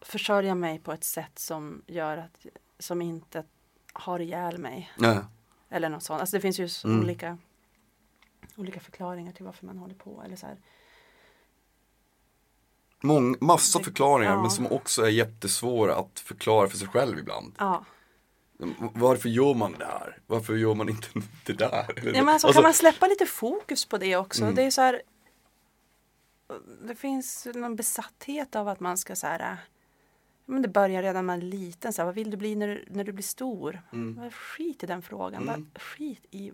försörja 0.00 0.54
mig 0.54 0.78
på 0.78 0.92
ett 0.92 1.04
sätt 1.04 1.38
som 1.38 1.82
gör 1.86 2.16
att 2.18 2.46
som 2.78 3.02
inte 3.02 3.44
har 3.92 4.20
ihjäl 4.20 4.58
mig. 4.58 4.92
Nej. 4.98 5.18
Eller 5.68 5.88
något 5.88 6.02
sånt. 6.02 6.20
Alltså 6.20 6.36
det 6.36 6.40
finns 6.40 6.58
ju 6.60 6.68
Mm. 6.90 7.00
olika, 7.00 7.38
olika 8.56 8.80
förklaringar 8.80 9.32
till 9.32 9.44
varför 9.44 9.66
man 9.66 9.78
håller 9.78 9.94
på. 9.94 10.22
Eller 10.24 10.36
så 10.36 10.46
här. 10.46 10.56
Mång, 13.00 13.36
massa 13.40 13.80
förklaringar 13.80 14.32
ja. 14.32 14.42
men 14.42 14.50
som 14.50 14.66
också 14.66 15.02
är 15.02 15.08
jättesvåra 15.08 15.96
att 15.96 16.20
förklara 16.20 16.68
för 16.68 16.76
sig 16.76 16.88
själv 16.88 17.18
ibland. 17.18 17.54
Ja. 17.58 17.84
Varför 18.94 19.28
gör 19.28 19.54
man 19.54 19.72
det 19.78 19.84
här? 19.84 20.18
Varför 20.26 20.54
gör 20.54 20.74
man 20.74 20.88
inte 20.88 21.08
det 21.46 21.52
där? 21.52 21.98
Eller- 21.98 22.14
Ja, 22.14 22.22
men 22.24 22.28
alltså, 22.28 22.52
kan 22.52 22.62
man 22.62 22.74
släppa 22.74 23.06
lite 23.06 23.26
fokus 23.26 23.84
på 23.84 23.98
det 23.98 24.16
också? 24.16 24.42
Mm. 24.42 24.54
Det 24.54 24.62
är 24.62 24.70
så 24.70 24.80
här. 24.80 25.02
Det 26.82 26.94
finns 26.94 27.46
någon 27.54 27.76
besatthet 27.76 28.56
av 28.56 28.68
att 28.68 28.80
man 28.80 28.98
ska 28.98 29.16
så 29.16 29.26
här. 29.26 29.56
Men 30.44 30.62
det 30.62 30.68
börjar 30.68 31.02
redan 31.02 31.14
när 31.14 31.22
man 31.22 31.38
är 31.38 31.42
liten. 31.46 31.92
Så 31.92 32.02
här, 32.02 32.06
vad 32.06 32.14
vill 32.14 32.30
du 32.30 32.36
bli 32.36 32.54
när 32.54 32.68
du, 32.68 32.84
när 32.90 33.04
du 33.04 33.12
blir 33.12 33.24
stor? 33.24 33.82
Mm. 33.92 34.30
Skit 34.30 34.82
i 34.82 34.86
den 34.86 35.02
frågan. 35.02 35.48
Mm. 35.48 35.70
Skit 35.74 36.24
i 36.30 36.52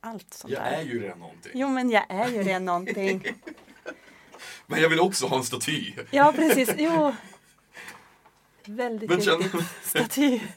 allt 0.00 0.34
sånt 0.34 0.52
Jag 0.52 0.62
där. 0.62 0.72
är 0.72 0.82
ju 0.82 1.02
redan 1.02 1.18
någonting. 1.18 1.52
Jo 1.54 1.68
men 1.68 1.90
jag 1.90 2.04
är 2.08 2.28
ju 2.28 2.42
redan 2.42 2.64
någonting. 2.64 3.24
Men 4.66 4.80
jag 4.82 4.88
vill 4.88 5.00
också 5.00 5.26
ha 5.26 5.36
en 5.36 5.44
staty. 5.44 5.92
Ja 6.10 6.32
precis. 6.36 6.74
Jo. 6.78 7.14
Väldigt 8.68 9.10
Men 9.10 9.20
känner-. 9.20 9.84
Staty. 9.84 10.40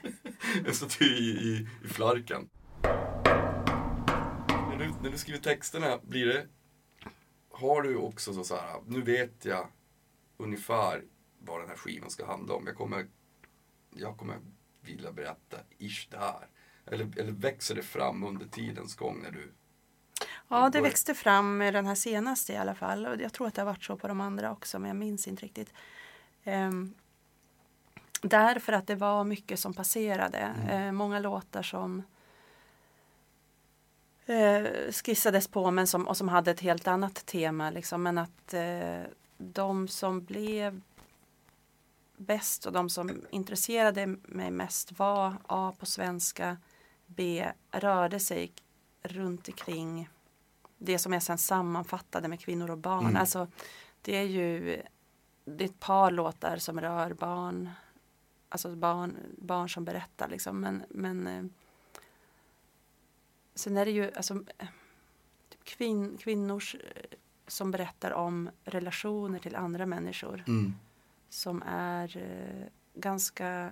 En 0.68 0.74
staty 0.74 1.06
i, 1.06 1.30
i, 1.30 1.68
i 1.84 1.88
flarken. 1.88 2.50
När 4.48 4.78
du, 4.78 4.94
när 5.04 5.12
du 5.12 5.18
skriver 5.18 5.40
texterna, 5.40 6.00
blir 6.04 6.26
det... 6.26 6.48
Har 7.52 7.82
du 7.82 7.96
också 7.96 8.34
så, 8.34 8.44
så 8.44 8.56
här, 8.56 8.82
nu 8.88 9.02
vet 9.02 9.46
jag 9.46 9.68
ungefär 10.38 11.04
vad 11.40 11.60
den 11.60 11.70
här 11.70 11.76
skivan 11.76 12.10
ska 12.10 12.26
handla 12.26 12.54
om. 12.54 12.68
Jag 12.68 12.76
kommer, 12.76 13.08
jag 13.96 14.18
kommer 14.18 14.38
vilja 14.82 15.12
berätta 15.12 15.58
ish 15.78 16.08
det 16.12 16.18
här. 16.18 16.48
Eller, 16.86 17.20
eller 17.20 17.32
växer 17.32 17.76
det 17.76 17.84
fram 17.84 18.24
under 18.24 18.46
tidens 18.46 18.96
gång 18.96 19.22
när 19.24 19.32
du... 19.32 19.52
Ja, 20.48 20.70
det 20.70 20.82
växte 20.82 21.14
fram 21.14 21.58
med 21.58 21.74
den 21.74 21.86
här 21.86 21.96
senaste 21.96 22.54
i 22.54 22.58
alla 22.58 22.76
fall. 22.76 23.06
Och 23.06 23.22
jag 23.22 23.34
tror 23.34 23.48
att 23.48 23.54
det 23.54 23.62
har 23.62 23.66
varit 23.66 23.84
så 23.84 23.98
på 23.98 24.08
de 24.08 24.22
andra 24.22 24.52
också, 24.52 24.80
men 24.80 24.88
jag 24.88 24.98
minns 24.98 25.28
inte 25.28 25.44
riktigt. 25.46 25.74
Ehm, 26.44 26.94
därför 28.30 28.74
att 28.74 28.88
det 28.88 28.96
var 28.96 29.24
mycket 29.24 29.60
som 29.60 29.74
passerade. 29.74 30.54
Eh, 30.70 30.92
många 30.92 31.20
låtar 31.20 31.64
som 31.64 32.04
eh, 34.26 34.92
skissades 34.92 35.48
på 35.48 35.72
men 35.72 35.88
som, 35.88 36.08
och 36.08 36.18
som 36.18 36.30
hade 36.30 36.52
ett 36.52 36.60
helt 36.60 36.88
annat 36.88 37.26
tema. 37.26 37.70
Liksom. 37.70 38.04
Men 38.04 38.18
att 38.18 38.54
eh, 38.54 39.02
de 39.38 39.88
som 39.88 40.24
blev 40.24 40.82
bäst 42.18 42.66
och 42.66 42.74
de 42.74 42.90
som 42.90 43.26
intresserade 43.30 44.08
mig 44.08 44.52
mest 44.52 45.00
var 45.00 45.34
A. 45.48 45.74
på 45.80 45.86
svenska, 45.86 46.58
B. 47.06 47.52
rörde 47.72 48.20
sig 48.20 48.52
runt 49.04 49.48
omkring 49.48 50.10
det 50.78 51.00
som 51.00 51.14
jag 51.14 51.24
sen 51.24 51.38
sammanfattade 51.38 52.28
med 52.28 52.40
kvinnor 52.40 52.72
och 52.72 52.78
barn. 52.78 53.06
Mm. 53.06 53.16
Alltså, 53.16 53.48
det 54.02 54.18
är 54.18 54.24
ju 54.24 54.82
det 55.46 55.64
är 55.64 55.70
ett 55.70 55.80
par 55.80 56.12
låtar 56.12 56.58
som 56.58 56.82
rör 56.82 57.14
barn. 57.14 57.70
Alltså 58.56 58.76
barn, 58.76 59.18
barn 59.38 59.70
som 59.70 59.86
berättar 59.86 60.28
liksom. 60.30 60.60
Men, 60.60 60.84
men 60.90 61.28
eh, 61.28 61.44
sen 63.56 63.78
är 63.78 63.86
det 63.86 63.92
ju 63.92 64.12
alltså, 64.16 64.44
typ 65.50 65.64
kvin, 65.64 66.18
kvinnors 66.18 66.76
eh, 66.76 67.18
som 67.48 67.72
berättar 67.72 68.12
om 68.12 68.50
relationer 68.64 69.40
till 69.40 69.56
andra 69.56 69.86
människor 69.86 70.44
Mm. 70.48 70.74
som 71.30 71.64
är 71.68 72.18
eh, 72.18 72.68
ganska, 72.94 73.72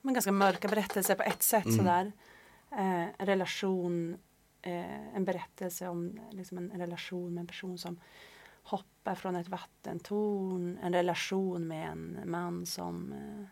men 0.00 0.14
ganska 0.14 0.32
mörka 0.32 0.68
berättelser 0.68 1.14
på 1.14 1.22
ett 1.22 1.42
sätt. 1.42 1.64
Mm. 1.64 1.76
Sådär. 1.78 2.12
Eh, 2.70 3.02
en 3.18 3.26
relation, 3.26 4.16
eh, 4.62 5.16
en 5.16 5.24
berättelse 5.24 5.88
om 5.88 6.20
liksom 6.30 6.58
en, 6.58 6.70
en 6.70 6.80
relation 6.80 7.34
med 7.34 7.40
en 7.40 7.46
person 7.46 7.78
som 7.78 8.00
hoppar 8.62 9.14
från 9.14 9.36
ett 9.36 9.48
vattentorn. 9.48 10.78
En 10.82 10.92
relation 10.92 11.68
med 11.68 11.88
en 11.88 12.20
man 12.30 12.66
som 12.66 13.12
eh, 13.12 13.44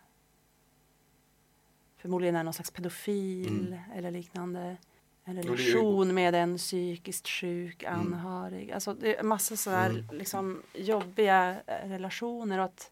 förmodligen 2.07 2.37
är 2.37 2.45
någon 2.45 2.53
slags 2.55 2.71
pedofil 2.71 3.67
Mm. 3.67 3.79
eller 3.95 4.11
liknande. 4.11 4.77
En 5.25 5.37
relation 5.43 6.15
med 6.15 6.35
en 6.35 6.57
psykiskt 6.59 7.29
sjuk 7.29 7.83
Mm. 7.83 8.01
anhörig. 8.01 8.73
Alltså 8.73 8.95
det 8.95 9.17
är 9.19 9.23
massa 9.23 9.57
sådär 9.57 9.91
Mm. 9.91 10.07
liksom 10.19 10.63
jobbiga 10.75 11.57
eh, 11.67 11.89
relationer 11.89 12.59
och 12.59 12.65
att 12.65 12.91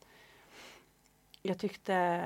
jag 1.43 1.59
tyckte 1.59 2.25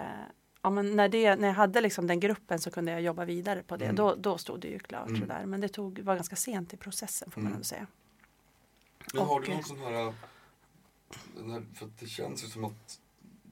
ja, 0.62 0.70
men 0.70 0.96
när, 0.96 1.08
det, 1.08 1.36
när 1.36 1.48
jag 1.48 1.54
hade 1.54 1.80
liksom 1.80 2.06
den 2.06 2.20
gruppen 2.20 2.58
så 2.58 2.70
kunde 2.70 2.92
jag 2.92 3.00
jobba 3.02 3.24
vidare 3.24 3.62
på 3.62 3.76
det. 3.76 3.84
Mm. 3.84 3.96
Då, 3.96 4.14
då 4.14 4.38
stod 4.38 4.60
det 4.60 4.68
ju 4.68 4.78
klart 4.78 5.08
Mm. 5.08 5.20
sådär. 5.20 5.46
Men 5.46 5.60
det 5.60 5.68
tog, 5.68 5.98
var 5.98 6.14
ganska 6.14 6.36
sent 6.36 6.74
i 6.74 6.76
processen 6.76 7.30
får 7.30 7.40
man 7.40 7.46
Mm. 7.46 7.54
ändå 7.56 7.64
säga. 7.64 7.86
Men 9.14 9.22
har 9.26 9.34
Och, 9.36 9.42
du 9.44 9.48
någon 9.50 9.58
eh, 9.58 9.64
sån 9.64 9.78
här, 9.78 10.14
den 11.36 11.50
här, 11.50 11.62
för 11.74 11.90
det 12.00 12.06
känns 12.06 12.44
ju 12.44 12.48
som 12.48 12.64
att 12.64 13.00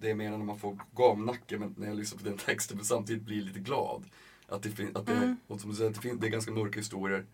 det 0.01 0.11
är 0.11 0.15
mer 0.15 0.31
när 0.31 0.39
man 0.39 0.59
får 0.59 0.79
gamnacke 0.97 1.59
men 1.59 1.75
när 1.79 1.87
jag 1.87 1.97
lyssnar 1.97 2.19
på 2.19 2.25
den 2.25 2.37
texten 2.39 2.77
men 2.77 2.87
samtidigt 2.87 3.23
blir 3.23 3.43
lite 3.43 3.59
glad. 3.61 4.05
Att 4.49 4.63
det, 4.63 4.71
fin- 4.71 4.97
att 4.97 5.07
det, 5.07 5.13
Mm. 5.13 5.37
och 5.47 5.61
som 5.61 5.71
du 5.71 5.77
säger, 5.77 5.91
att 5.91 5.97
det, 5.97 6.03
fin- 6.03 6.19
det 6.21 6.27
är 6.27 6.31
ganska 6.31 6.53
mörka 6.53 6.79
historier. 6.81 7.27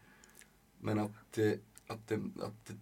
Men 0.81 0.99
att 0.99 1.11
det, 1.31 1.61
att 1.87 2.09
det, 2.09 2.15
att 2.43 2.67
det, 2.67 2.75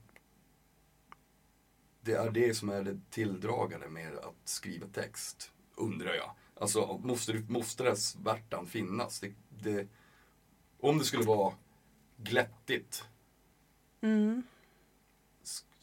det 2.00 2.12
är 2.12 2.30
det 2.30 2.54
som 2.54 2.68
är 2.68 2.82
det 2.82 3.00
tilldragande 3.10 3.88
med 3.88 4.16
att 4.18 4.34
skriva 4.44 4.86
text, 4.86 5.52
undrar 5.74 6.14
jag. 6.14 6.30
Alltså 6.60 7.00
måste, 7.04 7.44
måste 7.48 7.82
den 7.84 7.96
svärtan 7.96 8.66
finnas? 8.66 9.20
Det, 9.20 9.32
det, 9.58 9.88
om 10.80 10.98
det 10.98 11.04
skulle 11.04 11.24
vara 11.24 11.54
glättigt 12.16 13.04
Mm. 14.02 14.42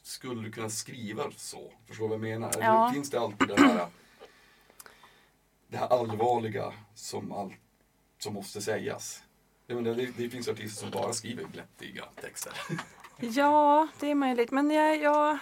Sk- 0.08 0.12
skulle 0.12 0.42
du 0.42 0.52
kunna 0.52 0.70
skriva 0.70 1.24
så? 1.36 1.72
Förstår 1.88 2.04
du 2.04 2.10
vad 2.10 2.16
jag 2.30 2.40
menar? 2.40 2.50
Eller 2.50 2.66
Ja. 2.66 2.92
Finns 2.94 3.10
det 3.10 3.20
alltid 3.20 3.48
det 3.48 3.60
här, 3.62 3.88
det 5.68 5.78
här 5.78 5.88
allvarliga 5.88 6.74
som, 6.96 7.32
all, 7.32 7.54
som 8.20 8.34
måste 8.34 8.62
sägas? 8.62 9.24
Jag 9.68 9.76
menar, 9.84 9.96
det, 9.98 10.06
det 10.18 10.30
finns 10.30 10.48
artister 10.48 10.82
som 10.82 10.92
bara 10.92 11.14
skriver 11.14 11.44
glättiga 11.44 12.04
texter. 12.22 12.54
Ja, 13.20 13.88
det 14.00 14.12
är 14.12 14.16
möjligt. 14.16 14.52
Men 14.52 14.72
jag, 14.72 14.98
jag... 14.98 15.38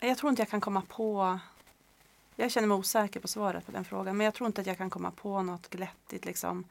Jag 0.00 0.18
tror 0.18 0.30
inte 0.30 0.42
jag 0.42 0.48
kan 0.48 0.60
komma 0.60 0.82
på... 0.88 1.38
Jag 2.36 2.50
känner 2.50 2.68
mig 2.68 2.74
osäker 2.76 3.20
på 3.20 3.28
svaret 3.28 3.66
på 3.66 3.72
den 3.72 3.84
frågan. 3.84 4.16
Men 4.16 4.24
jag 4.24 4.34
tror 4.34 4.46
inte 4.46 4.60
att 4.60 4.66
jag 4.66 4.78
kan 4.78 4.90
komma 4.90 5.10
på 5.10 5.42
något 5.42 5.70
glättigt. 5.70 6.24
Liksom. 6.24 6.64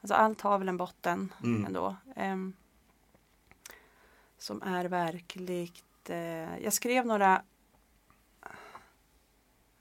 Alltså, 0.00 0.14
allt 0.14 0.40
har 0.40 0.58
väl 0.58 0.68
en 0.68 0.76
botten 0.76 1.32
Mm. 1.44 1.66
ändå. 1.66 1.96
Ehm, 2.16 2.52
som 4.42 4.62
är 4.62 4.84
verkligt... 4.84 6.10
Eh, 6.10 6.58
jag 6.58 6.72
skrev 6.72 7.06
några 7.06 7.42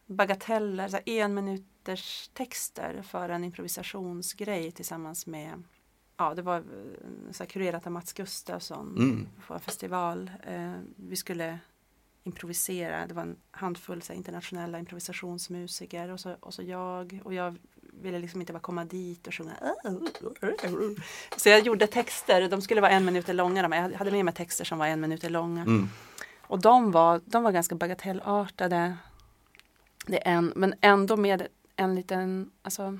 bagateller, 0.06 0.88
så 0.88 0.98
en 1.06 1.34
minuters 1.34 2.30
texter 2.34 3.02
för 3.02 3.30
en 3.30 3.44
improvisationsgrej 3.44 4.72
tillsammans 4.72 5.28
med 5.28 5.64
Ja, 6.18 6.34
det 6.34 6.42
var 6.42 6.58
eh, 6.58 7.32
så 7.32 7.44
här, 7.44 7.50
kurerat 7.50 7.86
av 7.86 7.92
Mats 7.92 8.14
Gustafsson 8.14 8.96
Mm. 8.98 9.28
på 9.48 9.54
en 9.54 9.60
festival. 9.60 10.32
Eh, 10.44 10.74
vi 10.96 11.16
skulle 11.16 11.60
improvisera. 12.24 13.08
Det 13.08 13.14
var 13.14 13.22
en 13.22 13.38
handfull 13.52 14.02
så 14.02 14.14
här, 14.14 14.18
internationella 14.18 14.80
improvisationsmusiker 14.80 16.10
och 16.10 16.20
så, 16.20 16.36
och 16.40 16.54
så 16.54 16.64
jag. 16.64 17.22
Och 17.24 17.34
jag 17.34 17.58
ville 18.02 18.20
liksom 18.20 18.42
inte 18.42 18.54
bara 18.54 18.60
komma 18.60 18.86
dit 18.86 19.28
och 19.28 19.34
sjunga. 19.34 19.54
Så 21.38 21.50
jag 21.50 21.60
gjorde 21.60 21.88
texter. 21.88 22.50
De 22.50 22.62
skulle 22.62 22.82
vara 22.82 22.92
en 22.92 23.06
minut 23.06 23.28
långa. 23.28 23.90
Jag 23.92 23.98
hade 23.98 24.12
med 24.12 24.26
mig 24.26 24.34
texter 24.34 24.66
som 24.66 24.80
var 24.80 24.88
en 24.88 25.02
minut 25.02 25.32
långa. 25.32 25.62
Mm. 25.62 25.90
Och 26.42 26.60
de 26.60 26.92
var, 26.92 27.22
de 27.26 27.44
var 27.44 27.52
ganska 27.52 27.76
bagatellartade. 27.76 28.98
Det 30.08 30.28
är 30.28 30.32
en, 30.32 30.54
men 30.56 30.74
ändå 30.82 31.18
med 31.18 31.48
en 31.76 31.96
liten, 31.96 32.52
alltså. 32.62 33.00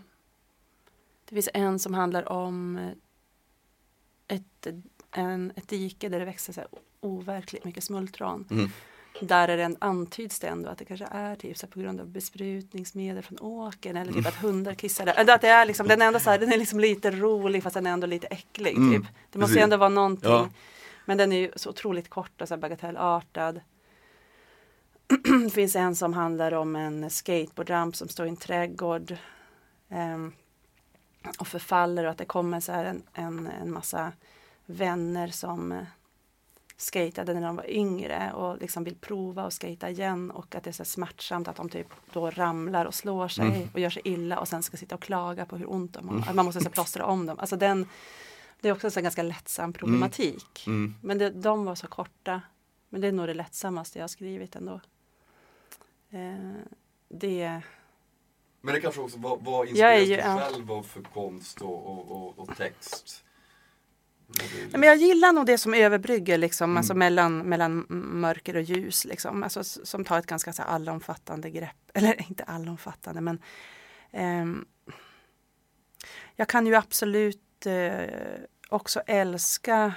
Det 1.26 1.36
finns 1.36 1.50
en 1.54 1.80
som 1.80 1.94
handlar 1.94 2.32
om 2.32 2.78
eh, 2.78 4.38
ett, 4.38 4.68
en, 5.12 5.52
ett 5.56 5.68
dike 5.68 6.10
där 6.10 6.20
det 6.20 6.26
växer 6.26 6.54
så 6.54 6.60
här 6.60 6.70
overkligt 7.00 7.66
mycket 7.66 7.84
smultron. 7.84 8.48
Mm. 8.52 8.70
Där 9.20 9.48
är 9.48 9.58
det 9.58 9.64
en, 9.64 9.78
antyds 9.80 10.40
det 10.40 10.48
ändå 10.48 10.70
att 10.70 10.78
det 10.78 10.86
kanske 10.86 11.08
är 11.12 11.36
typ 11.36 11.58
så 11.58 11.68
på 11.68 11.80
grund 11.80 12.00
av 12.00 12.08
besprutningsmedel 12.08 13.24
från 13.24 13.40
åkern 13.40 13.98
eller 13.98 14.14
typ 14.14 14.28
att 14.28 14.36
hundar 14.36 14.74
kissar 14.74 15.06
där. 15.06 15.14
Eller 15.14 15.36
Att 15.36 15.42
det 15.42 15.48
är 15.48 15.66
liksom, 15.66 15.88
den 15.88 16.02
är 16.02 16.06
ändå 16.06 16.20
så 16.20 16.30
här, 16.30 16.40
den 16.40 16.54
är 16.54 16.58
liksom 16.58 16.80
lite 16.80 17.12
rolig 17.12 17.64
fast 17.64 17.74
den 17.74 17.88
är 17.88 17.92
ändå 17.92 18.08
lite 18.08 18.28
äcklig. 18.28 18.78
Mm, 18.78 19.02
Typ. 19.02 19.12
Det 19.32 19.40
måste 19.40 19.56
ju 19.56 19.64
ändå 19.64 19.78
vara 19.78 19.90
någonting. 19.90 20.32
Ja. 20.32 20.50
Men 21.06 21.18
den 21.18 21.32
är 21.32 21.38
ju 21.38 21.52
så 21.56 21.70
otroligt 21.70 22.10
kort 22.10 22.42
och 22.42 22.48
så 22.48 22.58
bagatellartad. 22.58 23.62
det 25.44 25.50
finns 25.54 25.76
en 25.76 25.96
som 25.96 26.14
handlar 26.14 26.52
om 26.52 26.76
en 26.76 27.10
skateboardramp 27.10 27.96
som 27.96 28.08
står 28.08 28.26
i 28.26 28.30
en 28.30 28.38
trädgård. 28.38 29.18
ehm, 29.90 30.34
och 31.40 31.48
förfaller 31.48 32.06
och 32.06 32.12
att 32.12 32.18
det 32.18 32.26
kommer 32.26 32.60
så 32.60 32.72
här 32.72 32.86
en, 32.86 33.04
en, 33.14 33.50
en 33.62 33.72
massa 33.72 34.12
vänner 34.66 35.28
som 35.28 35.72
eh, 35.72 35.84
skatade 36.82 37.34
när 37.34 37.42
de 37.42 37.56
var 37.56 37.70
yngre 37.70 38.32
och 38.34 38.58
liksom 38.58 38.84
vill 38.84 38.96
prova 38.96 39.44
att 39.44 39.54
skata 39.54 39.90
igen 39.90 40.32
och 40.32 40.56
att 40.56 40.64
det 40.64 40.70
är 40.70 40.74
så 40.74 40.86
smärtsamt 40.86 41.48
att 41.48 41.56
de 41.56 41.70
typ 41.70 41.88
då 42.14 42.30
ramlar 42.30 42.86
och 42.86 42.94
slår 42.94 43.28
sig 43.28 43.46
Mm. 43.46 43.70
och 43.74 43.80
gör 43.80 43.90
sig 43.90 44.02
illa 44.06 44.40
och 44.40 44.48
sen 44.48 44.64
ska 44.64 44.78
sitta 44.78 44.96
och 44.96 45.02
klaga 45.02 45.46
på 45.46 45.58
hur 45.58 45.72
ont 45.72 45.94
de 45.94 46.10
har. 46.10 46.30
Att 46.30 46.36
man 46.36 46.46
måste 46.46 46.62
så 46.62 46.70
plåstra 46.70 47.06
om 47.06 47.26
dem. 47.26 47.40
Alltså 47.40 47.56
den, 47.56 47.88
det 48.62 48.70
är 48.70 48.74
också 48.74 49.00
en 49.00 49.04
ganska 49.04 49.24
lättsam 49.24 49.74
problematik. 49.74 50.64
Mm. 50.68 50.96
Men 51.02 51.18
det, 51.18 51.30
de 51.30 51.66
var 51.66 51.76
så 51.76 51.88
korta. 51.88 52.42
Men 52.90 53.02
det 53.02 53.08
är 53.08 53.12
nog 53.12 53.28
det 53.28 53.34
lättsammaste 53.34 54.00
jag 54.00 54.04
har 54.04 54.08
skrivit 54.08 54.56
ändå. 54.56 54.82
Eh, 56.10 56.52
det, 57.10 57.62
Men 58.62 58.74
det 58.76 58.82
kanske 58.82 59.02
också, 59.02 59.18
vad, 59.20 59.44
vad 59.44 59.68
inspireras 59.68 60.08
du 60.38 60.54
själv 60.54 60.72
av 60.72 60.84
för 60.84 61.02
konst 61.02 61.62
och, 61.62 61.86
och, 61.86 62.12
och, 62.12 62.40
och 62.40 62.58
text? 62.58 63.24
Nej, 64.40 64.72
men 64.72 64.84
jag 64.84 64.98
gillar 64.98 65.34
nog 65.34 65.46
det 65.46 65.58
som 65.58 65.74
överbrygger 65.74 66.38
liksom, 66.38 66.70
Mm. 66.70 66.78
alltså 66.78 66.94
mellan, 66.94 67.38
mellan 67.38 67.86
mörker 67.90 68.56
och 68.56 68.62
ljus. 68.62 69.06
Liksom. 69.06 69.44
Alltså, 69.44 69.64
som 69.64 70.06
tar 70.06 70.20
ett 70.20 70.26
ganska 70.26 70.54
så 70.54 70.62
här, 70.62 70.70
allomfattande 70.70 71.50
grepp. 71.50 71.76
Eller 71.94 72.22
inte 72.30 72.44
allomfattande 72.44 73.22
men 73.22 73.40
ehm, 74.12 74.66
jag 76.36 76.48
kan 76.48 76.68
ju 76.68 76.76
absolut 76.76 77.66
eh, 77.66 78.10
också 78.70 79.00
älska 79.08 79.94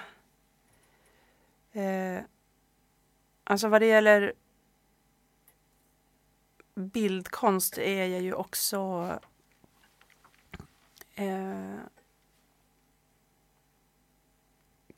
eh, 1.72 2.18
Alltså 3.44 3.68
vad 3.68 3.80
det 3.82 3.86
gäller 3.86 4.32
bildkonst 6.74 7.78
är 7.78 8.06
jag 8.06 8.20
ju 8.22 8.34
också 8.34 9.10
eh, 11.14 11.74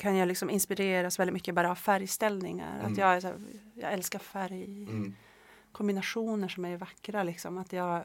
kan 0.06 0.16
jag 0.16 0.28
liksom 0.28 0.50
inspireras 0.50 1.18
väldigt 1.18 1.34
mycket 1.34 1.54
bara 1.54 1.70
av 1.70 1.74
färgställningar. 1.74 2.80
Mm. 2.80 2.92
Att 2.92 2.98
jag, 2.98 3.06
här, 3.06 3.34
jag 3.74 3.92
älskar 3.92 4.18
färgkombinationer 4.18 6.34
Mm. 6.34 6.48
som 6.48 6.64
är 6.64 6.76
vackra. 6.76 7.22
Liksom. 7.22 7.58
Att 7.58 7.72
jag, 7.72 8.02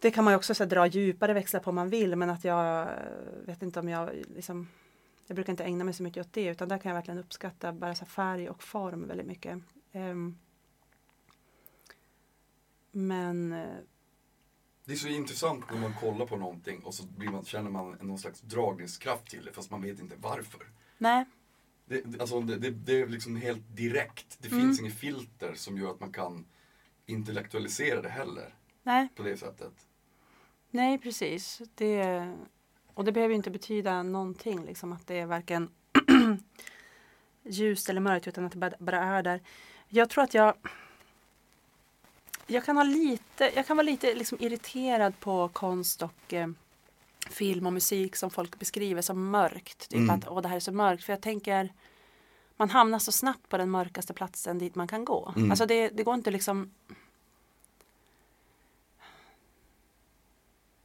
det 0.00 0.10
kan 0.10 0.24
man 0.24 0.34
också 0.34 0.54
så 0.54 0.64
här, 0.64 0.70
dra 0.70 0.86
djupare 0.86 1.34
växlar 1.34 1.60
på 1.60 1.70
om 1.70 1.74
man 1.74 1.88
vill 1.88 2.16
men 2.16 2.30
att 2.30 2.44
jag 2.44 2.88
vet 3.46 3.62
inte 3.62 3.80
om 3.80 3.88
jag 3.88 4.10
liksom 4.34 4.68
jag 5.26 5.34
brukar 5.34 5.52
inte 5.52 5.64
ägna 5.64 5.84
mig 5.84 5.94
så 5.94 6.02
mycket 6.02 6.26
åt 6.26 6.32
det 6.32 6.46
utan 6.46 6.68
där 6.68 6.78
kan 6.78 6.90
jag 6.90 6.94
verkligen 6.94 7.20
uppskatta 7.20 7.72
bara 7.72 7.94
så 7.94 8.04
här, 8.04 8.10
färg 8.10 8.50
och 8.50 8.62
form 8.62 9.08
väldigt 9.08 9.26
mycket. 9.26 9.58
Ehm, 9.92 10.38
men 12.90 13.52
eh, 13.52 13.66
Det 14.88 14.94
är 14.94 14.96
så 14.96 15.08
intressant 15.08 15.64
när 15.70 15.80
man 15.80 15.94
kollar 15.94 16.26
på 16.26 16.36
någonting 16.36 16.82
och 16.84 16.94
så 16.94 17.06
blir 17.06 17.28
man, 17.28 17.44
känner 17.44 17.70
man 17.70 17.96
någon 18.00 18.18
slags 18.18 18.40
dragningskraft 18.40 19.26
till 19.30 19.44
det 19.44 19.52
fast 19.52 19.70
man 19.70 19.82
vet 19.82 20.00
inte 20.00 20.16
varför. 20.20 20.60
nej, 20.98 21.24
det, 21.86 22.00
det- 22.00 22.20
alltså, 22.20 22.40
det, 22.40 22.56
det, 22.56 22.70
det 22.70 23.00
är 23.00 23.06
liksom 23.06 23.36
helt 23.36 23.76
direkt. 23.76 24.36
Det 24.40 24.48
finns 24.48 24.80
inget 24.80 24.94
filter 24.98 25.54
som 25.54 25.78
gör 25.78 25.90
att 25.90 26.00
man 26.00 26.12
kan 26.12 26.46
intellektualisera 27.06 28.02
det 28.02 28.08
heller 28.08 28.54
Nej, 28.82 29.08
på 29.16 29.22
det 29.22 29.36
sättet. 29.36 29.72
nej 30.70 30.98
precis. 30.98 31.62
Det, 31.74 32.32
och 32.94 33.04
det 33.04 33.12
behöver 33.12 33.34
inte 33.34 33.50
betyda 33.50 34.02
någonting, 34.02 34.64
liksom 34.64 34.92
att 34.92 35.06
det 35.06 35.18
är 35.18 35.26
varken 35.26 35.70
ljust 37.42 37.88
eller 37.88 38.00
mörkt 38.00 38.26
utan 38.28 38.44
att 38.44 38.52
det 38.52 38.74
bara 38.78 38.98
är 39.04 39.22
där. 39.22 39.40
Jag 39.88 40.10
tror 40.10 40.24
att 40.24 40.34
jag 40.34 40.54
jag 42.48 42.64
kan, 42.64 42.76
ha 42.76 42.84
lite, 42.84 43.52
jag 43.54 43.66
kan 43.66 43.76
vara 43.76 43.84
lite 43.84 44.14
liksom 44.14 44.38
irriterad 44.40 45.20
på 45.20 45.48
konst 45.48 46.02
och 46.02 46.34
eh, 46.34 46.48
film 47.30 47.66
och 47.66 47.72
musik 47.72 48.16
som 48.16 48.30
folk 48.30 48.58
beskriver 48.58 49.02
som 49.02 49.30
mörkt. 49.30 49.88
Typ 49.88 49.98
Mm. 49.98 50.10
att 50.10 50.28
Åh, 50.28 50.42
det 50.42 50.48
här 50.48 50.56
är 50.56 50.60
så 50.60 50.72
mörkt. 50.72 51.04
För 51.04 51.12
jag 51.12 51.20
tänker 51.22 51.72
man 52.56 52.70
hamnar 52.70 52.98
så 52.98 53.12
snabbt 53.12 53.48
på 53.48 53.56
den 53.58 53.70
mörkaste 53.70 54.14
platsen 54.14 54.58
dit 54.58 54.74
man 54.74 54.88
kan 54.88 55.04
gå. 55.04 55.32
Mm. 55.36 55.50
Alltså 55.50 55.66
det, 55.66 55.88
det 55.88 56.02
går 56.02 56.14
inte 56.14 56.30
liksom 56.30 56.70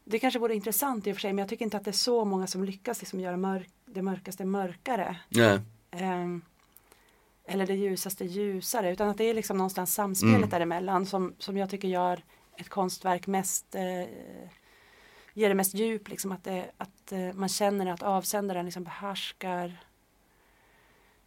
Det 0.06 0.20
kanske 0.20 0.40
vore 0.40 0.56
intressant 0.56 1.08
i 1.08 1.12
och 1.12 1.16
för 1.16 1.22
sig 1.22 1.34
men 1.34 1.38
jag 1.38 1.50
tycker 1.50 1.66
inte 1.66 1.78
att 1.78 1.86
det 1.86 1.92
är 1.92 1.92
så 1.92 2.26
många 2.26 2.48
som 2.48 2.64
lyckas 2.64 3.02
liksom 3.02 3.20
göra 3.20 3.38
mörk, 3.38 3.70
det 3.86 4.02
mörkaste 4.02 4.46
mörkare. 4.46 5.18
Nej. 5.30 5.62
Ehm, 5.92 6.42
eller 7.46 7.68
det 7.68 7.76
ljusaste 7.76 8.26
ljusare 8.26 8.92
utan 8.92 9.10
att 9.10 9.18
det 9.18 9.24
är 9.24 9.34
liksom 9.34 9.58
någonstans 9.58 9.94
samspelet 9.94 10.36
Mm. 10.38 10.50
däremellan 10.50 11.06
som, 11.06 11.36
som 11.40 11.58
jag 11.58 11.70
tycker 11.70 11.88
gör 11.88 12.24
ett 12.58 12.70
konstverk 12.70 13.28
mest 13.28 13.76
eh, 13.76 13.82
ger 15.34 15.50
det 15.50 15.56
mest 15.56 15.74
djup 15.74 16.10
liksom 16.10 16.32
att, 16.32 16.44
det, 16.44 16.72
att 16.78 17.12
eh, 17.12 17.34
man 17.34 17.50
känner 17.50 17.86
att 17.94 18.04
avsändaren 18.04 18.66
liksom 18.66 18.84
behärskar 18.84 19.78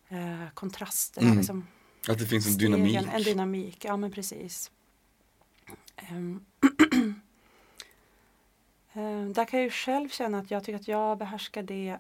eh, 0.09 0.49
kontrasterna 0.55 1.27
Mm. 1.27 1.39
liksom, 1.39 1.67
Att 2.09 2.19
det 2.19 2.27
finns 2.27 2.47
en 2.47 2.53
stegen, 2.53 2.73
dynamik. 2.83 3.15
en 3.15 3.23
dynamik, 3.23 3.85
ja 3.85 3.97
men 3.97 4.11
precis 4.13 4.71
Ehm, 5.97 6.45
ehm, 8.93 9.33
där 9.33 9.45
kan 9.45 9.59
jag 9.61 9.65
ju 9.65 9.71
själv 9.71 10.09
känna 10.09 10.39
att 10.39 10.51
jag 10.51 10.65
tycker 10.65 10.77
att 10.81 10.89
jag 10.89 11.19
behärskar 11.19 11.63
det 11.63 11.99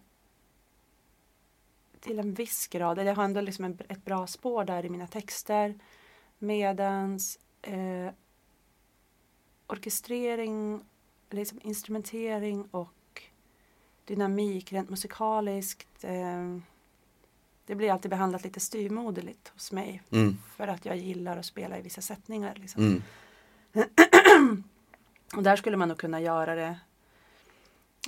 till 2.07 2.19
en 2.19 2.35
viss 2.35 2.67
grad. 2.67 2.99
Eller 2.99 3.11
jag 3.11 3.17
har 3.17 3.25
ändå 3.25 3.41
liksom 3.41 3.65
en, 3.65 3.79
ett 3.89 4.05
bra 4.05 4.27
spår 4.27 4.65
där 4.65 4.85
i 4.85 4.89
mina 4.89 5.07
texter. 5.07 5.75
Medans 6.39 7.39
eh, 7.63 8.11
orkestrering, 9.67 10.85
liksom 11.31 11.61
instrumentering 11.63 12.65
och 12.71 13.23
dynamik 14.05 14.73
rent 14.73 14.91
musikaliskt. 14.91 16.05
Eh, 16.05 16.59
det 17.67 17.75
blir 17.75 17.93
alltid 17.93 18.11
behandlat 18.11 18.45
lite 18.45 18.61
styvmoderligt 18.61 19.49
hos 19.49 19.73
mig. 19.73 20.03
Mm. 20.11 20.37
För 20.57 20.69
att 20.69 20.85
jag 20.85 20.97
gillar 20.97 21.37
att 21.37 21.47
spela 21.47 21.79
i 21.79 21.83
vissa 21.83 22.01
sättningar. 22.01 22.55
Liksom. 22.55 22.83
Mm. 22.83 23.03
Och 25.37 25.43
där 25.43 25.57
skulle 25.57 25.77
man 25.77 25.89
nog 25.89 25.99
kunna 25.99 26.21
göra 26.21 26.55
det. 26.55 26.79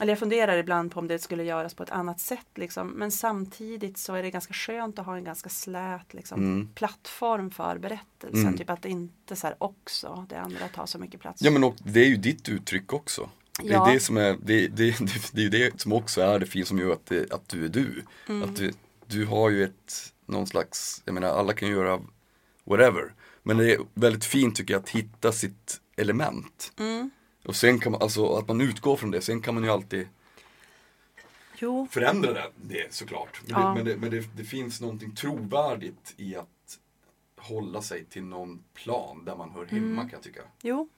Eller 0.01 0.13
jag 0.13 0.19
funderar 0.19 0.57
ibland 0.57 0.93
på 0.93 1.01
om 1.01 1.09
det 1.09 1.19
skulle 1.19 1.45
göras 1.45 1.75
på 1.75 1.83
ett 1.83 1.91
annat 1.91 2.21
sätt. 2.21 2.47
Liksom. 2.55 2.89
Men 2.89 3.11
samtidigt 3.11 3.99
så 3.99 4.15
är 4.15 4.23
det 4.23 4.31
ganska 4.31 4.53
skönt 4.55 4.99
att 4.99 5.07
ha 5.07 5.17
en 5.17 5.25
ganska 5.25 5.49
slät 5.49 6.15
liksom, 6.15 6.41
Mm. 6.41 6.69
plattform 6.75 7.51
för 7.51 7.79
berättelsen. 7.79 8.41
Mm. 8.41 8.57
Typ 8.57 8.71
att 8.71 8.83
det 8.83 8.89
inte 8.89 9.37
så 9.37 9.47
här 9.47 9.57
också, 9.59 10.27
det 10.29 10.41
andra 10.41 10.69
tar 10.69 10.87
så 10.87 10.99
mycket 10.99 11.21
plats. 11.21 11.43
Ja 11.43 11.51
men 11.51 11.65
och, 11.65 11.77
det 11.85 12.01
är 12.01 12.09
ju 12.09 12.17
ditt 12.17 12.49
uttryck 12.49 12.93
också. 12.93 13.31
Det 13.63 13.69
är 13.69 13.73
Ja. 13.73 13.91
det 13.93 14.01
som 14.01 14.17
är, 14.17 14.37
det, 14.43 14.69
det, 14.69 14.99
det, 15.33 15.33
det 15.33 15.45
är 15.45 15.71
det 15.71 15.81
som 15.81 15.93
också 15.93 16.21
är 16.21 16.39
det 16.39 16.47
fina 16.47 16.67
som 16.67 16.79
gör 16.79 16.93
att, 16.93 17.07
det, 17.07 17.33
att 17.33 17.49
du 17.49 17.65
är 17.65 17.69
du. 17.69 18.03
Mm. 18.29 18.49
Att 18.49 18.57
du, 18.57 18.73
du 19.07 19.27
har 19.27 19.51
ju 19.51 19.65
ett, 19.65 20.13
någon 20.27 20.47
slags, 20.47 21.03
jag 21.05 21.15
menar 21.15 21.29
alla 21.29 21.53
kan 21.53 21.69
göra 21.69 22.01
whatever. 22.65 23.15
Men 23.43 23.57
det 23.57 23.73
är 23.75 23.79
väldigt 23.95 24.25
fint 24.25 24.57
tycker 24.57 24.75
jag 24.75 24.81
att 24.83 24.89
hitta 24.89 25.33
sitt 25.33 25.81
element. 25.97 26.73
Mm. 26.79 27.11
Och 27.49 27.57
sen 27.57 27.81
kan 27.81 27.93
man, 27.93 28.03
alltså 28.03 28.35
att 28.35 28.49
man 28.49 28.61
utgår 28.61 28.97
från 28.97 29.11
det, 29.11 29.21
sen 29.21 29.43
kan 29.43 29.55
man 29.55 29.65
ju 29.65 29.71
alltid 29.71 30.09
Jo, 31.59 31.89
förändra 31.91 32.33
det, 32.33 32.51
det 32.57 32.95
såklart. 32.95 33.41
Men, 33.47 33.61
Ja. 33.63 33.69
det, 33.69 33.75
men, 33.75 33.85
det, 33.85 33.97
men 33.97 34.11
det, 34.11 34.37
det 34.37 34.45
finns 34.45 34.81
någonting 34.81 35.15
trovärdigt 35.15 36.15
i 36.17 36.37
att 36.37 36.79
hålla 37.37 37.83
sig 37.83 38.05
till 38.05 38.23
någon 38.25 38.65
plan 38.75 39.25
där 39.25 39.37
man 39.37 39.51
hör 39.51 39.67
hemma 39.67 39.87
Mm. 39.87 39.97
kan 39.99 40.11
jag 40.11 40.23
tycka. 40.23 40.41
jo. 40.63 40.89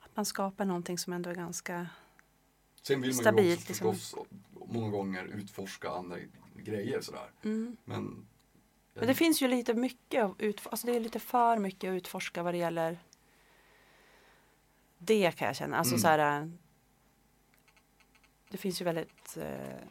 Att 0.00 0.16
man 0.16 0.24
skapar 0.24 0.64
någonting 0.64 0.98
som 0.98 1.12
ändå 1.12 1.30
är 1.30 1.34
ganska 1.34 1.86
Sen 2.82 3.00
vill 3.00 3.10
man 3.10 3.16
ju 3.16 3.22
Stabilt, 3.22 3.58
också 3.60 3.68
liksom. 3.68 3.94
förstås 3.94 4.24
många 4.66 4.88
gånger 4.90 5.24
utforska 5.24 5.90
andra 5.90 6.16
grejer 6.56 7.00
sådär. 7.00 7.30
mm. 7.42 7.76
Men, 7.84 8.26
Men 8.94 9.06
det 9.06 9.14
finns 9.14 9.42
ju 9.42 9.48
lite 9.48 9.74
mycket 9.74 10.24
alltså 10.70 10.86
det 10.86 10.96
är 10.96 11.00
lite 11.00 11.18
för 11.20 11.58
mycket 11.58 11.90
att 11.90 11.94
utforska 11.96 12.42
vad 12.42 12.54
det 12.54 12.58
gäller 12.58 12.98
det 15.04 15.32
kan 15.32 15.46
jag 15.46 15.56
känna. 15.56 15.76
Alltså 15.76 15.94
Mm. 15.94 16.00
så 16.00 16.08
här, 16.08 16.40
äh, 16.40 16.48
det 18.48 18.58
finns 18.58 18.80
ju 18.80 18.84
väldigt 18.84 19.36
eh, 19.36 19.86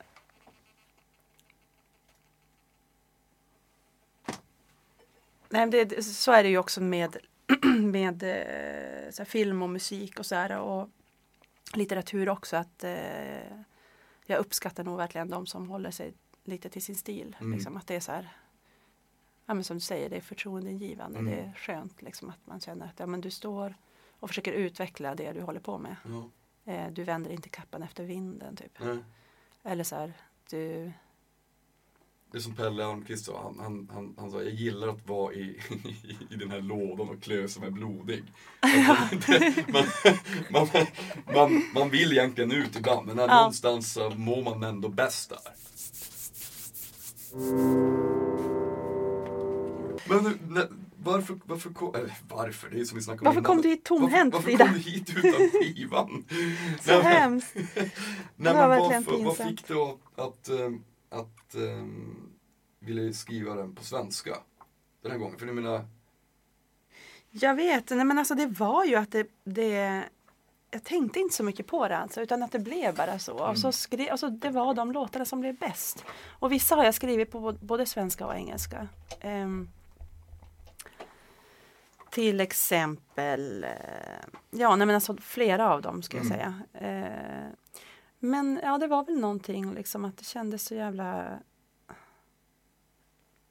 Nej, 5.50 5.68
det, 5.68 6.04
så 6.04 6.32
är 6.32 6.44
det 6.44 6.50
ju 6.50 6.58
också 6.58 6.82
med, 6.82 7.18
med 7.84 8.24
eh, 8.24 9.12
så 9.12 9.22
här, 9.22 9.26
film 9.26 9.62
och 9.62 9.70
musik 9.70 10.20
och 10.20 10.26
så 10.26 10.36
här 10.36 10.60
och 10.60 10.90
litteratur 11.74 12.30
också 12.30 12.58
att 12.58 12.84
eh, 12.84 13.58
jag 14.26 14.40
uppskattar 14.40 14.84
nog 14.84 14.98
verkligen 14.98 15.30
de 15.30 15.46
som 15.46 15.70
håller 15.70 15.92
sig 15.92 16.14
lite 16.44 16.70
till 16.70 16.82
sin 16.82 16.96
stil. 16.96 17.36
Mm. 17.40 17.54
Liksom, 17.54 17.78
att 17.78 17.88
det 17.88 17.96
är 17.96 18.00
så 18.00 18.12
här, 18.12 18.30
ja, 19.46 19.54
men 19.54 19.64
som 19.64 19.78
du 19.78 19.82
säger, 19.82 20.10
det 20.10 20.18
är 20.18 20.22
förtroendeingivande. 20.22 21.20
Mm. 21.20 21.32
Det 21.32 21.42
är 21.42 21.54
skönt 21.56 22.02
liksom, 22.02 22.30
att 22.30 22.48
man 22.48 22.60
känner 22.60 22.86
att 22.86 23.00
ja, 23.00 23.06
men 23.06 23.22
du 23.22 23.32
står 23.32 23.76
och 24.22 24.30
försöker 24.30 24.52
utveckla 24.52 25.16
det 25.16 25.32
du 25.32 25.42
håller 25.42 25.60
på 25.60 25.78
med. 25.78 25.96
ja, 26.06 26.30
Eh, 26.66 26.88
du 26.92 27.04
vänder 27.04 27.32
inte 27.32 27.50
kappan 27.50 27.84
efter 27.84 28.04
vinden 28.04 28.56
typ. 28.56 28.72
nej. 28.80 28.98
Eller 29.64 29.84
så 29.84 29.96
här, 29.96 30.14
du... 30.50 30.92
Det 32.32 32.38
är 32.38 32.42
som 32.42 32.56
Pelle 32.56 32.86
Almqvist 32.86 33.26
sa, 33.26 33.42
han, 33.44 33.60
han, 33.60 33.90
han, 33.94 34.16
han 34.18 34.32
sa 34.32 34.42
jag 34.44 34.54
gillar 34.54 34.88
att 34.88 35.08
vara 35.08 35.34
i, 35.34 35.60
i 36.30 36.36
den 36.36 36.52
här 36.52 36.62
lådan 36.62 37.10
och 37.10 37.22
klö 37.24 37.48
som 37.48 37.64
är 37.64 37.70
blodig. 37.70 38.24
Alltså, 38.60 39.16
det, 39.32 39.66
man, 39.74 39.84
man, 40.52 40.68
man, 41.34 41.64
man 41.74 41.90
vill 41.90 42.12
egentligen 42.12 42.52
ut 42.52 42.76
ibland 42.76 43.08
men 43.08 43.18
Ja. 43.18 43.28
någonstans 43.36 43.94
så 43.94 44.10
mår 44.10 44.44
man 44.44 44.64
ändå 44.64 44.90
bäst 44.90 45.30
där. 45.30 45.54
Men 50.12 50.40
nej, 50.50 50.68
varför, 51.04 51.40
varför, 51.46 51.70
kom, 51.70 51.96
eller 51.96 52.18
varför, 52.30 52.70
det 52.70 52.80
är 52.80 52.86
som 52.86 52.98
vi 52.98 53.04
snackade 53.04 53.30
om 53.30 53.36
Varför 53.36 53.40
innan. 53.40 53.56
kom 53.56 53.62
du 53.62 53.70
hit 53.70 53.84
tomhänt, 53.84 54.34
Varför, 54.34 54.52
varför 54.52 54.66
kom 54.66 54.74
du 54.74 54.80
hit 54.80 55.10
utan 55.10 55.50
skivan? 55.62 56.26
Så 56.82 56.92
Nej, 56.92 57.02
hemskt! 57.02 57.56
Nej, 57.56 57.92
men 58.36 58.70
varför, 58.70 59.24
vad 59.24 59.38
fick 59.38 59.68
du 59.68 59.82
att, 59.82 59.98
att, 60.16 60.50
ehm, 60.50 60.84
att 61.10 61.56
um, 61.56 62.30
vilja 62.80 63.14
skriva 63.14 63.56
den 63.56 63.76
på 63.76 63.84
svenska? 63.84 64.38
Den 65.02 65.12
här 65.12 65.18
gången, 65.20 65.40
för 65.40 65.46
du 65.46 65.54
menar, 65.54 65.86
Jag 67.30 67.56
vet, 67.56 67.90
nej 67.90 68.06
men 68.06 68.20
alltså 68.20 68.36
det 68.36 68.48
var 68.48 68.86
ju 68.86 68.96
att 68.96 69.12
det, 69.12 69.28
det 69.44 70.04
jag 70.72 70.84
tänkte 70.84 71.20
inte 71.20 71.36
så 71.36 71.44
mycket 71.44 71.68
på 71.68 71.88
det 71.88 71.98
alltså, 71.98 72.22
utan 72.22 72.44
att 72.44 72.52
det 72.52 72.60
blev 72.60 72.96
bara 72.96 73.20
så. 73.20 73.34
Och 73.34 73.58
så 73.58 73.72
skrev, 73.72 74.12
alltså, 74.12 74.30
det 74.30 74.50
var 74.50 74.74
de 74.74 74.92
låtarna 74.92 75.26
som 75.26 75.42
blev 75.42 75.56
bäst. 75.56 76.06
Och 76.30 76.52
vissa 76.52 76.76
har 76.76 76.84
jag 76.84 76.94
skrivit 76.94 77.32
på 77.32 77.52
både 77.62 77.86
svenska 77.86 78.26
och 78.26 78.36
engelska. 78.36 78.88
Ehm, 79.22 79.70
till 82.12 82.40
exempel, 82.40 83.64
eh, 83.64 83.70
ja 84.52 84.76
nej 84.76 84.88
men 84.88 84.96
alltså 84.96 85.18
flera 85.18 85.74
av 85.74 85.82
dem 85.82 86.02
jag 86.12 86.26
Mm. 86.26 86.28
säga. 86.38 86.62
Eh, 86.74 87.54
men 88.20 88.60
ja, 88.64 88.78
det 88.78 88.88
var 88.88 89.06
väl 89.06 89.20
någonting 89.20 89.74
liksom 89.74 90.06
att 90.06 90.18
det 90.18 90.26
kändes 90.26 90.64
så 90.66 90.76
jävla 90.76 91.40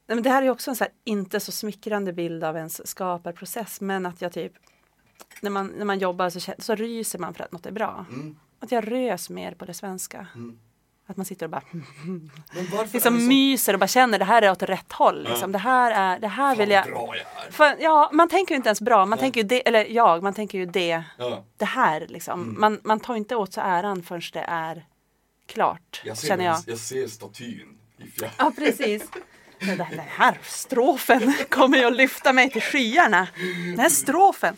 Nej, 0.06 0.14
men 0.16 0.22
det 0.22 0.30
här 0.30 0.42
är 0.42 0.50
också 0.50 0.70
en 0.70 0.76
så 0.76 0.84
här, 0.84 0.92
inte 1.04 1.40
så 1.40 1.52
smickrande 1.52 2.12
bild 2.12 2.44
av 2.44 2.56
ens 2.56 2.86
skaparprocess 2.88 3.80
men 3.80 4.06
att 4.06 4.20
jag 4.22 4.32
typ 4.32 4.52
när 5.42 5.50
man, 5.50 5.66
när 5.66 5.84
man 5.84 5.98
jobbar 5.98 6.30
så, 6.30 6.52
så 6.58 6.74
ryser 6.74 7.18
man 7.18 7.34
för 7.34 7.44
att 7.44 7.52
något 7.52 7.66
är 7.66 7.72
bra. 7.72 8.06
mm, 8.12 8.36
Att 8.58 8.72
jag 8.72 8.92
rös 8.92 9.30
mer 9.30 9.54
på 9.54 9.64
det 9.64 9.74
svenska. 9.74 10.26
mm. 10.34 10.58
Att 11.10 11.16
man 11.16 11.26
sitter 11.26 11.46
och 11.46 11.50
bara 11.50 11.62
liksom 12.92 13.28
myser 13.28 13.72
och 13.72 13.80
bara 13.80 13.86
känner 13.86 14.18
det 14.18 14.24
här 14.24 14.42
är 14.42 14.50
åt 14.50 14.62
rätt 14.62 14.92
håll. 14.92 15.22
Liksom. 15.22 15.50
Ja. 15.50 15.52
Det 15.52 15.58
här 15.58 15.90
är, 15.90 16.20
det 16.20 16.28
här 16.28 16.50
fan 16.50 16.58
vill 16.58 16.70
jag. 16.70 16.84
bra 16.84 17.14
jag 17.16 17.46
är. 17.46 17.50
För, 17.50 17.76
ja, 17.80 18.10
man 18.12 18.28
tänker 18.28 18.54
ju 18.54 18.56
inte 18.56 18.68
ens 18.68 18.80
bra. 18.80 18.98
Man 18.98 19.10
Nej. 19.10 19.18
tänker 19.18 19.40
ju 19.40 19.46
det, 19.46 19.68
eller 19.68 19.84
jag, 19.84 20.22
man 20.22 20.34
tänker 20.34 20.58
ju 20.58 20.66
det, 20.66 21.02
Ja, 21.18 21.44
det 21.56 21.64
här 21.64 22.06
liksom. 22.08 22.42
Mm. 22.42 22.60
Man, 22.60 22.80
man 22.84 23.00
tar 23.00 23.14
inte 23.14 23.36
åt 23.36 23.52
sig 23.52 23.62
äran 23.66 24.02
förrän 24.02 24.22
det 24.32 24.44
är 24.48 24.84
klart. 25.46 26.02
jag, 26.04 26.16
ser, 26.16 26.28
känner 26.28 26.44
jag. 26.44 26.58
jag 26.66 26.78
ser 26.78 27.06
statyn. 27.06 27.78
Ja, 28.36 28.52
precis. 28.56 29.02
Den 29.58 30.00
här 30.08 30.38
strofen 30.42 31.34
kommer 31.48 31.78
ju 31.78 31.84
att 31.84 31.96
lyfta 31.96 32.32
mig 32.32 32.50
till 32.50 32.62
skyarna. 32.62 33.28
Den 33.66 33.78
här 33.78 33.88
strofen. 33.88 34.56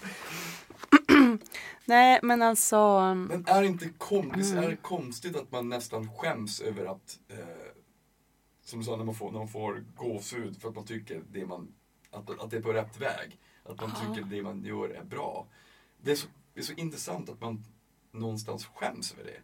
Nej, 1.85 2.21
men 2.23 2.43
alltså. 2.43 2.99
Men 3.15 3.45
är 3.49 3.61
det 3.63 3.67
inte 3.69 3.89
kom, 3.99 4.31
Mm. 4.35 4.59
är 4.59 4.71
det 4.71 4.77
konstigt 4.77 5.37
att 5.37 5.53
man 5.53 5.69
nästan 5.69 6.11
skäms 6.17 6.61
över 6.61 6.87
att 6.87 7.19
eh, 7.29 7.37
som 8.65 8.79
du 8.79 8.85
sa, 8.85 8.97
när 8.97 9.05
man 9.05 9.15
får, 9.15 9.31
när 9.33 9.39
man 9.39 9.49
får 9.49 9.85
gåshud 9.97 10.61
för 10.61 10.69
att 10.69 10.75
man 10.75 10.85
tycker 10.87 11.23
det 11.33 11.47
man, 11.47 11.69
att, 12.11 12.41
att 12.41 12.51
det 12.51 12.57
är 12.57 12.63
på 12.63 12.73
rätt 12.73 13.01
väg. 13.01 13.39
Att 13.65 13.81
man 13.81 13.91
tycker 13.91 14.29
det 14.37 14.43
man 14.43 14.65
gör 14.65 14.89
är 14.89 15.05
bra. 15.05 15.47
Det 16.03 16.11
är, 16.11 16.17
så, 16.17 16.27
det 16.55 16.61
är 16.61 16.65
så 16.65 16.73
intressant 16.73 17.31
att 17.31 17.41
man 17.41 17.65
någonstans 18.13 18.67
skäms 18.75 19.13
över 19.13 19.25
det. 19.25 19.39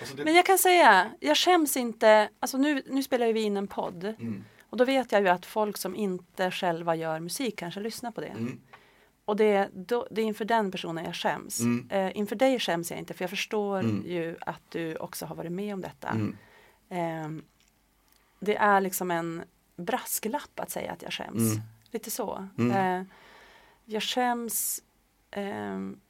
Alltså 0.00 0.16
det 0.16 0.24
Men 0.24 0.34
jag 0.34 0.46
kan 0.46 0.58
säga, 0.58 1.10
jag 1.20 1.36
skäms 1.36 1.76
inte. 1.76 2.28
Alltså 2.40 2.58
nu, 2.58 2.82
nu 2.86 3.02
spelar 3.02 3.32
vi 3.32 3.40
in 3.42 3.56
en 3.56 3.66
podd. 3.66 4.04
mm, 4.04 4.44
Och 4.70 4.76
då 4.76 4.84
vet 4.84 5.12
jag 5.12 5.20
ju 5.22 5.28
att 5.28 5.46
folk 5.46 5.76
som 5.76 5.96
inte 5.96 6.50
själva 6.50 6.94
gör 6.96 7.20
musik 7.20 7.58
kanske 7.58 7.80
lyssnar 7.80 8.10
på 8.10 8.20
det. 8.20 8.26
mm, 8.26 8.60
Och 9.30 9.36
det, 9.36 9.68
då, 9.72 10.06
det 10.10 10.20
är 10.22 10.24
inför 10.24 10.44
den 10.44 10.70
personen 10.70 11.04
jag 11.04 11.14
skäms. 11.16 11.60
Mm. 11.60 11.88
Eh, 11.90 12.16
inför 12.16 12.36
dig 12.36 12.58
skäms 12.60 12.90
jag 12.90 12.98
inte 12.98 13.14
för 13.14 13.22
jag 13.22 13.30
förstår 13.30 13.80
Mm. 13.80 14.04
ju 14.06 14.36
att 14.40 14.60
du 14.68 14.96
också 14.96 15.26
har 15.26 15.34
varit 15.36 15.52
med 15.52 15.74
om 15.74 15.80
detta. 15.80 16.08
mm, 16.08 16.36
Ehm, 16.88 17.44
det 18.40 18.56
är 18.56 18.80
liksom 18.80 19.10
en 19.10 19.42
brasklapp 19.76 20.60
att 20.60 20.70
säga 20.70 20.92
att 20.92 21.02
jag 21.02 21.12
skäms. 21.12 21.52
Mm. 21.54 21.62
Lite 21.90 22.10
så. 22.10 22.48
Mm. 22.58 23.00
Eh, 23.00 23.06
jag 23.84 24.02
skäms 24.02 24.82
ehm, 25.30 26.00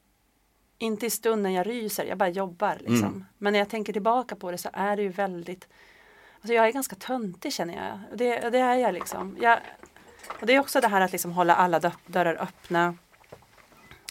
inte 0.79 1.07
i 1.07 1.11
stunden 1.11 1.53
jag 1.53 1.67
ryser, 1.67 2.05
jag 2.05 2.19
bara 2.19 2.29
jobbar. 2.29 2.77
Liksom. 2.81 3.09
Mm. 3.09 3.25
Men 3.39 3.53
när 3.53 3.59
jag 3.61 3.69
tänker 3.69 3.93
tillbaka 3.93 4.37
på 4.37 4.51
det 4.51 4.59
så 4.59 4.69
är 4.73 4.97
det 4.97 5.03
ju 5.03 5.09
väldigt 5.09 5.69
Alltså 6.43 6.55
jag 6.55 6.67
är 6.69 6.73
ganska 6.73 6.97
töntig 6.97 7.53
känner 7.53 7.75
jag. 7.75 8.19
Det, 8.19 8.51
det 8.51 8.59
är 8.59 8.75
jag 8.75 8.95
liksom. 8.95 9.37
Jag, 9.41 9.59
och 10.41 10.47
det 10.47 10.55
är 10.55 10.61
också 10.61 10.81
det 10.81 10.89
här 10.89 11.01
att 11.01 11.13
liksom 11.13 11.33
hålla 11.33 11.55
alla 11.55 11.79
dö- 11.81 11.93
dörrar 12.07 12.35
öppna. 12.43 12.95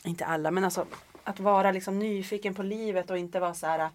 Inte 0.03 0.25
alla, 0.25 0.51
men 0.51 0.63
alltså 0.63 0.85
att 1.23 1.39
vara 1.39 1.71
liksom 1.71 1.99
nyfiken 1.99 2.53
på 2.55 2.63
livet 2.63 3.09
och 3.09 3.17
inte 3.17 3.39
vara 3.39 3.53
så 3.53 3.67
här. 3.67 3.89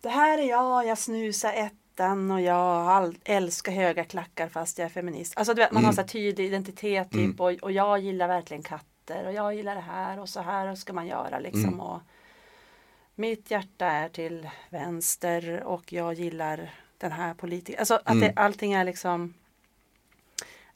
Det 0.00 0.08
här 0.08 0.38
är 0.38 0.42
jag, 0.48 0.86
jag 0.86 0.98
snusar 0.98 1.52
ettan 1.52 2.30
och 2.30 2.40
jag 2.40 3.14
älskar 3.24 3.72
höga 3.72 4.04
klackar 4.04 4.48
fast 4.48 4.78
jag 4.78 4.84
är 4.86 4.88
feminist. 4.90 5.36
Alltså 5.36 5.54
vet, 5.54 5.72
man 5.72 5.84
har 5.84 5.92
Mm. 5.92 5.94
så 5.96 6.00
här 6.00 6.08
tydlig 6.08 6.46
identitet 6.46 7.10
typ 7.10 7.20
Mm. 7.20 7.36
och, 7.38 7.52
och 7.62 7.72
jag 7.72 7.98
gillar 7.98 8.28
verkligen 8.28 8.62
katter 8.62 9.26
och 9.26 9.32
jag 9.32 9.54
gillar 9.54 9.74
det 9.74 9.80
här 9.80 10.18
och 10.20 10.28
så 10.28 10.40
här 10.40 10.74
ska 10.74 10.92
man 10.92 11.06
göra 11.06 11.38
liksom. 11.38 11.64
Mm. 11.64 11.80
Och 11.80 12.00
mitt 13.14 13.50
hjärta 13.50 13.86
är 13.86 14.08
till 14.08 14.48
vänster 14.70 15.62
och 15.64 15.92
jag 15.92 16.14
gillar 16.14 16.70
den 16.98 17.12
här 17.12 17.34
politikern. 17.34 17.78
Alltså 17.78 17.94
att 17.94 18.08
Mm. 18.10 18.20
det, 18.20 18.32
allting 18.36 18.72
är 18.72 18.84
liksom 18.84 19.34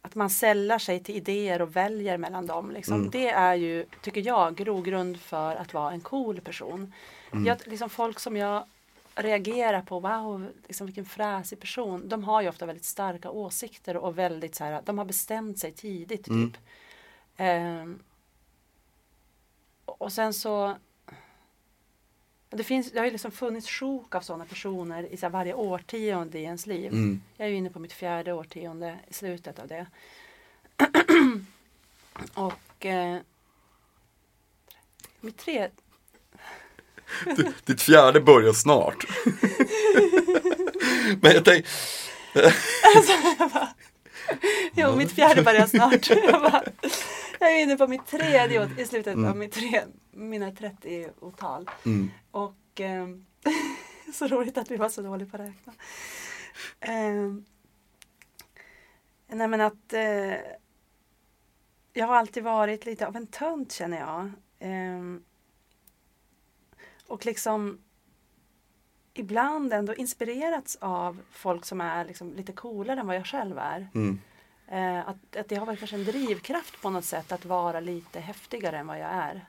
att 0.05 0.14
man 0.14 0.30
sällar 0.30 0.78
sig 0.78 1.02
till 1.02 1.16
idéer 1.16 1.62
och 1.62 1.76
väljer 1.76 2.18
mellan 2.18 2.46
dem. 2.46 2.70
Liksom. 2.70 2.94
Mm. 2.94 3.11
Det 3.11 3.28
är 3.28 3.55
ju, 3.55 3.86
tycker 4.02 4.26
jag, 4.26 4.55
grogrund 4.55 5.20
för 5.20 5.57
att 5.57 5.74
vara 5.74 5.92
en 5.92 6.00
cool 6.00 6.40
person. 6.40 6.92
Mm. 7.32 7.46
Jag, 7.46 7.59
liksom 7.64 7.90
folk 7.90 8.20
som 8.20 8.36
jag 8.36 8.64
reagerar 9.14 9.82
på, 9.82 10.00
wow, 10.00 10.46
liksom 10.66 10.86
vilken 10.86 11.05
fräsig 11.05 11.61
person. 11.61 12.09
De 12.09 12.24
har 12.24 12.42
ju 12.42 12.48
ofta 12.48 12.66
väldigt 12.66 12.84
starka 12.84 13.30
åsikter 13.30 13.96
och 13.96 14.18
väldigt 14.18 14.55
så 14.55 14.64
här, 14.64 14.82
de 14.84 14.98
har 14.98 15.05
bestämt 15.05 15.59
sig 15.59 15.72
tidigt. 15.72 16.24
Typ. 16.24 16.57
Mm. 17.36 17.98
Och 19.84 20.02
och 20.02 20.12
sen 20.12 20.34
så 20.34 20.76
det, 22.55 22.64
finns, 22.64 22.92
det 22.92 22.98
har 22.98 23.07
ju 23.07 23.12
liksom 23.12 23.30
funnits 23.30 23.68
sjok 23.68 24.14
av 24.14 24.20
sådana 24.20 24.44
personer 24.44 25.12
i 25.12 25.16
så 25.16 25.28
varje 25.28 25.55
årtionde 25.55 26.38
i 26.38 26.42
ens 26.42 26.66
liv. 26.66 26.92
mm. 26.92 27.22
Jag 27.36 27.46
är 27.46 27.50
ju 27.50 27.57
inne 27.57 27.70
på 27.70 27.78
mitt 27.78 27.92
fjärde 27.92 28.32
årtionde 28.32 28.98
i 29.09 29.14
slutet 29.14 29.59
av 29.59 29.68
det. 29.68 29.86
och 32.34 32.86
eh, 32.86 33.18
mitt 35.20 35.36
tre, 35.36 35.68
Ditt 37.64 37.82
fjärde 37.82 38.20
börjar 38.20 38.52
snart. 38.52 39.05
Men 41.20 41.32
jag 41.32 41.44
tänkte, 41.44 41.70
jo 44.74 44.96
mitt 44.96 45.12
fjärde 45.12 45.42
börjar 45.42 45.66
snart. 45.66 46.11
jag, 46.11 46.42
bara, 46.42 46.62
jag 47.45 47.59
är 47.59 47.62
inne 47.62 47.76
på 47.76 47.86
mitt 47.86 48.07
tredje 48.07 48.61
år- 48.64 48.80
i 48.80 48.86
slutet 48.86 49.14
av 49.16 49.36
mitt 49.36 49.53
tre, 49.53 49.82
mina 50.11 50.51
30-åtal. 50.51 51.70
mm, 51.86 52.11
Och 52.30 52.80
eh, 52.80 53.09
så 54.14 54.26
roligt 54.26 54.59
att 54.59 54.70
vi 54.70 54.76
var 54.76 54.88
så 54.88 55.03
dåliga 55.03 55.28
på 55.28 55.36
att 55.36 55.42
räkna. 55.49 55.72
Eh, 56.80 57.34
nej 59.28 59.49
men 59.49 59.61
att 59.61 59.92
eh, 59.92 60.34
jag 61.92 62.07
har 62.07 62.14
alltid 62.16 62.42
varit 62.45 62.86
lite 62.86 63.07
av 63.07 63.16
en 63.16 63.26
tönt 63.26 63.72
känner 63.72 63.99
jag. 63.99 64.30
Eh, 64.59 65.16
och 67.07 67.26
liksom 67.26 67.78
ibland 69.14 69.72
ändå 69.72 69.95
inspirerats 69.95 70.76
av 70.80 71.20
folk 71.30 71.64
som 71.64 71.80
är 71.80 72.05
liksom 72.05 72.32
lite 72.34 72.53
coolare 72.53 73.01
än 73.01 73.07
vad 73.07 73.16
jag 73.16 73.26
själv 73.26 73.59
är. 73.59 73.88
mm, 73.95 74.20
att, 75.06 75.36
att 75.36 75.48
det 75.48 75.56
har 75.56 75.66
varit 75.66 75.78
kanske 75.78 75.96
en 75.96 76.04
drivkraft 76.04 76.82
på 76.82 76.90
något 76.90 77.04
sätt 77.04 77.32
att 77.32 77.44
vara 77.44 77.80
lite 77.80 78.20
häftigare 78.20 78.78
än 78.78 78.86
vad 78.86 78.98
jag 78.98 79.10
är. 79.10 79.46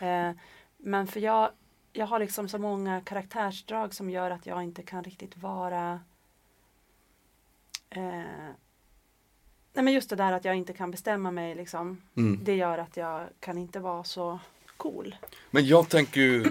Eh, 0.00 0.36
men 0.76 1.06
för 1.06 1.20
jag, 1.20 1.50
jag 1.92 2.06
har 2.06 2.18
liksom 2.18 2.48
så 2.48 2.58
många 2.58 3.00
karaktärsdrag 3.00 3.94
som 3.94 4.10
gör 4.10 4.30
att 4.30 4.46
jag 4.46 4.62
inte 4.62 4.82
kan 4.82 5.04
riktigt 5.04 5.36
vara 5.36 6.00
eh, 7.90 8.50
Nej 9.76 9.84
men 9.84 9.92
just 9.92 10.10
det 10.10 10.16
där 10.16 10.32
att 10.32 10.44
jag 10.44 10.56
inte 10.56 10.72
kan 10.72 10.90
bestämma 10.90 11.30
mig 11.30 11.54
liksom. 11.54 12.02
mm. 12.16 12.44
Det 12.44 12.54
gör 12.54 12.78
att 12.78 12.96
jag 12.96 13.28
kan 13.40 13.58
inte 13.58 13.80
vara 13.80 14.04
så 14.04 14.38
cool. 14.76 15.14
Men 15.50 15.66
jag 15.66 15.88
tänker 15.88 16.20
ju, 16.20 16.44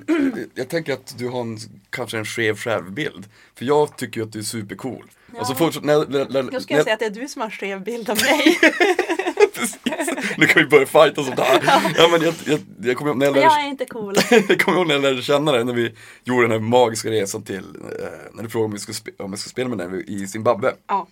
jag 0.55 0.69
tänker 0.69 0.93
att 0.93 1.17
du 1.17 1.27
har 1.27 1.41
en, 1.41 1.57
kanske 1.89 2.17
en 2.17 2.25
skev 2.25 2.55
självbild. 2.55 3.25
För 3.55 3.65
jag 3.65 3.97
tycker 3.97 4.19
ju 4.19 4.25
att 4.27 4.33
du 4.33 4.39
är 4.39 4.43
supercool. 4.43 5.11
Ja. 5.33 5.39
Alltså 5.39 5.55
fortsätt, 5.55 5.83
när, 5.83 6.07
när, 6.07 6.29
när, 6.29 6.53
Jag 6.53 6.61
skulle 6.61 6.83
säga 6.83 6.93
att 6.93 6.99
det 6.99 7.05
är 7.05 7.09
du 7.09 7.27
som 7.27 7.41
har 7.41 7.49
en 7.49 7.51
skev 7.51 7.83
bild 7.83 8.09
av 8.09 8.17
mig. 8.21 8.59
Nu 10.37 10.45
kan 10.45 10.63
vi 10.63 10.69
börja 10.69 10.85
fighta 10.85 11.23
sånt 11.23 11.39
här. 11.39 11.63
Ja, 11.97 12.07
men 12.11 12.21
jag, 12.21 12.33
jag, 12.45 12.59
jag 12.81 12.97
kommer 12.97 13.11
ihåg 13.11 13.17
när 13.17 13.25
jag 13.25 13.35
lärde, 13.35 13.45
jag 13.45 13.63
är 13.63 13.67
inte 13.67 13.85
cool. 13.85 14.15
jag 14.29 14.59
kommer 14.59 14.77
ihåg 14.77 14.87
när 14.87 14.95
jag 14.95 15.01
lärde 15.01 15.21
känna 15.21 15.51
dig, 15.51 15.65
när 15.65 15.73
vi 15.73 15.93
gjorde 16.23 16.43
den 16.43 16.51
här 16.51 16.59
magiska 16.59 17.09
resan 17.09 17.43
till, 17.43 17.75
eh, 18.01 18.09
när 18.33 18.43
du 18.43 18.49
frågade 18.49 18.65
om, 18.65 18.71
vi 18.71 18.79
skulle 18.79 18.95
spe, 18.95 19.11
om 19.19 19.31
jag 19.31 19.39
skulle 19.39 19.51
spela 19.51 19.69
med 19.69 19.77
dig 19.77 20.03
i 20.07 20.27
Zimbabwe. 20.27 20.73
Ja. 20.87 21.07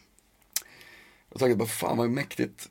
Jag 1.30 1.40
tänkte 1.40 1.58
bara, 1.58 1.68
fan 1.68 1.98
vad 1.98 2.10
mäktigt. 2.10 2.70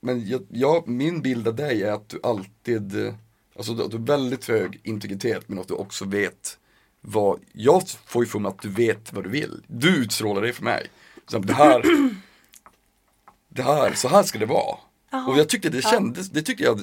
Men 0.00 0.28
jag, 0.28 0.46
jag, 0.48 0.88
min 0.88 1.22
bild 1.22 1.48
av 1.48 1.54
dig 1.54 1.82
är 1.82 1.92
att 1.92 2.08
du 2.08 2.20
alltid, 2.22 3.06
eh, 3.06 3.14
alltså 3.56 3.72
att 3.72 3.90
du 3.90 3.96
har 3.96 4.04
väldigt 4.04 4.48
hög 4.48 4.80
integritet 4.84 5.48
men 5.48 5.58
att 5.58 5.68
du 5.68 5.74
också 5.74 6.04
vet 6.04 6.58
vad, 7.00 7.40
jag 7.52 7.82
får 8.06 8.24
ju 8.24 8.28
för 8.28 8.38
mig 8.38 8.48
att 8.48 8.62
du 8.62 8.68
vet 8.68 9.12
vad 9.12 9.24
du 9.24 9.30
vill. 9.30 9.62
Du 9.66 9.96
utstrålar 9.96 10.42
det 10.42 10.52
för 10.52 10.64
mig. 10.64 10.86
Så 11.26 11.38
det 11.38 11.52
här, 11.52 11.82
det 13.48 13.62
här, 13.62 13.92
så 13.94 14.08
här 14.08 14.22
ska 14.22 14.38
det 14.38 14.46
vara. 14.46 14.78
Jaha. 15.10 15.26
Och 15.26 15.38
jag 15.38 15.48
tyckte 15.48 15.68
det 15.68 15.82
kändes, 15.82 16.30
det 16.30 16.42
tyckte 16.42 16.64
jag 16.64 16.80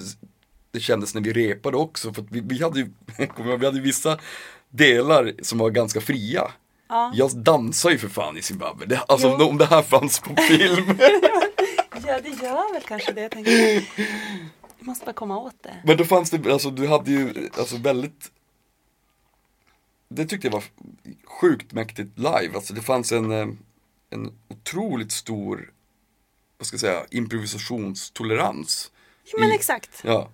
det 0.71 0.79
kändes 0.79 1.13
när 1.13 1.21
vi 1.21 1.33
repade 1.33 1.77
också 1.77 2.13
för 2.13 2.25
vi, 2.29 2.39
vi 2.39 2.63
hade 2.63 2.79
ju, 2.79 2.89
vi 3.59 3.65
hade 3.65 3.81
vissa 3.81 4.17
delar 4.69 5.33
som 5.41 5.57
var 5.57 5.69
ganska 5.69 6.01
fria. 6.01 6.51
Ja. 6.89 7.11
Jag 7.15 7.37
dansar 7.37 7.89
ju 7.89 7.97
för 7.97 8.07
fan 8.07 8.37
i 8.37 8.41
Zimbabwe, 8.41 8.85
det, 8.85 8.97
alltså 8.97 9.35
Jo. 9.39 9.45
om 9.45 9.57
det 9.57 9.65
här 9.65 9.81
fanns 9.81 10.19
på 10.19 10.35
film. 10.35 10.85
Ja, 12.07 12.21
det 12.21 12.29
gör 12.29 12.73
väl 12.73 12.81
kanske 12.81 13.11
det. 13.11 13.29
Tänker 13.29 13.51
jag. 13.51 13.73
jag 14.77 14.87
måste 14.87 15.05
bara 15.05 15.13
komma 15.13 15.37
åt 15.39 15.63
det. 15.63 15.81
Men 15.85 15.97
då 15.97 16.05
fanns 16.05 16.29
det, 16.31 16.51
alltså 16.53 16.69
du 16.71 16.87
hade 16.87 17.11
ju, 17.11 17.49
alltså 17.57 17.77
väldigt 17.77 18.31
Det 20.07 20.25
tyckte 20.25 20.47
jag 20.47 20.51
var 20.51 20.63
sjukt 21.25 21.71
mäktigt 21.71 22.17
live, 22.19 22.49
alltså 22.55 22.73
det 22.73 22.81
fanns 22.81 23.11
en, 23.11 23.31
eh, 23.31 23.47
en 24.09 24.31
otroligt 24.47 25.11
stor, 25.11 25.71
vad 26.57 26.67
ska 26.67 26.73
jag 26.73 26.81
säga, 26.81 27.05
improvisationstolerans. 27.11 28.91
Jo, 29.25 29.39
men 29.39 29.51
i- 29.51 29.55
exakt. 29.55 30.01
Ja. 30.03 30.29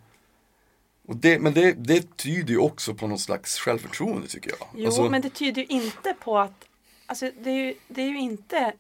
Och 1.07 1.15
det, 1.15 1.39
men 1.39 1.53
det, 1.53 1.71
det 1.71 2.17
tyder 2.17 2.49
ju 2.53 2.57
också 2.59 2.93
på 2.93 3.07
någon 3.07 3.19
slags 3.19 3.59
självförtroende 3.59 4.27
tycker 4.27 4.49
jag. 4.59 4.67
Jo, 4.75 4.85
Alltså, 4.85 5.09
men 5.09 5.21
det 5.21 5.29
tyder 5.29 5.61
ju 5.61 5.67
inte 5.67 6.13
på 6.23 6.39
att 6.39 6.67
Alltså 7.05 7.31
det 7.43 7.49
är 7.49 7.55
ju, 7.65 7.73
det 7.87 8.01
är 8.01 8.07
ju 8.09 8.19
inte 8.19 8.73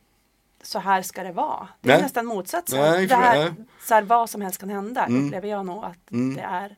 så 0.63 0.79
här 0.79 1.01
ska 1.01 1.23
det 1.23 1.31
vara. 1.31 1.67
Det 1.81 1.89
är 1.89 1.93
Nej. 1.93 2.01
nästan 2.03 2.25
motsatsen. 2.25 2.79
Nej, 2.79 3.07
det 3.07 3.15
här, 3.15 3.39
nej. 3.39 3.53
så 3.87 3.93
här, 3.93 4.01
vad 4.01 4.29
som 4.29 4.41
helst 4.41 4.59
kan 4.59 4.69
hända 4.69 5.05
Mm. 5.05 5.25
upplever 5.25 5.47
jag 5.47 5.65
nog 5.65 5.83
att 5.83 6.11
Mm. 6.11 6.35
det 6.35 6.41
är. 6.41 6.75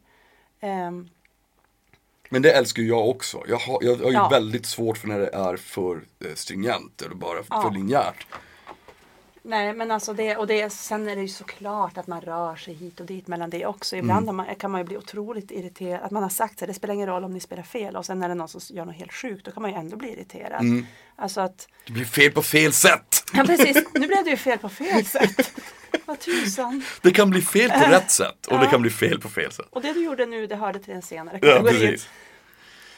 Ehm, 0.60 1.10
Men 2.30 2.42
det 2.42 2.52
älskar 2.52 2.84
jag 2.84 3.10
också. 3.10 3.44
Jag 3.48 3.58
har, 3.58 3.80
jag 3.82 3.96
har 3.96 4.06
ju 4.10 4.14
Ja. 4.14 4.30
väldigt 4.30 4.66
svårt 4.66 4.98
för 4.98 5.08
när 5.08 5.20
det 5.20 5.28
är 5.34 5.58
för 5.58 5.96
eh, 6.26 6.34
stringent 6.36 7.02
eller 7.02 7.16
bara 7.16 7.38
Ja. 7.50 7.62
för 7.62 7.72
linjärt. 7.72 8.28
Nej 9.46 9.74
men 9.74 9.92
alltså 9.92 10.14
det 10.14 10.36
och 10.38 10.48
det, 10.48 10.70
sen 10.70 11.08
är 11.10 11.16
det 11.16 11.22
ju 11.22 11.28
såklart 11.28 11.98
att 11.98 12.08
man 12.08 12.22
rör 12.22 12.56
sig 12.56 12.74
hit 12.74 13.00
och 13.00 13.06
dit 13.06 13.28
mellan 13.28 13.50
det 13.50 13.66
också. 13.66 13.96
Ibland 13.96 14.24
Mm. 14.24 14.36
man, 14.36 14.56
kan 14.56 14.72
man 14.72 14.82
ju 14.82 14.86
bli 14.86 14.98
otroligt 14.98 15.52
irriterad. 15.52 16.02
Att 16.04 16.12
man 16.12 16.24
har 16.24 16.30
sagt 16.30 16.62
att 16.62 16.68
det 16.68 16.74
spelar 16.74 16.94
ingen 16.94 17.08
roll 17.08 17.24
om 17.24 17.34
ni 17.34 17.40
spelar 17.40 17.64
fel 17.64 17.96
och 17.96 18.06
sen 18.06 18.24
är 18.24 18.30
det 18.30 18.36
någon 18.36 18.48
som 18.50 18.76
gör 18.78 18.86
något 18.86 18.96
helt 18.96 19.14
sjukt. 19.14 19.46
Då 19.46 19.52
kan 19.52 19.62
man 19.62 19.72
ju 19.72 19.78
ändå 19.78 19.98
bli 19.98 20.14
irriterad. 20.14 20.62
Mm. 20.62 20.86
Alltså 21.16 21.42
att 21.42 21.68
Det 21.86 21.94
blir 21.94 22.06
fel 22.06 22.32
på 22.32 22.42
fel 22.44 22.74
sätt. 22.74 23.24
Ja 23.34 23.44
precis, 23.44 23.84
nu 23.94 24.08
blev 24.08 24.24
det 24.24 24.30
ju 24.30 24.38
fel 24.38 24.58
på 24.58 24.70
fel 24.70 25.06
sätt. 25.06 25.52
Vad 26.06 26.20
tusan. 26.20 26.84
Det 27.02 27.12
kan 27.12 27.30
bli 27.30 27.42
fel 27.42 27.70
på 27.72 27.90
rätt 27.92 28.12
sätt 28.12 28.48
och 28.48 28.58
det 28.60 28.64
Ja. 28.66 28.72
kan 28.72 28.82
bli 28.82 28.92
fel 28.92 29.20
på 29.22 29.30
fel 29.30 29.52
sätt. 29.52 29.66
Och 29.70 29.82
det 29.82 29.94
du 29.94 30.04
gjorde 30.04 30.26
nu, 30.26 30.48
det 30.48 30.56
hörde 30.56 30.80
till 30.80 30.94
den 30.94 31.02
senare 31.02 31.40
Ja, 31.42 31.48
kategorin. 31.58 31.80
precis. 31.92 32.10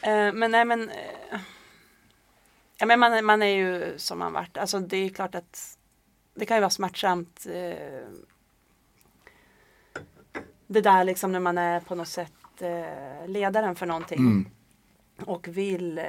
Eh, 0.01 0.33
men 0.33 0.51
nej 0.51 0.65
men. 0.65 0.89
eh, 0.89 1.39
Ja, 2.77 2.85
men 2.85 2.99
man, 2.99 3.25
man 3.25 3.41
är 3.43 3.55
ju 3.55 3.93
som 3.97 4.19
man 4.19 4.33
varit. 4.33 4.57
Alltså 4.57 4.79
det 4.79 4.97
är 4.97 5.09
klart 5.09 5.35
att 5.35 5.74
det 6.35 6.45
kan 6.45 6.57
ju 6.57 6.61
vara 6.61 6.69
smärtsamt. 6.69 7.45
Eh, 7.49 8.07
det 10.67 10.81
där 10.81 11.03
liksom 11.03 11.31
när 11.31 11.39
man 11.39 11.57
är 11.57 11.79
på 11.79 11.95
något 11.95 12.07
sätt 12.07 12.33
eh, 12.61 13.27
ledaren 13.27 13.75
för 13.75 13.85
någonting. 13.85 14.19
Mm. 14.19 14.45
Och 15.25 15.47
vill 15.47 15.97
eh, 15.97 16.05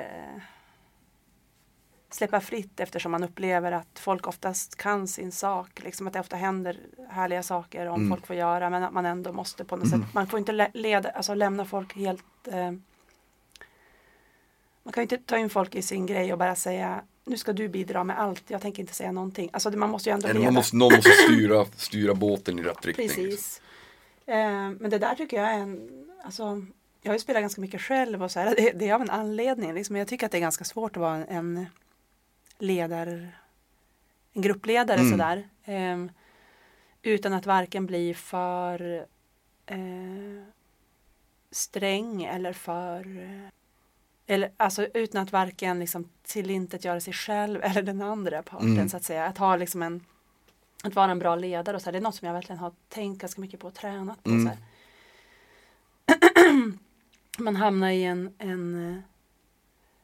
släppa 2.11 2.41
fritt 2.41 2.81
eftersom 2.81 3.12
man 3.12 3.24
upplever 3.24 3.72
att 3.72 3.99
folk 3.99 4.27
oftast 4.27 4.77
kan 4.77 5.09
sin 5.09 5.33
sak. 5.33 5.83
Liksom 5.83 6.07
att 6.07 6.12
det 6.12 6.20
ofta 6.20 6.37
händer 6.37 6.81
härliga 7.11 7.43
saker 7.43 7.87
om 7.87 8.01
Mm. 8.01 8.11
folk 8.11 8.27
får 8.27 8.37
göra 8.37 8.70
men 8.70 8.83
att 8.85 8.93
man 8.93 9.07
ändå 9.07 9.33
måste 9.33 9.64
på 9.64 9.77
något 9.77 9.89
sätt. 9.89 10.01
Man 10.14 10.27
får 10.27 10.39
inte 10.39 10.53
le- 10.53 10.70
leda, 10.74 11.11
alltså 11.11 11.35
lämna 11.35 11.64
folk 11.64 11.97
helt 11.97 12.49
eh, 12.49 12.72
man 14.83 14.93
kan 14.93 15.01
ju 15.01 15.03
inte 15.03 15.18
ta 15.18 15.39
in 15.39 15.51
folk 15.51 15.74
i 15.74 15.83
sin 15.83 16.07
grej 16.07 16.33
och 16.33 16.39
bara 16.39 16.55
säga 16.55 17.03
nu 17.27 17.37
ska 17.37 17.53
du 17.53 17.68
bidra 17.68 18.05
med 18.05 18.18
allt, 18.18 18.51
jag 18.51 18.61
tänker 18.61 18.81
inte 18.83 18.95
säga 18.95 19.12
någonting. 19.12 19.51
Alltså 19.53 19.70
man 19.70 19.91
måste 19.91 20.09
ju 20.11 20.14
ändå 20.14 20.29
leda. 20.29 20.41
man 20.45 20.55
måste, 20.55 20.77
någon 20.77 20.95
måste 20.97 21.11
styra, 21.27 21.64
styra 21.77 22.14
båten 22.14 22.59
i 22.59 22.62
rätt 22.62 22.87
riktning. 22.87 23.07
liksom. 23.07 23.24
Precis. 23.24 23.62
Eh, 24.27 24.70
men 24.70 24.91
det 24.91 24.99
där 24.99 25.14
tycker 25.14 25.37
jag 25.37 25.51
är 25.51 25.59
en, 25.59 25.91
alltså, 26.24 26.66
jag 27.03 27.11
har 27.11 27.14
ju 27.14 27.20
spelat 27.20 27.43
ganska 27.43 27.61
mycket 27.61 27.81
själv 27.81 28.22
och 28.22 28.31
så 28.31 28.41
här, 28.41 28.55
det, 28.57 28.70
det 28.72 28.89
är 28.89 28.95
av 28.95 29.03
en 29.03 29.11
anledning. 29.11 29.74
Liksom. 29.74 29.97
Jag 29.97 30.09
tycker 30.09 30.27
att 30.27 30.33
det 30.33 30.39
är 30.39 30.41
ganska 30.41 30.64
svårt 30.64 30.97
att 30.97 31.01
vara 31.01 31.16
en, 31.16 31.27
en 31.57 31.66
ledare, 32.59 33.29
en 34.33 34.43
gruppledare 34.43 34.99
Mm. 35.01 35.11
sådär. 35.11 35.49
Eh, 35.64 36.12
utan 37.03 37.33
att 37.33 37.47
varken 37.47 37.87
bli 37.87 38.14
för 38.14 39.07
eh, 39.66 39.77
sträng 41.51 42.24
eller 42.24 42.53
för 42.53 43.01
eh, 43.22 43.49
eller 44.27 44.51
alltså 44.57 44.87
utan 44.87 45.22
att 45.22 45.33
varken 45.33 45.79
liksom 45.81 46.09
tillintetgöra 46.22 47.01
sig 47.01 47.12
själv 47.12 47.61
eller 47.62 47.83
den 47.83 48.03
andra 48.03 48.43
parten 48.43 48.72
Mm. 48.72 48.89
så 48.89 48.97
att 48.97 49.05
säga. 49.05 49.24
Att 49.27 49.39
ha 49.39 49.57
liksom 49.57 49.83
en 49.83 50.05
att 50.83 50.95
vara 50.95 51.11
en 51.11 51.18
bra 51.18 51.37
ledare 51.37 51.77
och 51.77 51.83
så 51.83 51.87
här, 51.87 51.93
det 51.93 51.99
är 51.99 52.03
något 52.03 52.14
som 52.14 52.27
jag 52.27 52.33
verkligen 52.35 52.59
har 52.59 52.72
tänkt 52.89 53.20
ganska 53.20 53.41
mycket 53.41 53.61
på 53.61 53.66
och 53.66 53.74
tränat 53.74 54.22
på. 54.22 54.31
Mm. 54.31 54.43
Så 54.45 54.49
här. 54.49 54.59
Man 57.39 57.57
hamnar 57.57 57.91
i 57.91 58.05
en, 58.05 58.35
en 58.39 58.91
eh, 58.95 58.99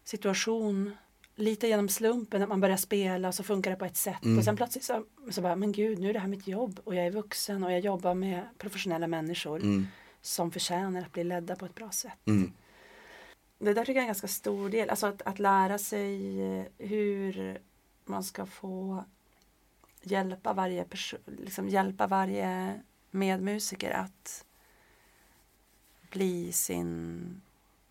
situation 0.05 0.97
lite 1.35 1.66
genom 1.68 1.89
slumpen 1.89 2.43
att 2.43 2.49
man 2.49 2.61
börjar 2.61 2.77
spela 2.77 3.29
och 3.29 3.35
så 3.35 3.43
funkar 3.43 3.70
det 3.70 3.77
på 3.77 3.85
ett 3.85 3.97
sätt 3.97 4.25
Mm. 4.25 4.39
och 4.39 4.45
sen 4.45 4.57
plötsligt 4.57 4.85
så, 4.85 5.05
så 5.31 5.41
bara, 5.41 5.57
men 5.57 5.73
gud 5.73 5.99
nu 5.99 6.09
är 6.09 6.12
det 6.12 6.18
här 6.18 6.29
mitt 6.29 6.47
jobb 6.47 6.81
och 6.85 6.95
jag 6.95 7.07
är 7.07 7.11
vuxen 7.11 7.64
och 7.64 7.73
jag 7.73 7.81
jobbar 7.81 8.14
med 8.14 8.43
professionella 8.59 9.07
människor 9.07 9.57
Mm. 9.61 9.87
som 10.23 10.51
förtjänar 10.51 11.01
att 11.01 11.12
bli 11.12 11.25
ledda 11.25 11.57
på 11.57 11.66
ett 11.66 11.75
bra 11.75 11.91
sätt. 11.91 12.18
Det 13.64 13.74
där 13.74 13.84
tycker 13.84 13.92
jag 13.92 13.96
är 13.96 14.02
en 14.02 14.06
ganska 14.06 14.28
stor 14.28 14.68
del, 14.70 14.90
alltså 14.90 15.06
att, 15.06 15.22
att 15.22 15.38
lära 15.38 15.78
sig 15.78 16.42
eh, 16.42 16.64
hur 16.78 17.60
man 18.04 18.24
ska 18.24 18.46
få 18.46 19.04
hjälpa 20.02 20.52
varje 20.52 20.84
person, 20.84 21.20
liksom 21.26 21.68
hjälpa 21.68 22.06
varje 22.06 22.80
medmusiker 23.10 23.90
att 23.90 24.44
bli 26.10 26.52
sin 26.52 27.40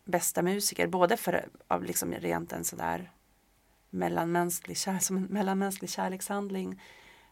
bästa 0.03 0.41
musiker. 0.41 0.87
Både 0.87 1.17
för 1.17 1.49
av 1.67 1.83
liksom 1.83 2.13
rent 2.13 2.53
en 2.53 2.63
sådär 2.63 3.11
mellanmänsklig, 3.89 4.77
kär, 4.77 4.99
som 4.99 5.17
en 5.17 5.23
mellanmänsklig 5.23 5.89
kärlekshandling 5.89 6.81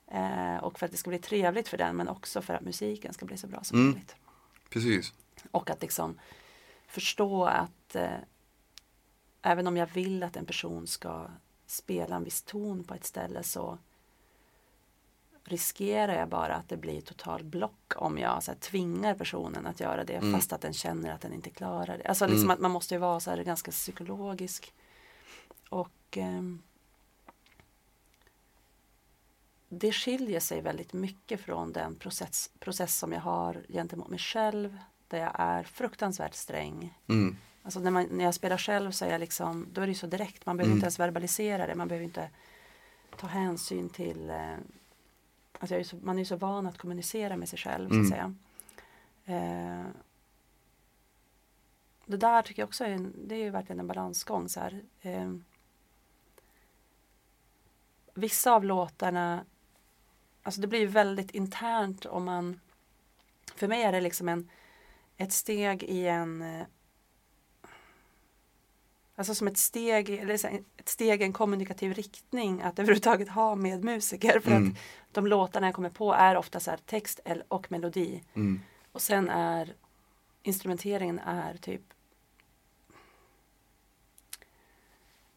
eh, 0.08 0.58
och 0.58 0.80
för 0.80 0.86
att 0.86 0.92
det 0.92 0.98
ska 0.98 1.10
bli 1.10 1.20
trevligt 1.20 1.68
för 1.68 1.78
den 1.78 1.96
men 1.96 2.08
också 2.08 2.42
för 2.42 2.54
att 2.54 2.62
musiken 2.62 3.14
ska 3.14 3.26
bli 3.26 3.38
så 3.38 3.48
bra 3.48 3.64
som 3.64 3.78
Mm. 3.80 3.92
möjligt. 3.92 4.16
Precis. 4.70 5.14
Och 5.52 5.70
att 5.70 5.82
liksom 5.82 6.20
förstå 6.88 7.46
att 7.46 7.72
eh, 7.96 8.18
även 9.42 9.68
om 9.68 9.78
jag 9.78 9.88
vill 9.88 10.24
att 10.24 10.36
en 10.36 10.46
person 10.46 10.88
ska 10.88 11.28
spela 11.66 12.16
en 12.16 12.24
viss 12.24 12.42
ton 12.42 12.84
på 12.84 12.94
ett 12.94 13.06
ställe 13.06 13.44
så 13.44 13.78
riskerar 15.44 16.16
jag 16.20 16.30
bara 16.30 16.56
att 16.56 16.70
det 16.70 16.78
blir 16.78 17.02
total 17.02 17.44
block 17.44 17.94
om 17.96 18.18
jag 18.18 18.44
så 18.44 18.52
här, 18.52 18.60
tvingar 18.60 19.16
personen 19.16 19.68
att 19.68 19.80
göra 19.80 20.04
det 20.04 20.14
Mm. 20.14 20.34
fast 20.34 20.54
att 20.54 20.62
den 20.62 20.74
känner 20.74 21.14
att 21.14 21.22
den 21.22 21.34
inte 21.34 21.50
klarar 21.50 21.98
det. 21.98 22.08
Alltså 22.08 22.26
liksom 22.26 22.44
Mm. 22.44 22.52
att 22.54 22.60
man 22.60 22.72
måste 22.72 22.94
ju 22.94 23.00
vara 23.00 23.20
så 23.20 23.30
här, 23.30 23.44
ganska 23.44 23.72
psykologisk. 23.72 24.74
Och 25.70 26.18
ehm, 26.18 26.62
det 29.70 29.92
skiljer 29.92 30.40
sig 30.40 30.62
väldigt 30.62 30.94
mycket 30.94 31.42
från 31.42 31.74
den 31.74 31.96
process, 31.96 32.50
process 32.60 32.98
som 32.98 33.12
jag 33.12 33.22
har 33.22 33.64
gentemot 33.70 34.08
mig 34.08 34.20
själv 34.20 34.78
där 35.08 35.18
jag 35.18 35.32
är 35.36 35.64
fruktansvärt 35.64 36.34
sträng. 36.36 36.98
Mm. 37.08 37.38
Alltså 37.64 37.80
när, 37.80 37.92
man, 37.92 38.08
när 38.12 38.26
jag 38.26 38.34
spelar 38.34 38.58
själv 38.58 38.92
så 38.92 39.06
är 39.06 39.10
jag 39.10 39.20
liksom, 39.20 39.68
då 39.74 39.82
är 39.82 39.88
det 39.88 39.96
så 39.96 40.08
direkt, 40.08 40.46
man 40.46 40.58
behöver 40.58 40.70
Mm. 40.72 40.78
inte 40.78 40.86
ens 40.86 41.00
verbalisera 41.00 41.68
det, 41.68 41.76
man 41.76 41.88
behöver 41.88 42.06
inte 42.06 42.30
ta 43.18 43.28
hänsyn 43.28 43.90
till 43.90 44.30
eh, 44.30 44.56
alltså 45.60 45.76
är 45.76 45.84
så, 45.84 45.96
man 45.96 46.16
är 46.16 46.20
ju 46.20 46.26
så 46.26 46.36
van 46.36 46.68
att 46.68 46.78
kommunicera 46.78 47.38
med 47.38 47.50
sig 47.50 47.60
själv 47.60 47.92
Mm. 47.92 48.06
så 48.06 48.14
att 48.14 48.20
säga. 48.20 48.36
Eh, 49.26 49.86
det 52.06 52.18
där 52.18 52.42
tycker 52.42 52.62
jag 52.62 52.68
också 52.68 52.84
är, 52.84 52.90
en, 52.90 53.14
det 53.28 53.36
är 53.36 53.40
ju 53.44 53.50
verkligen 53.50 53.80
en 53.80 53.88
balansgång 53.88 54.50
så 54.50 54.60
här. 54.60 54.82
Eh, 55.02 55.34
vissa 58.14 58.52
av 58.52 58.64
låtarna, 58.64 59.46
alltså 60.44 60.62
det 60.62 60.68
blir 60.68 60.88
väldigt 60.88 61.32
internt 61.32 62.06
om 62.06 62.26
man, 62.26 62.60
för 63.56 63.68
mig 63.68 63.84
är 63.84 63.92
det 63.92 64.02
liksom 64.02 64.30
en, 64.30 64.50
ett 65.18 65.34
steg 65.34 65.84
i 65.84 66.08
en 66.08 66.42
eh, 66.42 66.66
Alltså 69.20 69.36
som 69.36 69.48
ett 69.48 69.58
steg, 69.58 70.10
eller 70.10 70.34
ett 70.78 70.90
steg 70.90 71.22
i 71.22 71.24
en 71.26 71.34
kommunikativ 71.34 71.94
riktning 71.94 72.62
att 72.62 72.80
överhuvudtaget 72.80 73.30
ha 73.30 73.56
med 73.56 73.84
musiker. 73.84 74.40
För 74.40 74.52
Mm. 74.52 74.70
att 74.70 74.78
de 75.14 75.28
låtarna 75.28 75.68
jag 75.68 75.76
kommer 75.76 75.90
på 75.90 76.14
är 76.14 76.38
ofta 76.38 76.60
så 76.60 76.72
text 76.86 77.20
och 77.48 77.72
melodi. 77.72 78.24
Mm. 78.34 78.62
Och 78.92 79.02
sen 79.02 79.30
är 79.30 79.74
instrumenteringen 80.44 81.20
är 81.20 81.54
typ 81.58 81.82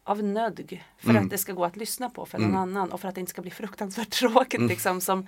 av 0.03 0.23
nödg 0.23 0.83
för 0.97 1.09
Mm. 1.09 1.23
att 1.23 1.29
det 1.29 1.37
ska 1.37 1.53
gå 1.53 1.65
att 1.65 1.75
lyssna 1.75 2.09
på 2.09 2.25
för 2.25 2.37
Mm. 2.37 2.51
någon 2.51 2.59
annan 2.61 2.91
och 2.91 3.01
för 3.01 3.07
att 3.07 3.15
det 3.15 3.21
inte 3.21 3.29
ska 3.29 3.41
bli 3.41 3.51
fruktansvärt 3.51 4.09
tråkigt. 4.19 4.57
Mm. 4.57 4.69
Liksom, 4.69 5.01
som, 5.01 5.27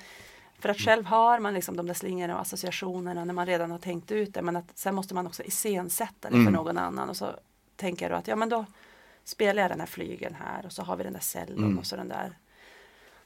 för 0.60 0.70
att 0.70 0.78
själv 0.78 1.06
har 1.06 1.40
man 1.40 1.54
liksom 1.54 1.78
de 1.78 1.88
där 1.88 1.94
slingorna 1.94 2.36
och 2.36 2.42
associationerna 2.42 3.26
när 3.26 3.34
man 3.34 3.46
redan 3.46 3.72
har 3.72 3.78
tänkt 3.80 4.12
ut 4.12 4.34
det 4.34 4.42
men 4.42 4.56
att 4.56 4.78
sen 4.78 4.96
måste 4.96 5.14
man 5.14 5.28
också 5.28 5.44
iscensätta 5.44 6.30
det 6.30 6.36
Mm. 6.36 6.46
för 6.46 6.52
någon 6.52 6.78
annan 6.78 7.10
och 7.10 7.18
så 7.18 7.36
tänker 7.76 8.06
jag 8.06 8.12
då 8.12 8.16
att 8.16 8.28
ja 8.28 8.36
men 8.36 8.50
då 8.50 8.66
spelar 9.24 9.62
jag 9.62 9.72
den 9.72 9.80
här 9.80 9.88
flygeln 9.88 10.36
här 10.36 10.66
och 10.66 10.72
så 10.72 10.84
har 10.84 10.96
vi 10.98 11.04
den 11.04 11.14
där 11.14 11.20
cellon 11.20 11.58
Mm. 11.64 11.80
och 11.80 11.86
så 11.86 11.96
den 11.96 12.08
där 12.08 12.38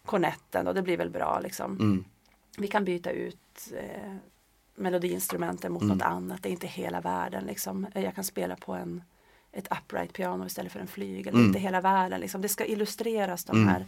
kornetten 0.06 0.68
och 0.68 0.74
det 0.76 0.82
blir 0.82 0.98
väl 0.98 1.10
bra 1.10 1.40
liksom 1.40 1.72
Mm. 1.80 2.06
vi 2.58 2.68
kan 2.68 2.86
byta 2.86 3.12
ut 3.12 3.72
eh, 3.76 4.16
melodiinstrumenten 4.76 5.72
mot 5.74 5.82
Mm. 5.82 5.98
något 5.98 6.06
annat. 6.08 6.44
Det 6.44 6.50
är 6.50 6.52
inte 6.52 6.68
hela 6.68 7.02
världen. 7.02 7.44
Liksom. 7.46 7.88
Eh, 7.96 8.04
Jag 8.04 8.16
kan 8.16 8.24
spela 8.24 8.56
på 8.56 8.74
en, 8.74 9.04
ett 9.52 9.68
upright 9.72 10.14
piano 10.14 10.46
istället 10.46 10.72
för 10.72 10.80
en 10.80 10.88
flygel. 10.88 11.24
Det 11.34 11.38
är 11.38 11.40
Mm. 11.40 11.48
inte 11.48 11.60
hela 11.60 11.82
världen. 11.82 12.20
Liksom. 12.22 12.42
Det 12.42 12.50
ska 12.50 12.66
illustreras 12.66 13.46
de, 13.46 13.56
Mm. 13.58 13.68
här, 13.70 13.86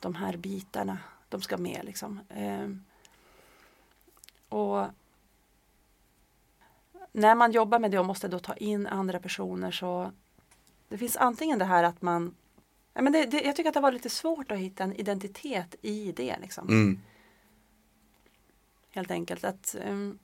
de 0.00 0.14
här 0.14 0.36
bitarna. 0.36 0.98
De 1.28 1.42
ska 1.42 1.56
med. 1.56 1.80
Liksom. 1.84 2.20
Ehm, 2.28 2.84
och 4.48 4.86
när 7.16 7.34
man 7.34 7.52
jobbar 7.52 7.78
med 7.78 7.90
det 7.90 7.98
och 7.98 8.06
måste 8.06 8.28
då 8.28 8.38
ta 8.38 8.54
in 8.54 8.86
andra 8.86 9.18
personer 9.18 9.70
så 9.70 10.12
det 10.88 10.98
finns 10.98 11.16
antingen 11.16 11.58
det 11.58 11.64
här 11.64 11.84
att 11.84 12.02
man 12.02 12.34
Ja, 12.94 13.02
men 13.02 13.12
det, 13.12 13.26
det, 13.26 13.40
jag 13.42 13.56
tycker 13.56 13.68
att 13.70 13.74
det 13.74 13.80
var 13.80 13.92
lite 13.92 14.10
svårt 14.10 14.50
att 14.52 14.58
hitta 14.58 14.84
en 14.84 14.92
identitet 14.92 15.74
i 15.82 16.12
det. 16.12 16.36
Liksom 16.42 16.68
Mm. 16.68 17.00
helt 18.90 19.10
enkelt. 19.10 19.44
Att, 19.44 19.76
ehm, 19.84 20.18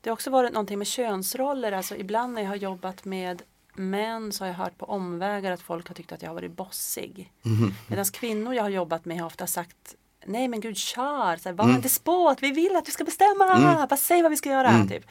det 0.00 0.10
har 0.10 0.12
också 0.14 0.30
varit 0.30 0.52
någonting 0.52 0.78
med 0.78 0.86
könsroller. 0.86 1.72
Alltså 1.72 1.96
ibland 1.96 2.34
när 2.34 2.42
jag 2.42 2.48
har 2.48 2.56
jobbat 2.56 3.04
med 3.04 3.42
män 3.74 4.32
så 4.32 4.44
har 4.44 4.48
jag 4.48 4.54
hört 4.54 4.78
på 4.78 4.86
omvägar 4.86 5.52
att 5.52 5.62
folk 5.62 5.88
har 5.88 5.94
tyckt 5.94 6.12
att 6.12 6.22
jag 6.22 6.30
har 6.30 6.34
varit 6.34 6.52
bossig. 6.56 7.32
Mm. 7.44 7.70
Medan 7.88 8.04
kvinnor 8.04 8.54
jag 8.54 8.62
har 8.62 8.70
jobbat 8.70 9.04
med 9.04 9.20
har 9.20 9.26
ofta 9.26 9.46
sagt 9.46 9.94
Nej 10.26 10.48
men 10.48 10.60
gud 10.60 10.76
kör, 10.76 11.36
så 11.36 11.48
här, 11.48 11.56
var 11.56 11.64
Mm. 11.64 11.76
en 11.76 11.82
despot, 11.82 12.42
vi 12.42 12.50
vill 12.50 12.76
att 12.76 12.84
du 12.84 12.92
ska 12.92 13.04
bestämma, 13.04 13.56
Mm. 13.56 13.88
bara 13.88 13.96
säg 13.96 14.22
vad 14.22 14.30
vi 14.30 14.36
ska 14.36 14.48
göra. 14.50 14.68
Mm. 14.68 14.88
Typ. 14.88 15.04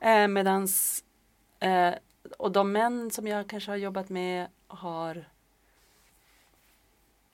Eh, 0.00 0.28
medans, 0.28 1.04
eh, 1.60 1.94
och 2.38 2.52
de 2.52 2.72
män 2.72 3.10
som 3.10 3.26
jag 3.26 3.48
kanske 3.48 3.70
har 3.70 3.76
jobbat 3.76 4.08
med 4.08 4.46
har 4.66 5.24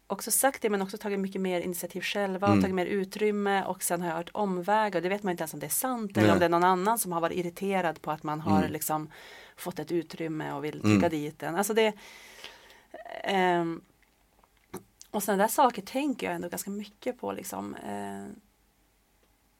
också 0.07 0.31
sagt 0.31 0.63
det 0.63 0.71
men 0.71 0.83
också 0.83 0.99
tagit 0.99 1.21
mycket 1.21 1.41
mer 1.41 1.61
initiativ 1.61 2.01
själva 2.03 2.47
och 2.47 2.53
Mm. 2.53 2.63
tagit 2.63 2.75
mer 2.75 2.87
utrymme 2.87 3.65
och 3.65 3.83
sen 3.83 4.01
har 4.01 4.09
jag 4.09 4.17
hört 4.17 4.31
omvägar. 4.33 5.01
Det 5.01 5.09
vet 5.09 5.23
man 5.23 5.31
inte 5.31 5.43
ens 5.43 5.55
om 5.55 5.61
det 5.61 5.67
är 5.67 5.71
sant 5.71 6.17
eller 6.17 6.27
Nej. 6.27 6.33
om 6.33 6.39
det 6.39 6.45
är 6.45 6.49
någon 6.49 6.65
annan 6.65 6.99
som 6.99 7.13
har 7.13 7.21
varit 7.21 7.37
irriterad 7.39 8.03
på 8.03 8.11
att 8.11 8.23
man 8.23 8.41
har 8.41 8.59
Mm. 8.59 8.73
liksom 8.73 9.11
fått 9.57 9.79
ett 9.79 9.93
utrymme 9.93 10.53
och 10.53 10.65
vill 10.65 10.81
Mm. 10.81 10.91
trycka 10.91 11.09
dit 11.09 11.39
den. 11.39 11.57
Alltså 11.57 11.75
det, 11.75 11.93
ehm, 13.25 13.81
och 15.11 15.23
sådana 15.23 15.43
där 15.43 15.49
saker 15.49 15.83
tänker 15.83 16.27
jag 16.27 16.35
ändå 16.37 16.49
ganska 16.49 16.71
mycket 16.71 17.21
på 17.21 17.33
liksom. 17.33 17.75
Eh, 17.75 18.25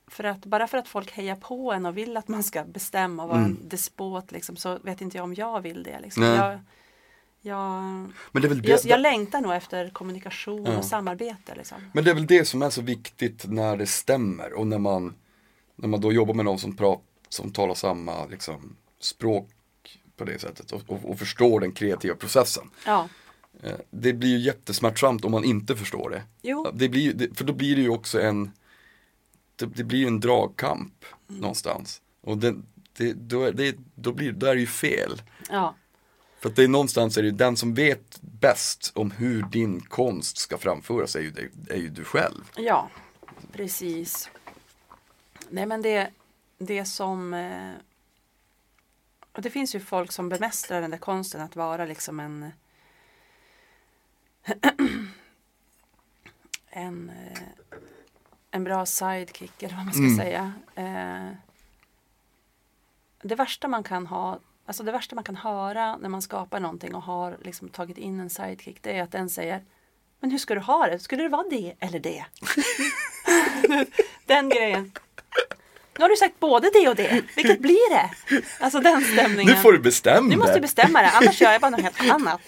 för 0.07 0.25
att 0.25 0.47
bara 0.47 0.67
för 0.67 0.79
att 0.79 0.89
folk 0.89 1.11
hejar 1.13 1.37
på 1.37 1.73
en 1.73 1.87
och 1.87 1.97
vill 1.97 2.17
att 2.17 2.29
man 2.29 2.43
ska 2.43 2.65
bestämma 2.65 3.23
och 3.23 3.29
vara 3.29 3.39
Mm. 3.39 3.51
en 3.63 3.69
despot 3.69 4.33
liksom, 4.33 4.57
så 4.57 4.79
vet 4.79 5.01
inte 5.01 5.17
jag 5.17 5.25
om 5.25 5.35
jag 5.35 5.61
vill 5.61 5.83
det. 5.83 6.01
Liksom. 6.01 6.23
Jag, 6.23 6.59
jag, 7.41 7.83
Men 8.33 8.43
det 8.43 8.47
är 8.47 8.49
väl 8.49 8.63
det, 8.63 8.69
jag, 8.69 8.81
jag 8.85 9.01
längtar 9.01 9.41
nog 9.41 9.53
efter 9.55 9.91
kommunikation 9.91 10.65
Ja. 10.67 10.79
och 10.79 10.85
samarbete. 10.85 11.55
Liksom. 11.57 11.79
Men 11.95 12.05
det 12.05 12.11
är 12.11 12.15
väl 12.15 12.27
det 12.27 12.45
som 12.45 12.63
är 12.63 12.71
så 12.71 12.83
viktigt 12.83 13.45
när 13.49 13.77
det 13.77 13.87
stämmer 13.87 14.53
och 14.53 14.67
när 14.67 14.79
man, 14.79 15.15
när 15.77 15.89
man 15.89 16.01
då 16.01 16.13
jobbar 16.13 16.35
med 16.35 16.45
någon 16.45 16.59
som, 16.59 16.77
prat, 16.77 17.03
som 17.29 17.53
talar 17.53 17.75
samma 17.75 18.27
liksom, 18.27 18.77
språk 19.01 19.49
på 20.17 20.25
det 20.25 20.39
sättet 20.39 20.71
och, 20.73 20.83
och, 20.87 21.11
och 21.11 21.19
förstår 21.19 21.61
den 21.61 21.73
kreativa 21.73 22.15
processen. 22.15 22.71
Ja, 22.87 23.09
Eh, 23.63 23.73
Det 23.91 24.13
blir 24.13 24.29
ju 24.29 24.39
jättesmärtsamt 24.39 25.25
om 25.25 25.33
man 25.33 25.45
inte 25.45 25.77
förstår 25.77 26.11
det. 26.11 26.23
jo, 26.43 26.67
Det 26.75 26.89
blir, 26.89 27.35
för 27.35 27.45
då 27.45 27.53
blir 27.53 27.77
det 27.77 27.83
ju 27.83 27.89
också 27.89 28.21
en, 28.23 28.53
det, 29.57 29.67
det 29.67 29.85
blir 29.85 29.99
ju 29.99 30.07
en 30.07 30.21
dragkamp 30.21 31.05
Mm. 31.29 31.41
någonstans. 31.41 32.03
Och 32.21 32.39
det, 32.39 32.55
det, 32.97 33.13
då, 33.13 33.43
är 33.43 33.53
det, 33.53 33.77
då 33.95 34.13
blir 34.13 34.33
då 34.33 34.47
är 34.47 34.55
det 34.55 34.61
ju 34.61 34.67
fel. 34.67 35.23
ja, 35.51 35.75
För 36.41 36.49
att 36.49 36.57
det 36.57 36.65
är 36.65 36.69
någonstans 36.69 37.17
är 37.17 37.23
det 37.23 37.29
ju 37.29 37.35
den 37.35 37.57
som 37.57 37.75
vet 37.75 38.19
bäst 38.21 38.93
om 38.95 39.11
hur 39.11 39.43
din 39.43 39.81
konst 39.81 40.39
ska 40.39 40.59
framföras 40.59 41.17
är 41.17 41.21
ju, 41.21 41.51
är 41.71 41.77
ju 41.77 41.89
du 41.89 42.05
själv. 42.05 42.51
ja, 42.57 42.91
precis. 43.53 44.31
Nej 45.49 45.67
men 45.67 45.83
det, 45.83 46.11
det 46.59 46.85
som 46.85 47.35
eh, 47.35 47.73
och 49.33 49.43
det 49.43 49.51
finns 49.51 49.75
ju 49.75 49.81
folk 49.81 50.13
som 50.13 50.29
bemästrar 50.29 50.81
den 50.81 50.91
där 50.91 50.99
konsten 50.99 51.41
att 51.41 51.57
vara 51.57 51.85
liksom 51.85 52.21
en 52.21 52.53
en, 56.71 57.11
eh, 57.11 57.39
en 58.55 58.65
bra 58.65 58.87
sidekick 58.87 59.63
eller 59.63 59.77
vad 59.77 59.85
man 59.85 59.95
ska 59.95 60.03
Mm. 60.03 60.17
säga. 60.17 60.53
Eh, 60.75 61.37
det 63.23 63.35
värsta 63.35 63.69
man 63.69 63.83
kan 63.83 64.07
ha 64.07 64.39
Alltså 64.67 64.83
det 64.83 64.93
värsta 64.93 65.15
man 65.15 65.25
kan 65.25 65.37
höra 65.37 65.97
när 65.97 66.09
man 66.09 66.23
skapar 66.23 66.61
någonting 66.61 66.95
och 66.95 67.03
har 67.03 67.37
liksom 67.43 67.69
tagit 67.69 67.99
in 67.99 68.21
en 68.21 68.31
sidekick 68.31 68.77
det 68.83 68.99
är 68.99 69.03
att 69.03 69.13
den 69.13 69.29
säger 69.29 69.63
Men 70.21 70.31
hur 70.31 70.39
ska 70.39 70.55
du 70.55 70.61
ha 70.61 70.87
det? 70.87 70.99
Skulle 70.99 71.23
det 71.23 71.29
vara 71.29 71.49
det 71.51 71.75
eller 71.81 71.99
det? 72.01 72.25
den 74.27 74.49
grejen. 74.49 74.93
Nu 75.99 76.05
har 76.05 76.09
du 76.09 76.17
sagt 76.17 76.41
både 76.41 76.71
det 76.75 76.89
och 76.89 76.95
det. 76.97 77.23
Vilket 77.37 77.61
blir 77.61 77.91
det? 77.95 78.11
Alltså 78.61 78.81
den 78.81 79.05
stämningen. 79.05 79.55
Nu 79.55 79.61
får 79.61 79.73
du 79.73 79.79
bestämma 79.79 80.31
Du 80.31 80.37
måste 80.37 80.53
dig. 80.53 80.61
bestämma 80.61 81.03
det, 81.03 81.11
annars 81.11 81.41
gör 81.41 81.53
jag 81.53 81.61
bara 81.61 81.71
något 81.71 81.81
helt 81.83 82.11
annat. 82.13 82.41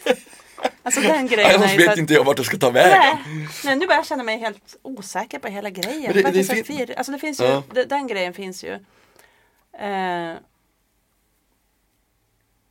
Alltså 0.86 1.00
den 1.00 1.26
grejen 1.34 1.54
Annars 1.60 1.78
vet 1.78 1.88
att- 1.88 1.98
inte 1.98 2.14
jag 2.14 2.24
vart 2.24 2.36
jag 2.38 2.46
ska 2.46 2.58
ta 2.58 2.70
vägen. 2.70 2.98
Nej, 2.98 3.48
nej, 3.64 3.76
nu 3.76 3.86
börjar 3.86 3.98
jag 3.98 4.06
känna 4.06 4.22
mig 4.22 4.38
helt 4.38 4.76
osäker 4.82 5.38
på 5.38 5.48
hela 5.48 5.70
grejen. 5.70 6.12
Det, 6.12 6.22
det- 6.22 6.30
det, 6.30 6.44
fin- 6.44 6.64
fin... 6.64 6.94
alltså 6.96 7.12
det 7.12 7.18
finns 7.18 7.40
ju, 7.40 7.44
Ja. 7.44 7.62
den 7.86 8.06
grejen 8.06 8.34
finns 8.34 8.64
ju. 8.64 8.72
Eh, 9.72 10.34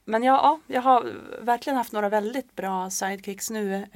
men 0.06 0.24
ja, 0.24 0.40
ja, 0.44 0.60
jag 0.68 0.82
har 0.82 1.14
verkligen 1.42 1.78
haft 1.78 1.92
några 1.92 2.10
väldigt 2.10 2.56
bra 2.56 2.90
sidekicks 2.90 3.50
nu. 3.50 3.88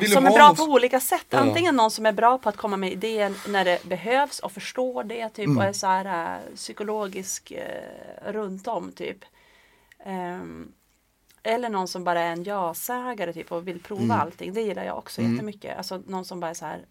du 0.00 0.06
som 0.06 0.26
är 0.26 0.30
bra 0.30 0.46
någon 0.46 0.56
på 0.56 0.62
olika 0.62 1.00
sätt. 1.00 1.26
Ja. 1.30 1.38
Antingen 1.38 1.76
någon 1.76 1.90
som 1.90 2.06
är 2.06 2.12
bra 2.12 2.38
på 2.38 2.48
att 2.48 2.56
komma 2.56 2.76
med 2.76 2.92
idéer 2.92 3.32
när 3.48 3.64
det 3.64 3.84
behövs 3.84 4.38
och 4.38 4.52
förstår 4.52 5.04
det 5.04 5.28
typ 5.28 5.46
Mm. 5.46 5.58
och 5.58 5.64
är 5.64 5.72
så 5.72 5.86
här 5.86 6.34
äh, 6.34 6.54
psykologisk 6.56 7.50
eh, 7.50 8.32
runt 8.32 8.68
om 8.68 8.92
typ. 8.92 9.18
Ehm, 10.04 10.72
eller 11.48 11.68
någon 11.68 11.88
som 11.88 12.04
bara 12.04 12.20
är 12.20 12.32
en 12.32 12.44
ja-sägare 12.44 13.32
typ 13.32 13.52
och 13.52 13.68
vill 13.68 13.80
prova 13.82 14.02
Mm. 14.04 14.20
allting. 14.20 14.52
Det 14.52 14.60
gillar 14.62 14.84
jag 14.84 14.98
också 14.98 15.20
Mm. 15.20 15.32
jättemycket. 15.32 15.78
Alltså 15.78 16.02
någon 16.06 16.24
som 16.24 16.40
bara 16.40 16.50
är 16.50 16.54
så 16.54 16.64
här 16.66 16.84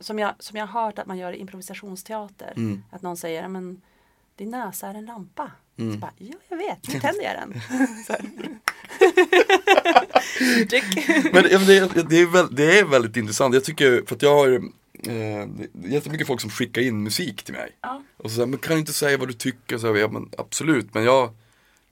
som 0.00 0.18
jag, 0.18 0.34
som 0.38 0.56
jag 0.58 0.66
har 0.66 0.82
hört 0.84 0.98
att 0.98 1.06
man 1.06 1.18
gör 1.18 1.32
i 1.32 1.36
improvisationsteater. 1.36 2.52
Mm. 2.56 2.82
Att 2.90 3.02
någon 3.02 3.16
säger, 3.16 3.42
"Ja, 3.42 3.48
men 3.48 3.80
din 4.36 4.50
näsa 4.50 4.86
är 4.88 4.94
en 4.94 5.04
lampa. 5.06 5.50
Mm. 5.78 5.92
Så 5.92 5.98
bara, 5.98 6.12
ja 6.18 6.34
jag 6.48 6.56
vet, 6.56 6.88
nu 6.88 7.00
tänder 7.00 7.22
jag 7.24 7.34
den. 7.36 7.60
Men 11.32 11.42
det, 11.42 12.08
det, 12.08 12.16
är 12.20 12.26
väl, 12.32 12.54
det 12.54 12.78
är 12.78 12.84
väldigt 12.84 13.16
intressant. 13.16 13.54
Jag 13.54 13.64
tycker, 13.64 14.02
för 14.06 14.14
att 14.16 14.22
jag 14.22 14.34
har 14.34 14.48
eh, 15.02 15.48
jättemycket 15.92 16.26
folk 16.26 16.40
som 16.40 16.50
skickar 16.50 16.82
in 16.82 17.02
musik 17.02 17.42
till 17.42 17.54
mig. 17.54 17.70
Ja. 17.80 18.02
Och 18.16 18.30
så 18.30 18.34
säger, 18.34 18.46
men 18.46 18.58
kan 18.58 18.72
du 18.74 18.80
inte 18.80 18.92
säga 18.92 19.16
vad 19.18 19.28
du 19.28 19.32
tycker? 19.34 19.78
Så 19.78 19.86
jag, 19.86 19.98
ja, 19.98 20.08
men 20.08 20.30
absolut, 20.38 20.94
men 20.94 21.04
jag, 21.04 21.30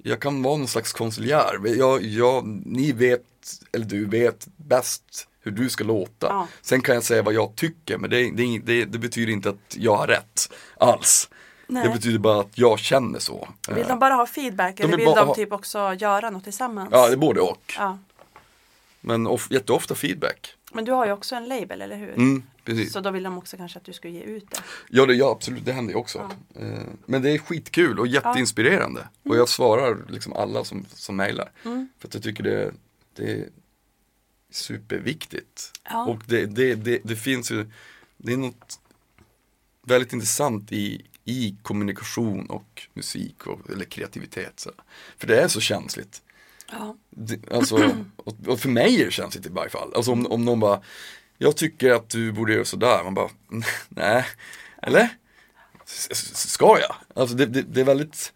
jag 0.02 0.20
kan 0.20 0.42
vara 0.42 0.56
någon 0.56 0.68
slags 0.68 0.92
konsuljär. 0.92 1.60
Jag, 1.78 2.02
jag, 2.02 2.46
ni 2.66 2.92
vet, 2.92 3.22
eller 3.72 3.86
du 3.86 4.06
vet 4.06 4.46
bäst 4.56 5.28
hur 5.40 5.50
du 5.50 5.68
ska 5.68 5.84
låta. 5.84 6.26
Ja. 6.26 6.48
Sen 6.62 6.80
kan 6.80 6.94
jag 6.94 7.04
säga 7.04 7.22
vad 7.22 7.34
jag 7.34 7.56
tycker, 7.56 7.98
men 7.98 8.10
det, 8.10 8.30
det, 8.30 8.58
det, 8.58 8.84
det 8.84 8.98
betyder 8.98 9.32
inte 9.32 9.48
att 9.48 9.76
jag 9.76 9.96
har 9.96 10.06
rätt 10.06 10.52
alls. 10.78 11.28
Nej. 11.66 11.88
Det 11.88 11.94
betyder 11.94 12.18
bara 12.18 12.40
att 12.40 12.58
jag 12.58 12.78
känner 12.78 13.18
så. 13.18 13.48
Vill 13.68 13.78
Eh, 13.78 13.88
de 13.88 13.98
bara 13.98 14.14
ha 14.14 14.26
feedback 14.26 14.80
eller 14.80 14.96
vill 14.96 15.06
de 15.06 15.34
typ 15.34 15.52
också 15.52 15.94
göra 15.94 16.30
något 16.30 16.44
tillsammans? 16.44 16.88
Ja, 16.92 17.06
det 17.06 17.12
är 17.12 17.16
både 17.16 17.40
och. 17.40 17.74
Ja. 17.78 17.98
Men 19.00 19.26
of, 19.26 19.50
jätteofta 19.50 19.94
feedback. 19.94 20.54
Men 20.76 20.84
du 20.84 20.92
har 20.92 21.06
ju 21.06 21.12
också 21.12 21.34
en 21.34 21.48
label, 21.48 21.82
eller 21.82 21.96
hur? 21.96 22.12
Mm, 22.12 22.42
precis. 22.64 22.92
Så 22.92 23.00
då 23.00 23.10
vill 23.10 23.22
de 23.22 23.38
också 23.38 23.56
kanske 23.56 23.78
att 23.78 23.84
du 23.84 23.92
ska 23.92 24.08
ge 24.08 24.20
ut 24.22 24.50
det. 24.50 24.56
Ja, 24.88 25.06
det, 25.06 25.14
ja 25.14 25.30
absolut, 25.30 25.64
det 25.64 25.72
händer 25.72 25.92
ju 25.92 25.98
också. 25.98 26.30
Eh, 26.54 26.82
Men 27.06 27.22
det 27.22 27.30
är 27.30 27.38
skitkul 27.38 27.98
och 27.98 28.06
jätteinspirerande. 28.06 29.08
Och 29.22 29.36
jag 29.36 29.48
svarar 29.48 29.98
liksom 30.08 30.32
alla 30.32 30.64
som, 30.64 30.86
som 30.94 31.16
mejlar. 31.16 31.50
Mm. 31.64 31.88
För 31.98 32.08
att 32.08 32.14
jag 32.14 32.22
tycker 32.22 32.44
det, 32.44 32.74
det 33.16 33.30
är 33.32 33.48
superviktigt. 34.50 35.72
Ja. 35.84 36.06
Och 36.06 36.22
det, 36.26 36.46
det, 36.46 36.74
det, 36.74 37.00
det 37.04 37.16
finns 37.16 37.50
ju, 37.50 37.70
det 38.16 38.32
är 38.32 38.36
något 38.36 38.80
väldigt 39.82 40.12
intressant 40.12 40.72
i, 40.72 41.04
i 41.24 41.56
kommunikation 41.62 42.46
och 42.46 42.88
musik 42.94 43.46
och, 43.46 43.70
eller 43.70 43.84
kreativitet. 43.84 44.60
Så. 44.60 44.70
För 45.18 45.26
det 45.26 45.40
är 45.40 45.48
så 45.48 45.60
känsligt. 45.60 46.22
Ja. 46.70 46.96
Alltså, 47.50 47.90
och, 48.16 48.60
för 48.60 48.68
mig 48.68 49.02
är 49.02 49.04
det 49.04 49.46
i 49.46 49.52
varje 49.52 49.70
fall. 49.70 49.92
Alltså 49.94 50.12
om, 50.12 50.26
om 50.26 50.44
någon 50.44 50.60
bara, 50.60 50.80
jag 51.38 51.56
tycker 51.56 51.90
att 51.90 52.08
du 52.10 52.32
borde 52.32 52.52
göra 52.54 52.64
sådär. 52.64 53.04
Man 53.04 53.14
bara, 53.14 53.30
nej, 53.88 54.24
eller? 54.82 55.08
S- 55.84 56.08
s- 56.10 56.50
Ska 56.50 56.66
jag? 56.80 56.96
Alltså 57.20 57.36
det, 57.36 57.46
det, 57.46 57.62
det 57.62 57.80
är 57.80 57.84
väldigt, 57.84 58.32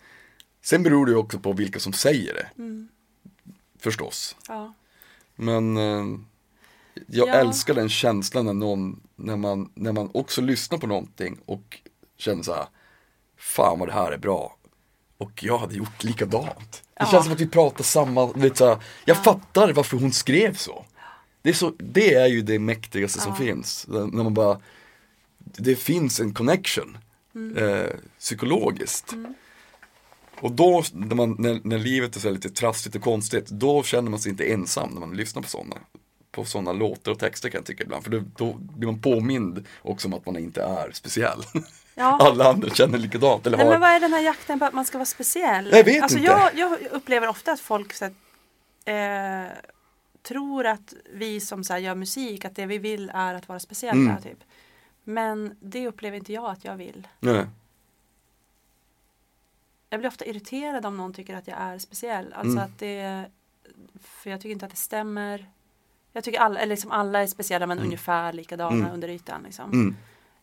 sen 0.62 0.82
beror 0.82 1.06
det 1.06 1.12
ju 1.12 1.18
också 1.18 1.38
på 1.38 1.52
vilka 1.52 1.78
som 1.80 1.92
säger 1.92 2.34
det. 2.34 2.62
Mm. 2.62 2.88
Förstås. 3.78 4.36
ja. 4.48 4.74
Men 5.36 5.76
eh, 5.76 6.04
jag 7.06 7.28
Ja. 7.28 7.34
älskar 7.34 7.74
den 7.74 7.88
känslan 7.88 8.44
när 8.46 8.52
någon, 8.54 9.00
när 9.16 9.36
man, 9.36 9.72
när 9.74 9.92
man 9.92 10.10
också 10.14 10.40
lyssnar 10.40 10.78
på 10.78 10.86
någonting 10.86 11.40
och 11.46 11.80
känner 12.16 12.42
så 12.42 12.54
här, 12.54 12.66
fan 13.36 13.78
vad 13.78 13.88
det 13.88 13.92
här 13.92 14.12
är 14.12 14.18
bra. 14.18 14.56
Och 15.20 15.44
jag 15.44 15.58
hade 15.58 15.74
gjort 15.74 16.04
likadant. 16.04 16.70
Det 16.70 16.80
Ja. 16.98 17.06
känns 17.10 17.24
som 17.24 17.32
att 17.32 17.40
vi 17.40 17.46
pratar 17.48 17.84
samma, 17.84 18.26
vet 18.32 18.56
så 18.56 18.66
här, 18.68 18.78
jag 19.04 19.24
fattar 19.24 19.72
varför 19.72 19.96
hon 19.96 20.12
skrev 20.12 20.54
så. 20.54 20.84
Det 21.42 21.48
är, 21.50 21.54
så, 21.54 21.72
det 21.78 22.14
är 22.14 22.26
ju 22.26 22.42
det 22.42 22.58
mäktigaste 22.58 23.20
som 23.20 23.32
Ja. 23.32 23.36
finns. 23.44 23.86
När 23.88 24.22
man 24.22 24.34
bara, 24.34 24.60
det 25.38 25.76
finns 25.76 26.20
en 26.20 26.34
connection. 26.34 26.98
Mm. 27.34 27.56
Eh, 27.56 27.90
psykologiskt. 28.18 29.14
Och 30.40 30.52
då, 30.52 30.82
när, 30.92 31.14
man, 31.16 31.36
när, 31.38 31.60
när 31.64 31.78
livet 31.78 32.16
är 32.16 32.20
så 32.20 32.30
lite 32.30 32.50
trassligt 32.50 32.96
och 32.96 33.02
konstigt, 33.02 33.46
då 33.46 33.82
känner 33.82 34.10
man 34.10 34.20
sig 34.20 34.30
inte 34.30 34.44
ensam 34.44 34.90
när 34.90 35.00
man 35.00 35.16
lyssnar 35.16 35.42
på 35.42 35.48
sådana 35.48 35.76
på 36.32 36.44
sådana 36.44 36.72
låtar 36.72 37.12
och 37.12 37.18
texter 37.18 37.48
kan 37.48 37.58
jag 37.58 37.66
tycka 37.66 37.84
ibland. 37.84 38.04
För 38.04 38.10
då, 38.10 38.22
då 38.36 38.52
blir 38.52 38.86
man 38.86 39.00
påmind 39.00 39.66
också 39.82 40.08
om 40.08 40.14
att 40.14 40.26
man 40.26 40.36
inte 40.36 40.62
är 40.62 40.90
speciell. 40.92 41.42
Ja. 42.00 42.18
Alla 42.20 42.48
andra 42.50 42.70
känner 42.70 42.98
likadant. 42.98 43.46
Eller 43.46 43.56
Nej, 43.56 43.66
har, 43.66 43.72
men 43.72 43.80
vad 43.80 43.90
är 43.90 44.00
den 44.00 44.12
här 44.12 44.20
jakten 44.20 44.58
på 44.58 44.64
att 44.64 44.72
man 44.72 44.84
ska 44.84 44.98
vara 44.98 45.06
speciell? 45.06 45.68
Jag 45.72 45.84
vet 45.84 46.02
alltså, 46.02 46.18
inte. 46.18 46.30
Jag, 46.30 46.54
jag 46.54 46.78
upplever 46.90 47.28
ofta 47.28 47.52
att 47.52 47.60
folk 47.60 47.92
så 47.92 48.10
här, 48.84 49.44
eh, 49.44 49.48
tror 50.22 50.66
att 50.66 50.94
vi 51.12 51.40
som 51.40 51.64
så 51.64 51.72
här, 51.72 51.80
gör 51.80 51.94
musik, 51.94 52.44
att 52.44 52.56
det 52.56 52.66
vi 52.66 52.78
vill 52.78 53.10
är 53.14 53.34
att 53.34 53.48
vara 53.48 53.58
speciella. 53.60 54.10
Mm. 54.10 54.22
Typ. 54.22 54.38
Men 55.04 55.56
det 55.60 55.88
upplever 55.88 56.16
inte 56.16 56.32
jag 56.32 56.50
att 56.50 56.64
jag 56.64 56.76
vill. 56.76 57.08
Nej. 57.20 57.46
Jag 59.90 60.00
blir 60.00 60.08
ofta 60.08 60.24
irriterad 60.24 60.86
om 60.86 60.96
någon 60.96 61.14
tycker 61.14 61.36
att 61.36 61.48
jag 61.48 61.58
är 61.60 61.78
speciell. 61.78 62.32
Alltså 62.32 62.52
Mm. 62.52 62.64
att 62.64 62.78
det, 62.78 63.24
för 64.02 64.30
jag 64.30 64.40
tycker 64.40 64.52
inte 64.52 64.64
att 64.64 64.70
det 64.70 64.76
stämmer. 64.76 65.46
Jag 66.12 66.24
tycker 66.24 66.40
alla, 66.40 66.60
eller 66.60 66.70
liksom 66.74 66.90
alla 66.90 67.22
är 67.22 67.26
speciella 67.26 67.66
men 67.66 67.78
ungefär 67.78 68.32
likadana 68.32 68.76
Mm. 68.76 68.92
under 68.92 69.08
ytan. 69.08 69.42
Liksom. 69.42 69.96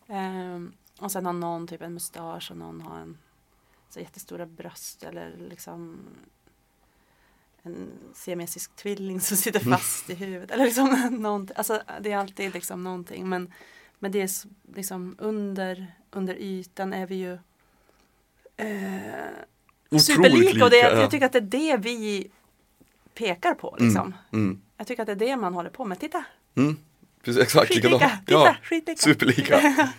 Mm. 0.09 0.73
Och 0.99 1.11
sen 1.11 1.25
har 1.25 1.33
någon 1.33 1.67
typ 1.67 1.81
en 1.81 1.93
mustasch 1.93 2.51
och 2.51 2.57
någon 2.57 2.81
har 2.81 2.99
en 2.99 3.17
så 3.89 3.99
jättestora 3.99 4.45
bröst 4.45 5.03
eller 5.03 5.37
liksom 5.49 5.99
en 7.63 7.91
siamesisk 8.13 8.75
tvilling 8.75 9.21
som 9.21 9.37
sitter 9.37 9.59
Mm. 9.59 9.77
fast 9.77 10.09
i 10.09 10.13
huvudet. 10.15 10.51
Eller 10.51 10.65
liksom 10.65 11.07
någonting. 11.21 11.55
Alltså, 11.57 11.81
det 12.01 12.11
är 12.11 12.17
alltid 12.17 12.53
liksom 12.53 12.83
någonting. 12.83 13.29
Men, 13.29 13.53
men 13.99 14.11
det 14.11 14.21
är 14.21 14.29
liksom 14.75 15.15
under, 15.19 15.87
under 16.11 16.35
ytan 16.35 16.93
är 16.93 17.07
vi 17.07 17.15
ju 17.15 17.33
eh, 18.57 19.99
superlika. 19.99 20.63
Och 20.63 20.69
det, 20.69 20.77
ja. 20.77 21.01
jag 21.01 21.11
tycker 21.11 21.25
att 21.25 21.31
det 21.31 21.37
är 21.39 21.77
det 21.77 21.77
vi 21.77 22.31
pekar 23.13 23.53
på. 23.53 23.77
Liksom. 23.79 24.13
Mm. 24.33 24.61
Jag 24.77 24.87
tycker 24.87 25.01
att 25.01 25.07
det 25.07 25.11
är 25.13 25.29
det 25.29 25.37
man 25.37 25.53
håller 25.53 25.69
på 25.69 25.85
med. 25.85 25.99
Titta! 25.99 26.25
Mm. 26.55 26.77
Precis, 27.23 27.41
exakt 27.43 27.67
Skitlika! 27.67 27.89
likadant. 27.89 28.25
Titta! 28.25 28.39
Ja, 28.39 28.55
Skitlika! 28.63 29.01
superlika. 29.01 29.59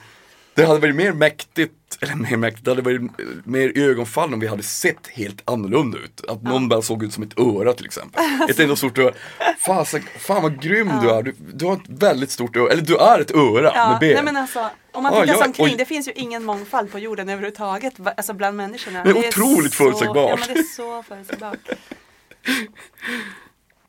Det 0.58 0.66
hade 0.66 0.80
varit 0.80 0.94
mer 0.94 1.12
mäktigt, 1.12 1.72
eller 2.00 2.14
mer 2.14 2.36
mäktigt, 2.36 2.64
det 2.64 2.70
hade 2.70 2.82
varit 2.82 3.02
mer 3.44 3.78
ögonfall 3.78 4.34
om 4.34 4.40
vi 4.40 4.46
hade 4.46 4.62
sett 4.62 5.06
helt 5.06 5.50
annorlunda 5.50 5.98
ut. 5.98 6.24
Att 6.28 6.42
någon 6.42 6.68
bara 6.68 6.82
såg 6.82 7.02
ut 7.04 7.12
som 7.12 7.22
ett 7.22 7.38
öra 7.38 7.72
till 7.72 7.86
exempel. 7.86 8.22
Ett 8.50 8.60
enda 8.60 8.76
stort 8.76 8.98
öra. 8.98 9.12
Fan, 9.58 9.86
fan 10.18 10.42
vad 10.42 10.62
grym 10.62 10.90
du 11.02 11.10
är, 11.10 11.22
du, 11.22 11.34
du 11.54 11.64
har 11.66 11.72
ett 11.72 11.88
väldigt 11.88 12.30
stort 12.30 12.56
öra, 12.56 12.72
eller 12.72 12.82
du 12.82 12.96
är 12.96 13.20
ett 13.20 13.30
öra 13.30 13.72
Ja, 13.74 13.90
med 13.90 14.00
ben. 14.00 14.14
nej 14.14 14.22
men 14.24 14.36
alltså, 14.36 14.70
om 14.92 15.02
man 15.02 15.12
Ja, 15.14 15.20
tittar 15.20 15.32
jag- 15.34 15.38
sig 15.38 15.46
omkring, 15.46 15.76
det 15.76 15.84
finns 15.84 16.08
ju 16.08 16.12
ingen 16.12 16.44
mångfald 16.44 16.92
på 16.92 16.98
jorden 16.98 17.28
överhuvudtaget, 17.28 17.94
alltså 18.16 18.32
bland 18.32 18.56
människorna. 18.56 19.04
Det 19.04 19.10
är 19.10 19.28
otroligt 19.28 19.72
så, 19.72 19.84
förutsägbart. 19.84 20.30
Ja, 20.30 20.36
men 20.46 20.54
det 20.54 20.60
är 20.60 20.64
så 20.64 21.02
förutsägbart. 21.02 21.58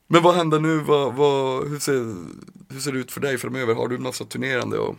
Men 0.07 0.21
vad 0.23 0.35
händer 0.35 0.59
nu, 0.59 0.77
vad, 0.77 1.13
vad, 1.13 1.67
hur, 1.69 1.79
ser, 1.79 1.93
hur 2.73 2.79
ser 2.79 2.91
det 2.91 2.99
ut 2.99 3.11
för 3.11 3.21
dig 3.21 3.37
framöver? 3.37 3.73
Har 3.75 3.87
du 3.87 3.97
massa 3.97 4.25
turnerande? 4.25 4.77
Och... 4.77 4.95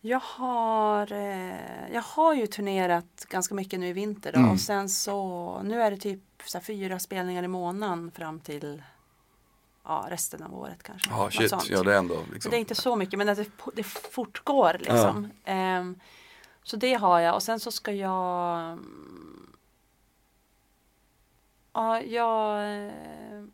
Jag 0.00 0.20
har, 0.20 1.12
eh, 1.12 1.92
jag 1.92 2.02
har 2.02 2.34
ju 2.34 2.46
turnerat 2.46 3.24
ganska 3.28 3.54
mycket 3.54 3.80
nu 3.80 3.88
i 3.88 3.92
vinter 3.92 4.32
då, 4.32 4.38
Mm. 4.38 4.50
och 4.50 4.60
sen 4.60 4.88
så, 4.88 5.60
nu 5.64 5.82
är 5.82 5.90
det 5.90 5.96
typ 5.96 6.20
så 6.44 6.60
fyra 6.60 6.98
spelningar 6.98 7.42
i 7.42 7.48
månaden 7.48 8.10
fram 8.10 8.40
till 8.40 8.82
ja, 9.84 10.06
resten 10.10 10.42
av 10.42 10.54
året 10.54 10.82
kanske. 10.82 11.10
Ja, 11.10 11.30
shit, 11.30 11.70
ja 11.70 11.82
det 11.82 11.94
är 11.94 11.98
ändå 11.98 12.22
liksom. 12.32 12.50
det 12.50 12.56
är 12.56 12.60
inte 12.60 12.74
så 12.74 12.96
mycket 12.96 13.18
men 13.18 13.26
det, 13.26 13.46
det 13.74 13.82
fortgår 13.82 14.76
liksom. 14.80 15.28
Ehm, 15.44 16.00
så 16.62 16.76
det 16.76 16.94
har 16.94 17.20
jag 17.20 17.34
och 17.34 17.42
sen 17.42 17.60
så 17.60 17.70
ska 17.72 17.92
jag 17.92 18.78
Ja, 21.72 22.00
jag 22.00 22.60
eh, 22.86 23.44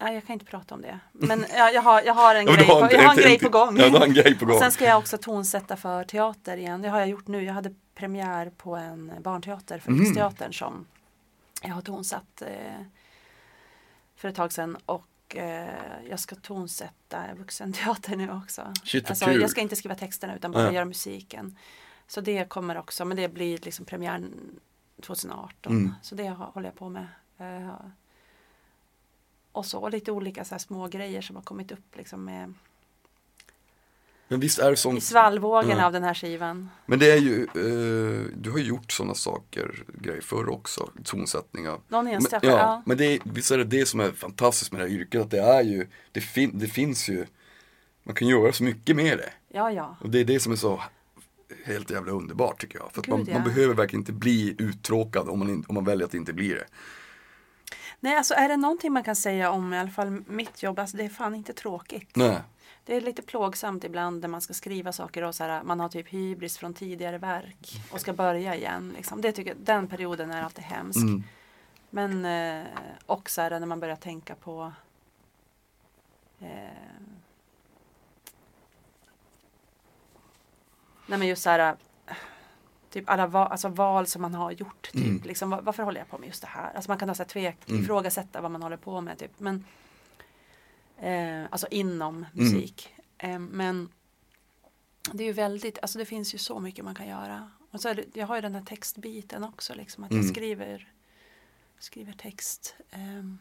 Nej, 0.00 0.14
jag 0.14 0.26
kan 0.26 0.32
inte 0.34 0.44
prata 0.44 0.74
om 0.74 0.82
det. 0.82 1.00
Men 1.12 1.44
jag, 1.56 1.74
jag, 1.74 1.82
har, 1.82 2.02
jag 2.02 2.14
har 2.14 2.34
en, 2.34 2.46
Ja, 2.46 2.52
grej, 2.54 2.66
på, 2.66 2.72
en- 2.72 2.88
jag 2.90 2.98
har 3.02 3.12
en 3.12 3.18
en- 3.18 3.24
grej 3.24 3.38
på 3.38 3.48
gång. 3.48 3.76
Ja, 3.78 3.88
du 3.88 3.98
har 3.98 4.06
en 4.06 4.14
grej 4.14 4.38
på 4.38 4.44
gång. 4.46 4.54
Och 4.54 4.60
sen 4.62 4.72
ska 4.72 4.84
jag 4.84 4.98
också 4.98 5.18
tonsätta 5.18 5.76
för 5.76 6.04
teater 6.04 6.56
igen. 6.56 6.82
Det 6.82 6.88
har 6.88 6.98
jag 6.98 7.08
gjort 7.08 7.26
nu. 7.28 7.42
Jag 7.44 7.54
hade 7.54 7.74
premiär 7.94 8.50
på 8.56 8.76
en 8.76 9.12
barnteater 9.22 9.78
för 9.78 9.90
Mm. 9.90 10.00
Riksteatern 10.04 10.52
som 10.54 10.86
jag 11.62 11.74
har 11.74 11.82
tonsatt 11.82 12.42
eh, 12.42 12.82
för 14.16 14.28
ett 14.28 14.34
tag 14.36 14.52
sedan. 14.52 14.76
Och 14.86 15.36
eh, 15.36 15.68
jag 16.10 16.20
ska 16.20 16.36
tonsätta 16.36 17.18
vuxenteater 17.38 18.16
nu 18.16 18.30
också. 18.32 18.72
Shit, 18.84 19.10
alltså, 19.10 19.32
jag 19.32 19.50
ska 19.50 19.60
inte 19.60 19.76
skriva 19.76 19.94
texterna 19.94 20.36
utan 20.36 20.52
bara 20.52 20.64
Ja. 20.64 20.72
göra 20.72 20.84
musiken. 20.84 21.56
Så 22.06 22.20
det 22.20 22.48
kommer 22.48 22.78
också, 22.78 23.04
men 23.04 23.16
det 23.16 23.28
blir 23.28 23.58
liksom 23.58 23.84
premiär 23.84 24.24
2018. 25.02 25.72
Mm. 25.72 25.94
Så 26.02 26.14
det 26.14 26.28
håller 26.30 26.68
jag 26.68 26.74
på 26.78 26.88
med. 26.88 27.06
Eh, 27.38 27.74
och 29.52 29.66
så 29.66 29.88
lite 29.88 30.12
olika 30.12 30.44
så 30.44 30.58
små 30.58 30.86
grejer 30.88 31.20
som 31.22 31.36
har 31.36 31.42
kommit 31.42 31.72
upp 31.72 31.96
liksom 31.96 32.24
med 32.24 32.54
Men 34.28 34.40
visst 34.40 34.58
är 34.58 34.66
det 34.66 34.72
i 34.72 34.76
sånt. 34.76 35.02
svallvågen 35.02 35.78
Ja. 35.78 35.86
av 35.86 35.92
den 35.92 36.02
här 36.02 36.14
skivan. 36.14 36.68
Men 36.86 36.98
det 36.98 37.10
är 37.10 37.16
ju, 37.16 37.42
eh, 37.44 38.26
du 38.36 38.50
har 38.50 38.58
ju 38.58 38.64
gjort 38.64 38.92
sådana 38.92 39.14
saker, 39.14 39.84
grejer 40.00 40.20
förr 40.20 40.48
också, 40.48 40.90
tonsättningar. 41.04 41.78
Någon 41.88 42.04
Men, 42.04 42.14
enstaka, 42.14 42.46
ja, 42.46 42.56
ja. 42.58 42.82
men 42.86 42.96
det, 42.96 43.04
är- 43.04 43.20
visst 43.24 43.50
är 43.50 43.58
det 43.58 43.64
det 43.64 43.86
som 43.86 44.00
är 44.00 44.12
fantastiskt 44.12 44.72
med 44.72 44.80
det 44.80 44.88
här 44.88 44.94
yrket, 44.94 45.20
att 45.20 45.30
det 45.30 45.40
är 45.40 45.62
ju, 45.62 45.86
det, 46.12 46.20
fin, 46.20 46.50
det 46.54 46.66
finns 46.66 47.08
ju, 47.08 47.26
man 48.02 48.14
kan 48.14 48.28
göra 48.28 48.52
så 48.52 48.64
mycket 48.64 48.96
med 48.96 49.18
det. 49.18 49.32
Ja, 49.48 49.70
ja. 49.72 49.96
Och 50.00 50.10
det 50.10 50.20
är 50.20 50.24
det 50.24 50.40
som 50.40 50.52
är 50.52 50.56
så 50.56 50.80
helt 51.64 51.90
jävla 51.90 52.12
underbart 52.12 52.60
tycker 52.60 52.78
jag. 52.78 52.92
För 52.92 53.00
att 53.00 53.06
Gud, 53.06 53.14
man, 53.14 53.26
ja. 53.28 53.34
man 53.34 53.44
behöver 53.44 53.74
verkligen 53.74 54.00
inte 54.00 54.12
bli 54.12 54.54
uttråkad 54.58 55.28
om 55.28 55.38
man, 55.38 55.48
in, 55.48 55.64
om 55.68 55.74
man 55.74 55.84
väljer 55.84 56.06
att 56.06 56.14
inte 56.14 56.32
bli 56.32 56.48
det. 56.48 56.64
Nej, 58.00 58.16
alltså 58.16 58.34
är 58.34 58.48
det 58.48 58.56
någonting 58.56 58.92
man 58.92 59.02
kan 59.04 59.16
säga 59.16 59.50
om 59.50 59.74
i 59.74 59.78
alla 59.78 59.90
fall 59.90 60.10
mitt 60.26 60.62
jobb, 60.62 60.78
alltså 60.78 60.96
det 60.96 61.04
är 61.04 61.08
fan 61.08 61.34
inte 61.34 61.52
tråkigt. 61.52 62.16
Nej. 62.16 62.38
Det 62.84 62.96
är 62.96 63.00
lite 63.00 63.22
plågsamt 63.22 63.84
ibland 63.84 64.20
när 64.20 64.28
man 64.28 64.40
ska 64.40 64.54
skriva 64.54 64.92
saker 64.92 65.22
och 65.22 65.34
så 65.34 65.44
här, 65.44 65.62
man 65.62 65.80
har 65.80 65.88
typ 65.88 66.08
hybris 66.08 66.58
från 66.58 66.74
tidigare 66.74 67.18
verk 67.18 67.82
och 67.92 68.00
ska 68.00 68.12
börja 68.12 68.54
igen. 68.54 68.92
Liksom. 68.96 69.20
Det 69.20 69.32
tycker, 69.32 69.50
jag- 69.50 69.60
den 69.60 69.88
perioden 69.88 70.30
är 70.30 70.42
alltid 70.42 70.64
hemsk. 70.64 70.96
Mm. 71.02 71.22
Men 71.90 72.24
eh, 72.24 72.66
också 73.06 73.42
är 73.42 73.50
det 73.50 73.58
när 73.58 73.66
man 73.66 73.80
börjar 73.80 73.96
tänka 73.96 74.34
på 74.34 74.72
eh, 76.40 76.48
Nej 81.06 81.18
men 81.18 81.28
just 81.28 81.42
så 81.42 81.50
här 81.50 81.76
Typ 82.90 83.10
alla 83.10 83.26
va, 83.26 83.46
alltså 83.46 83.68
val 83.68 84.06
som 84.06 84.22
man 84.22 84.34
har 84.34 84.50
gjort. 84.50 84.90
Typ, 84.92 85.04
Mm. 85.04 85.22
liksom, 85.24 85.50
va- 85.50 85.60
varför 85.62 85.82
håller 85.82 86.00
jag 86.00 86.08
på 86.08 86.18
med 86.18 86.26
just 86.26 86.40
det 86.42 86.48
här? 86.48 86.72
Alltså 86.74 86.90
man 86.90 86.98
kan 86.98 87.08
ha 87.08 87.14
så 87.14 87.22
här 87.22 87.28
tvek, 87.28 87.56
Mm. 87.68 87.82
ifrågasätta 87.82 88.40
vad 88.40 88.50
man 88.50 88.62
håller 88.62 88.76
på 88.76 89.00
med. 89.00 89.18
Typ. 89.18 89.30
Men, 89.40 89.64
eh, 90.98 91.46
alltså 91.50 91.66
inom 91.70 92.26
musik. 92.32 92.94
Eh, 93.18 93.38
men 93.38 93.88
det 95.12 95.22
är 95.22 95.26
ju 95.26 95.32
väldigt, 95.32 95.78
alltså 95.82 95.98
det 95.98 96.04
finns 96.04 96.34
ju 96.34 96.38
så 96.38 96.60
mycket 96.60 96.84
man 96.84 96.94
kan 96.94 97.08
göra. 97.08 97.50
Och 97.70 97.80
så 97.80 97.88
är 97.88 97.94
det, 97.94 98.04
jag 98.14 98.26
har 98.26 98.36
ju 98.36 98.42
den 98.42 98.54
här 98.54 98.62
textbiten 98.62 99.44
också, 99.44 99.74
liksom, 99.74 100.04
att 100.04 100.10
Mm. 100.10 100.22
jag 100.26 100.34
skriver, 100.34 100.88
skriver 101.78 102.12
text. 102.12 102.74
ehm. 102.90 103.38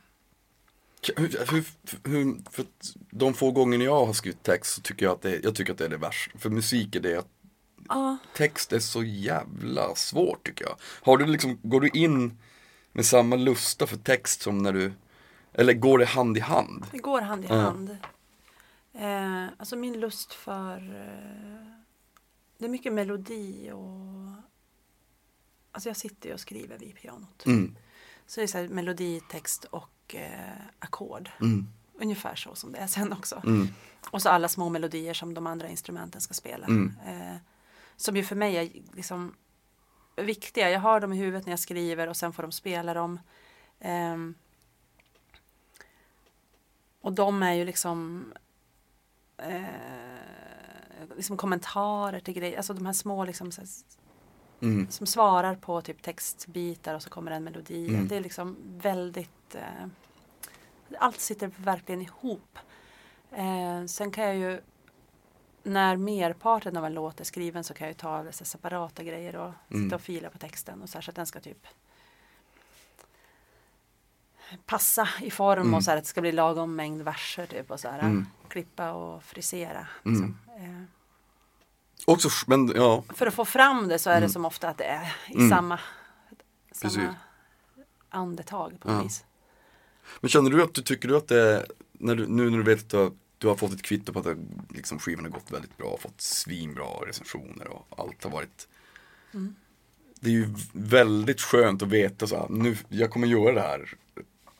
Hur, 1.18 1.52
hur, 1.52 1.66
hur, 2.10 2.52
för 2.52 2.66
de 3.12 3.34
få 3.34 3.52
gånger 3.52 3.80
jag 3.80 4.06
har 4.06 4.14
skrivit 4.14 4.44
text 4.44 4.74
så 4.76 4.82
tycker 4.82 5.06
jag 5.06 5.14
att 5.14 5.22
det, 5.22 5.44
jag 5.44 5.56
tycker 5.56 5.72
att 5.72 5.78
det 5.78 5.86
är 5.86 5.90
det 5.90 5.98
värsta. 5.98 6.38
För 6.40 6.50
musik 6.50 6.96
är 6.96 7.00
det 7.00 7.28
Ja, 7.90 8.18
text 8.36 8.74
är 8.74 8.80
så 8.80 9.04
jävla 9.04 9.96
svårt 9.96 10.46
tycker 10.46 10.66
jag. 10.66 10.76
Har 11.02 11.18
du 11.18 11.26
liksom, 11.26 11.60
går 11.64 11.82
du 11.82 11.90
in 11.90 12.38
med 12.92 13.06
samma 13.06 13.36
lusta 13.36 13.88
för 13.88 13.98
text 13.98 14.42
som 14.42 14.58
när 14.58 14.74
du, 14.74 14.94
eller 15.54 15.74
går 15.74 15.98
det 16.00 16.06
hand 16.06 16.38
i 16.38 16.40
hand? 16.40 16.86
det 16.92 16.98
går 16.98 17.22
hand 17.22 17.46
i 17.46 17.48
Ja. 17.50 17.56
hand. 17.56 17.98
Eh, 18.94 19.44
alltså 19.58 19.76
min 19.76 20.00
lust 20.00 20.34
för 20.34 20.78
eh, 20.78 21.72
Det 22.58 22.66
är 22.66 22.70
mycket 22.70 22.94
melodi 22.94 23.72
och 23.72 24.44
Alltså 25.72 25.90
jag 25.90 25.98
sitter 25.98 26.34
och 26.34 26.40
skriver 26.40 26.78
vid 26.78 26.96
pianot. 26.96 27.46
Mm, 27.46 27.76
Så 28.26 28.40
det 28.40 28.46
är 28.46 28.48
så 28.48 28.58
här 28.58 28.68
melodi, 28.68 29.22
text 29.30 29.64
och 29.66 30.16
eh, 30.16 30.62
ackord. 30.80 31.30
mm, 31.42 31.68
Ungefär 32.02 32.36
så 32.36 32.56
som 32.56 32.72
det 32.72 32.78
är 32.78 32.88
sen 32.88 33.14
också. 33.14 33.42
mm, 33.46 33.68
Och 34.12 34.22
så 34.22 34.30
alla 34.30 34.48
små 34.48 34.70
melodier 34.70 35.14
som 35.14 35.34
de 35.34 35.48
andra 35.48 35.70
instrumenten 35.70 36.22
ska 36.22 36.34
spela. 36.34 36.66
Mm. 36.68 36.94
Eh, 37.08 37.36
som 38.00 38.16
ju 38.16 38.24
för 38.24 38.36
mig 38.36 38.58
är 38.58 38.70
liksom 38.96 39.36
viktiga. 40.16 40.70
Jag 40.70 40.80
har 40.80 41.00
dem 41.00 41.14
i 41.14 41.18
huvudet 41.18 41.46
när 41.46 41.52
jag 41.52 41.60
skriver 41.60 42.08
och 42.08 42.18
sen 42.18 42.34
får 42.34 42.44
de 42.44 42.52
spela 42.52 42.94
dem. 42.94 43.20
Ehm, 43.80 44.36
och 47.02 47.14
de 47.14 47.44
är 47.44 47.54
ju 47.54 47.66
liksom 47.66 48.26
eh, 49.38 49.64
liksom 51.16 51.38
kommentarer 51.38 52.20
till 52.20 52.34
grejer. 52.34 52.58
Alltså 52.58 52.74
de 52.74 52.86
här 52.86 52.94
små 52.94 53.26
liksom 53.26 53.52
här, 53.58 53.68
mm, 54.62 54.90
som 54.90 55.08
svarar 55.08 55.56
på 55.56 55.82
typ 55.82 56.02
textbitar 56.02 56.96
och 56.96 57.04
så 57.04 57.10
kommer 57.10 57.32
en 57.32 57.44
melodi. 57.44 57.90
Mm. 57.90 58.08
Det 58.08 58.16
är 58.16 58.22
liksom 58.22 58.58
väldigt 58.78 59.56
eh, 59.56 59.88
Allt 60.98 61.20
sitter 61.20 61.52
verkligen 61.58 62.02
ihop. 62.02 62.60
Eh, 63.32 63.86
sen 63.86 64.12
kan 64.12 64.24
jag 64.24 64.36
ju 64.36 64.62
när 65.70 65.98
merparten 65.98 66.78
av 66.78 66.86
en 66.86 66.94
låt 66.94 67.20
är 67.20 67.24
skriven 67.24 67.64
så 67.64 67.74
kan 67.74 67.88
jag 67.88 67.92
ju 67.94 67.98
ta 67.98 68.24
dessa 68.24 68.46
separata 68.46 69.04
grejer 69.04 69.36
och 69.36 69.52
Mm. 69.70 69.84
sitta 69.84 69.96
och 69.96 70.02
fila 70.02 70.30
på 70.30 70.38
texten 70.38 70.82
och 70.82 70.90
så, 70.90 70.98
här, 70.98 71.02
så 71.02 71.12
att 71.12 71.16
den 71.16 71.26
ska 71.26 71.40
typ 71.40 71.68
passa 74.66 75.10
i 75.22 75.32
form 75.32 75.62
Mm. 75.62 75.74
och 75.74 75.84
så 75.84 75.92
här 75.92 75.98
att 75.98 76.04
det 76.04 76.10
ska 76.10 76.22
bli 76.22 76.32
lagom 76.32 76.76
mängd 76.76 77.02
verser 77.02 77.46
typ 77.46 77.72
och 77.72 77.80
så 77.80 77.88
här 77.90 78.00
Mm. 78.00 78.26
klippa 78.48 78.92
och 78.92 79.24
frisera. 79.24 79.88
Mm. 80.06 80.14
Liksom. 80.22 80.38
Eh, 80.58 80.84
Också, 82.08 82.30
men 82.48 82.72
ja, 82.76 83.04
för 83.10 83.28
att 83.28 83.34
få 83.34 83.46
fram 83.46 83.88
det 83.88 84.00
så 84.00 84.10
är 84.10 84.18
Mm. 84.18 84.28
det 84.28 84.34
som 84.34 84.46
ofta 84.46 84.70
att 84.70 84.78
det 84.78 84.84
är 84.84 85.16
i 85.28 85.34
Mm. 85.36 85.50
samma, 85.50 85.80
Precis. 86.82 86.94
samma 86.94 87.16
andetag 88.10 88.78
på 88.80 88.88
något 88.88 88.98
Ja. 88.98 89.04
vis. 89.04 89.26
men 90.22 90.30
känner 90.30 90.50
du 90.50 90.64
att 90.64 90.74
du 90.74 90.82
tycker 90.82 91.08
du 91.08 91.18
att 91.18 91.28
det, 91.28 91.66
när 91.92 92.16
du, 92.16 92.28
nu 92.28 92.50
när 92.50 92.58
du 92.58 92.64
vet 92.64 92.80
att 92.84 92.90
du 92.90 92.98
har, 92.98 93.12
du 93.40 93.48
har 93.48 93.56
fått 93.56 93.74
ett 93.74 93.82
kvitto 93.82 94.14
på 94.14 94.20
att 94.20 94.26
det, 94.26 94.38
liksom, 94.70 95.00
skivan 95.00 95.26
har 95.26 95.32
gått 95.32 95.52
väldigt 95.52 95.78
bra, 95.78 95.98
fått 96.02 96.22
svinbra 96.22 96.86
recensioner 96.86 97.68
och 97.68 97.88
allt 97.98 98.24
har 98.24 98.32
varit 98.32 98.68
Mm. 99.34 99.56
Det 100.20 100.30
är 100.30 100.34
ju 100.34 100.50
väldigt 100.74 101.42
skönt 101.42 101.82
att 101.82 101.88
veta 101.88 102.28
så 102.28 102.36
här, 102.36 102.48
nu, 102.50 102.78
jag 102.90 103.12
kommer 103.12 103.28
göra 103.28 103.54
det 103.54 103.62
här 103.62 103.94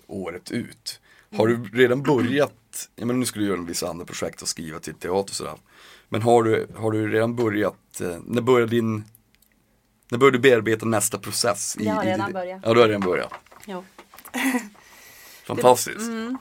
året 0.08 0.52
ut. 0.52 1.02
Har 1.36 1.48
du 1.48 1.64
redan 1.64 2.04
börjat, 2.04 2.90
jag 2.96 3.08
menar 3.08 3.20
nu 3.20 3.26
ska 3.26 3.40
du 3.40 3.46
göra 3.46 3.62
vissa 3.62 3.90
andra 3.90 4.06
projekt 4.06 4.42
och 4.42 4.48
skriva 4.48 4.80
till 4.80 4.94
teater 4.94 5.12
och 5.12 5.30
sådär. 5.30 5.56
Men 6.10 6.22
har 6.22 6.44
du, 6.44 6.68
har 6.76 6.92
du 6.92 7.08
redan 7.08 7.36
börjat, 7.36 8.02
eh, 8.02 8.18
när 8.26 8.42
börjar 8.42 8.68
din, 8.68 9.04
när 10.10 10.18
börjar 10.18 10.32
du 10.32 10.40
bearbeta 10.40 10.86
nästa 10.86 11.18
process? 11.18 11.78
Jag 11.80 11.94
har 11.94 12.04
i, 12.04 12.08
redan 12.08 12.30
i, 12.30 12.34
börjat. 12.34 12.62
Ja, 12.66 12.74
du 12.74 12.80
har 12.80 12.88
redan 12.88 13.02
börjat. 13.02 13.34
Jo. 13.66 13.84
Fantastiskt. 15.46 16.00
Mm. 16.00 16.38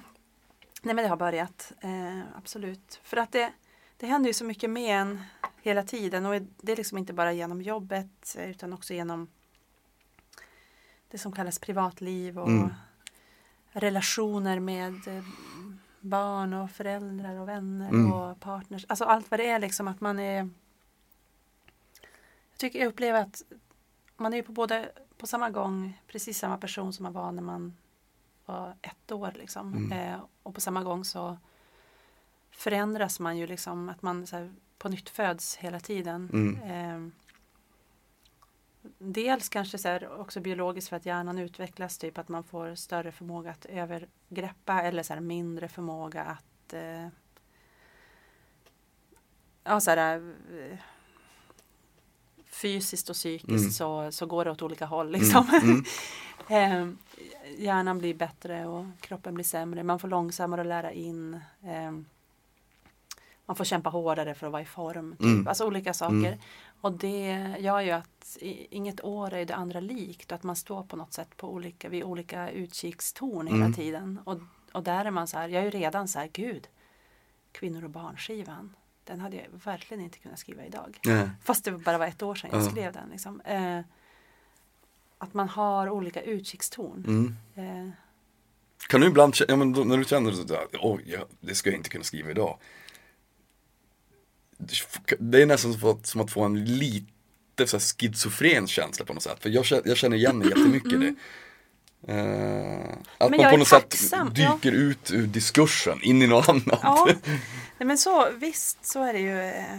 Nej 0.89 0.95
men 0.95 1.03
det 1.03 1.09
har 1.09 1.16
börjat, 1.16 1.72
eh, 1.80 2.20
absolut. 2.36 3.01
För 3.03 3.16
att 3.16 3.32
det, 3.32 3.53
det 3.97 4.07
händer 4.07 4.28
ju 4.30 4.34
så 4.34 4.45
mycket 4.45 4.70
med 4.70 5.01
en 5.01 5.22
hela 5.62 5.82
tiden 5.82 6.26
och 6.26 6.43
det 6.62 6.72
är 6.72 6.76
liksom 6.76 6.99
inte 6.99 7.12
bara 7.12 7.32
genom 7.32 7.62
jobbet 7.62 8.36
utan 8.39 8.72
också 8.72 8.95
genom 8.95 9.28
det 11.11 11.18
som 11.18 11.32
kallas 11.32 11.59
privatliv 11.59 12.39
och 12.39 12.49
Mm. 12.49 12.70
relationer 13.70 14.61
med 14.61 15.09
eh, 15.09 15.24
barn 16.01 16.53
och 16.55 16.70
föräldrar 16.70 17.36
och 17.41 17.49
vänner 17.49 17.89
Mm. 17.89 18.12
och 18.12 18.41
partners. 18.41 18.84
Alltså 18.89 19.05
allt 19.05 19.30
vad 19.30 19.41
det 19.41 19.47
är 19.47 19.59
liksom 19.59 19.89
att 19.89 20.01
man 20.01 20.18
är 20.18 20.36
Jag 22.51 22.59
tycker 22.59 22.78
jag 22.78 22.89
upplever 22.89 23.20
att 23.20 23.43
man 24.16 24.34
är 24.34 24.43
på 24.43 24.53
både 24.53 24.93
på 25.18 25.26
samma 25.26 25.51
gång 25.51 26.03
precis 26.07 26.39
samma 26.39 26.59
person 26.59 26.93
som 26.93 27.03
man 27.03 27.12
var 27.12 27.32
när 27.32 27.43
man 27.43 27.76
var 28.49 28.76
ett 28.82 29.12
år 29.12 29.32
liksom. 29.34 29.74
Mm. 29.74 29.92
Eh, 29.92 30.20
och 30.42 30.55
på 30.55 30.61
samma 30.61 30.82
gång 30.82 31.05
så 31.05 31.38
förändras 32.51 33.20
man 33.20 33.36
ju 33.38 33.46
liksom 33.46 33.88
att 33.88 34.03
man 34.03 34.26
så 34.26 34.36
här, 34.36 34.55
på 34.78 34.88
nytt 34.88 35.09
föds 35.09 35.57
hela 35.57 35.80
tiden. 35.80 36.30
Mm. 36.32 36.57
Eh, 36.62 37.12
dels 38.99 39.49
kanske 39.49 39.78
så 39.78 39.88
här, 39.88 40.20
också 40.20 40.40
biologiskt 40.40 40.88
för 40.88 40.96
att 40.96 41.07
hjärnan 41.07 41.38
utvecklas, 41.38 41.99
typ 41.99 42.18
att 42.18 42.28
man 42.28 42.44
får 42.44 42.74
större 42.74 43.12
förmåga 43.12 43.51
att 43.51 43.64
övergreppa 43.64 44.82
eller 44.82 45.03
så 45.03 45.14
här, 45.14 45.20
mindre 45.20 45.68
förmåga 45.68 46.22
att 46.24 46.72
eh, 46.72 47.09
ja, 49.64 49.80
så 49.80 49.90
här, 49.90 50.34
eh, 50.53 50.78
fysiskt 52.62 53.11
och 53.11 53.14
psykiskt 53.16 53.48
Mm. 53.50 53.70
så, 53.70 54.12
så 54.12 54.26
går 54.26 54.44
det 54.44 54.50
åt 54.50 54.62
olika 54.62 54.86
håll. 54.86 55.11
Liksom. 55.11 55.46
Mm. 55.62 55.84
Eh, 56.50 56.88
hjärnan 57.59 57.98
blir 57.98 58.14
bättre 58.14 58.66
och 58.66 58.84
kroppen 59.00 59.34
blir 59.34 59.44
sämre. 59.44 59.82
Man 59.82 59.98
får 59.98 60.09
långsammare 60.09 60.61
att 60.61 60.66
lära 60.66 60.92
in. 60.92 61.34
Eh, 61.62 61.90
man 63.46 63.56
får 63.56 63.64
kämpa 63.64 63.90
hårdare 63.90 64.34
för 64.34 64.46
att 64.46 64.52
vara 64.52 64.62
i 64.62 64.64
form. 64.64 65.12
Typ. 65.12 65.20
Mm. 65.20 65.48
Alltså 65.48 65.66
olika 65.66 65.94
saker. 65.94 66.14
Mm. 66.14 66.38
Och 66.80 66.92
det 66.92 67.54
gör 67.59 67.80
ju 67.80 67.90
att 67.90 68.36
inget 68.70 69.04
år 69.04 69.34
är 69.34 69.44
det 69.44 69.54
andra 69.54 69.80
likt. 69.80 70.32
Och 70.32 70.36
att 70.36 70.42
man 70.42 70.56
står 70.56 70.82
på 70.82 70.96
något 70.96 71.12
sätt 71.12 71.36
på 71.36 71.52
olika, 71.52 71.88
vid 71.88 72.04
olika 72.04 72.50
utkikstorn 72.50 73.46
hela 73.46 73.59
Mm. 73.59 73.72
tiden. 73.72 74.20
Och, 74.24 74.38
och 74.72 74.82
där 74.82 75.04
är 75.04 75.11
man 75.11 75.26
så 75.26 75.38
här, 75.38 75.48
jag 75.48 75.61
är 75.61 75.64
ju 75.64 75.70
redan 75.70 76.09
så 76.09 76.18
här, 76.18 76.28
gud, 76.32 76.68
kvinnor 77.52 77.84
och 77.84 77.90
barnskivan. 77.90 78.74
Den 79.09 79.20
hade 79.20 79.36
jag 79.36 79.44
verkligen 79.64 80.02
inte 80.04 80.18
kunnat 80.18 80.38
skriva 80.38 80.64
idag. 80.64 80.98
Nej. 81.04 81.30
Fast 81.42 81.64
det 81.64 81.72
bara 81.72 81.98
var 81.98 82.06
ett 82.06 82.22
år 82.22 82.34
sedan 82.34 82.50
jag 82.52 82.62
Ja. 82.62 82.70
skrev 82.70 82.92
den. 82.92 83.09
Liksom. 83.11 83.40
Eh, 83.40 83.80
att 85.18 85.34
man 85.34 85.48
har 85.48 85.88
olika 85.90 86.22
utkikstorn. 86.22 87.04
Mm. 87.06 87.36
Eh, 87.86 87.90
Kan 88.88 89.00
du 89.00 89.06
ibland 89.06 89.34
ja, 89.48 89.56
men 89.56 89.72
då, 89.72 89.84
när 89.84 89.96
du 89.96 90.04
känner 90.04 90.34
oj, 90.80 91.02
ja, 91.06 91.26
det 91.40 91.54
ska 91.54 91.70
jag 91.70 91.76
inte 91.76 91.90
kunna 91.90 92.04
skriva 92.04 92.30
idag. 92.30 92.59
Det 95.18 95.42
är 95.42 95.46
nästan 95.46 95.74
som 95.74 95.90
att, 95.90 96.06
som 96.06 96.20
att 96.20 96.30
få 96.30 96.42
en 96.42 96.64
lite 96.64 97.66
så 97.66 97.76
här 97.76 97.80
schizofren 97.98 98.66
känsla 98.66 99.04
på 99.04 99.14
något 99.14 99.22
sätt. 99.22 99.42
För 99.42 99.50
jag 99.50 99.64
känner, 99.64 99.82
jag 99.88 99.96
känner 99.96 100.16
igen 100.16 100.38
mig 100.38 100.48
jättemycket 100.48 100.92
i 100.92 100.96
det. 100.96 101.14
Eh, 102.07 102.80
att 103.18 103.30
Men 103.30 103.40
man 103.40 103.51
på 103.51 103.57
något 103.57 103.68
tacksam, 103.68 104.26
sätt 104.28 104.36
dyker 104.36 104.72
ut 104.72 105.11
ur 105.11 105.26
diskursen 105.26 106.03
in 106.03 106.22
i 106.22 106.26
något 106.26 106.49
annat. 106.49 106.78
ja, 106.82 107.09
Nej, 107.78 107.86
men 107.86 107.99
så 107.99 108.30
visst 108.30 108.86
så 108.86 109.03
är 109.03 109.12
det 109.12 109.18
ju. 109.18 109.40
Eh, 109.42 109.78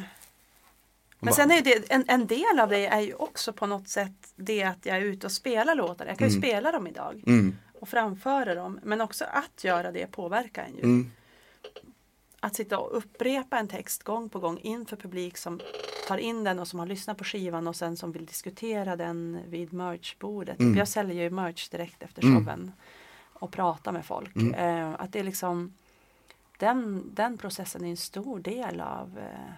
men 1.19 1.33
sen 1.33 1.51
är 1.51 1.61
det 1.61 1.91
en, 1.91 2.05
en 2.07 2.27
del 2.27 2.59
av 2.59 2.69
det 2.69 2.87
är 2.87 2.99
ju 2.99 3.13
också 3.13 3.53
på 3.53 3.65
något 3.65 3.87
sätt 3.89 4.11
det 4.35 4.63
att 4.63 4.85
jag 4.85 4.97
är 4.97 5.01
ute 5.01 5.25
och 5.27 5.31
spelar 5.31 5.75
låtar. 5.75 6.05
Jag 6.05 6.17
kan 6.17 6.27
ju 6.29 6.31
Mm. 6.35 6.41
spela 6.49 6.71
dem 6.71 6.87
idag 6.87 7.23
Mm, 7.27 7.57
och 7.79 7.89
framföra 7.89 8.55
dem. 8.55 8.79
Men 8.83 9.01
också 9.01 9.25
att 9.25 9.63
göra 9.63 9.91
det 9.91 10.07
påverkar 10.11 10.63
en 10.63 10.75
ju. 10.75 10.83
mm, 10.83 11.11
Att 12.39 12.55
sitta 12.55 12.77
och 12.77 12.97
upprepa 12.97 13.57
en 13.59 13.67
text 13.67 14.03
gång 14.03 14.29
på 14.29 14.39
gång 14.39 14.59
inför 14.59 14.95
publik 14.95 15.37
som 15.37 15.59
tar 16.09 16.17
in 16.17 16.43
den 16.43 16.59
och 16.59 16.67
som 16.67 16.79
har 16.79 16.85
lyssnat 16.87 17.17
på 17.17 17.23
skivan 17.23 17.67
och 17.67 17.75
sen 17.75 17.97
som 17.97 18.11
vill 18.11 18.25
diskutera 18.25 18.95
den 18.95 19.39
vid 19.47 19.73
merchbordet. 19.73 20.59
Mm. 20.59 20.77
Jag 20.77 20.87
säljer 20.87 21.23
ju 21.23 21.29
merch 21.29 21.69
direkt 21.69 22.03
efter 22.03 22.23
Mm. 22.23 22.35
showen 22.45 22.71
och 23.33 23.51
pratar 23.51 23.91
med 23.91 24.05
folk. 24.05 24.35
Mm. 24.35 24.53
Eh, 24.53 25.01
att 25.01 25.13
det 25.13 25.19
är 25.19 25.23
liksom 25.23 25.73
den, 26.57 27.03
den 27.13 27.37
processen 27.37 27.85
är 27.85 27.89
en 27.89 27.97
stor 27.97 28.39
del 28.39 28.81
av 28.81 29.17
eh, 29.17 29.51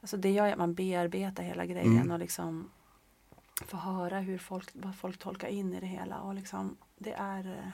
Alltså 0.00 0.16
det 0.16 0.30
gör 0.30 0.52
att 0.52 0.58
man 0.58 0.74
bearbetar 0.74 1.42
hela 1.42 1.66
grejen 1.66 1.96
Mm. 1.96 2.10
och 2.10 2.18
liksom 2.18 2.70
får 3.66 3.78
höra 3.78 4.18
hur 4.20 4.38
folk, 4.38 4.68
vad 4.72 4.96
folk 4.96 5.18
tolkar 5.18 5.48
in 5.48 5.74
i 5.74 5.80
det 5.80 5.86
hela 5.86 6.20
och 6.20 6.34
liksom 6.34 6.76
det 6.98 7.12
är 7.12 7.72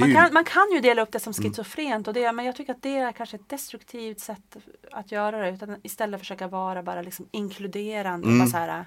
Man 0.00 0.08
ju, 0.08 0.14
kan, 0.14 0.32
man 0.34 0.44
kan 0.44 0.70
ju 0.72 0.80
dela 0.80 1.02
upp 1.02 1.12
det 1.12 1.20
som 1.20 1.32
Mm. 1.38 1.42
schizofrent 1.52 2.08
och 2.08 2.14
det, 2.14 2.32
men 2.32 2.44
jag 2.44 2.56
tycker 2.56 2.72
att 2.72 2.82
det 2.82 2.98
är 2.98 3.12
kanske 3.12 3.36
ett 3.36 3.48
destruktivt 3.48 4.20
sätt 4.20 4.56
att 4.92 5.12
göra 5.12 5.38
det. 5.38 5.50
Utan 5.50 5.76
istället 5.82 6.20
försöka 6.20 6.48
vara 6.48 6.82
bara 6.82 7.02
liksom 7.02 7.28
inkluderande. 7.30 8.26
Mm. 8.26 8.38
Bara 8.38 8.48
så 8.48 8.56
här, 8.56 8.84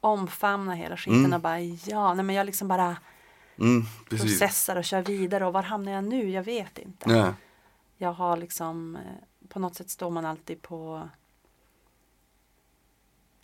omfamna 0.00 0.74
hela 0.74 0.96
skiten 0.96 1.18
Mm. 1.18 1.32
och 1.32 1.40
bara 1.40 1.60
ja, 1.60 2.14
nej 2.14 2.24
men 2.24 2.36
jag 2.36 2.46
liksom 2.46 2.68
bara 2.68 2.96
mm, 3.58 3.82
processar 4.08 4.76
och 4.76 4.84
kör 4.84 5.02
vidare 5.02 5.46
och 5.46 5.52
var 5.52 5.62
hamnar 5.62 5.92
jag 5.92 6.04
nu? 6.04 6.30
Jag 6.30 6.42
vet 6.42 6.78
inte. 6.78 7.08
Nej. 7.08 7.32
Jag 7.96 8.12
har 8.12 8.36
liksom 8.36 8.96
eh, 8.96 9.48
på 9.48 9.58
något 9.58 9.74
sätt 9.74 9.90
står 9.90 10.10
man 10.10 10.26
alltid 10.26 10.62
på 10.62 11.08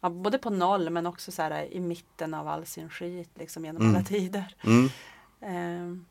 ja, 0.01 0.11
både 0.11 0.39
på 0.39 0.51
noll 0.51 0.91
men 0.91 1.07
också 1.07 1.33
så 1.33 1.43
här 1.43 1.73
i 1.73 1.81
mitten 1.81 2.35
av 2.35 2.49
all 2.49 2.67
sin 2.67 2.91
skit 2.91 3.31
liksom 3.35 3.65
genom 3.65 3.83
Mm. 3.83 3.95
alla 3.95 4.05
tider. 4.05 4.55
Mm. 4.65 6.05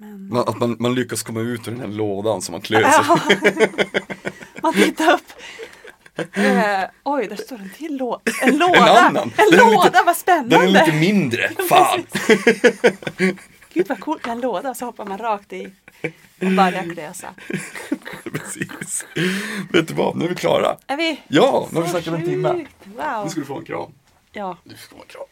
Men... 0.00 0.36
Att 0.36 0.58
man, 0.58 0.76
man 0.78 0.94
lyckas 0.94 1.22
komma 1.22 1.40
ut 1.40 1.68
ur 1.68 1.72
den 1.72 1.80
här 1.80 1.88
lådan 1.88 2.42
som 2.42 2.52
man 2.52 2.60
klöser. 2.60 3.04
Ja. 3.08 3.20
Man 4.62 4.72
tittar 4.72 5.12
upp. 5.12 5.32
Eh, 6.36 6.82
oj, 7.04 7.26
där 7.26 7.36
står 7.36 7.56
en 7.56 7.70
till 7.76 7.96
låda. 7.96 8.20
En 8.42 8.58
låda! 8.58 9.00
annan. 9.00 9.22
En 9.36 9.50
Den 9.50 9.60
är 9.60 9.64
låda, 9.64 9.84
lite- 9.84 10.02
vad 10.06 10.16
spännande! 10.16 10.56
Den 10.56 10.76
är 10.76 10.86
lite 10.86 10.92
mindre, 10.92 11.50
fan! 11.68 12.02
Gud 13.72 13.88
vad 13.88 14.00
coolt 14.00 14.26
med 14.26 14.32
en 14.32 14.40
låda, 14.40 14.74
så 14.74 14.84
hoppar 14.84 15.04
man 15.04 15.18
rakt 15.18 15.52
i 15.52 15.72
och 16.40 16.46
börjar 16.56 16.94
klösa. 16.94 17.28
Precis. 18.32 19.06
Vet 19.72 19.88
du 19.88 19.94
vad, 19.94 20.16
nu 20.16 20.24
är 20.24 20.28
vi 20.28 20.34
klara. 20.34 20.76
Är 20.86 20.96
vi? 20.96 21.20
Ja, 21.28 21.68
nu 21.70 21.76
har 21.76 21.82
vi 21.82 21.88
snackat 21.90 22.14
en 22.14 22.24
timme. 22.24 22.48
Wow. 22.84 23.24
Nu 23.24 23.30
ska 23.30 23.40
du 23.40 23.46
få 23.46 23.58
en 23.58 23.64
kram. 23.64 23.92
Ja. 24.32 24.56
Du 24.64 24.74
ska 24.76 24.96
få 24.96 25.02
en 25.02 25.08
kram. 25.08 25.26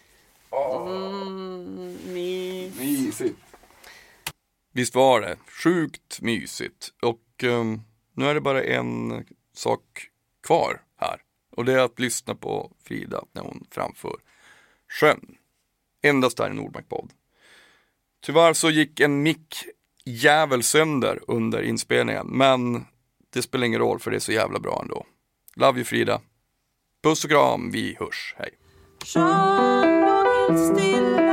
Mm, 0.89 1.99
mys. 2.07 2.75
Mysigt. 2.81 3.37
Visst 4.73 4.95
var 4.95 5.21
det 5.21 5.37
sjukt 5.65 6.21
mysigt 6.21 6.93
och 7.03 7.45
um, 7.45 7.83
nu 8.13 8.27
är 8.27 8.35
det 8.35 8.41
bara 8.41 8.65
en 8.65 9.25
sak 9.55 10.09
kvar 10.47 10.83
här 10.97 11.21
och 11.51 11.65
det 11.65 11.73
är 11.73 11.79
att 11.79 11.99
lyssna 11.99 12.35
på 12.35 12.73
Frida 12.85 13.25
när 13.33 13.43
hon 13.43 13.67
framför 13.71 14.17
sjön. 14.89 15.37
Endast 16.03 16.39
här 16.39 16.51
i 16.51 16.55
Nordmark-podd. 16.55 17.11
Tyvärr 18.21 18.53
så 18.53 18.71
gick 18.71 19.01
en 19.01 19.23
mick 19.23 19.65
jävel 20.05 20.63
sönder 20.63 21.21
under 21.27 21.63
inspelningen 21.63 22.27
men 22.27 22.85
det 23.31 23.43
spelar 23.43 23.67
ingen 23.67 23.81
roll 23.81 23.99
för 23.99 24.11
det 24.11 24.17
är 24.17 24.21
så 24.21 24.33
jävla 24.33 24.59
bra 24.59 24.81
ändå. 24.83 25.07
Love 25.55 25.79
you 25.79 25.85
Frida. 25.85 26.21
Puss 27.03 27.25
och 27.25 27.31
kram, 27.31 27.71
vi 27.71 27.97
hörs, 28.01 28.35
hej. 28.39 28.51
Sjön 29.05 30.01
låg 30.01 30.51
helt 30.51 31.28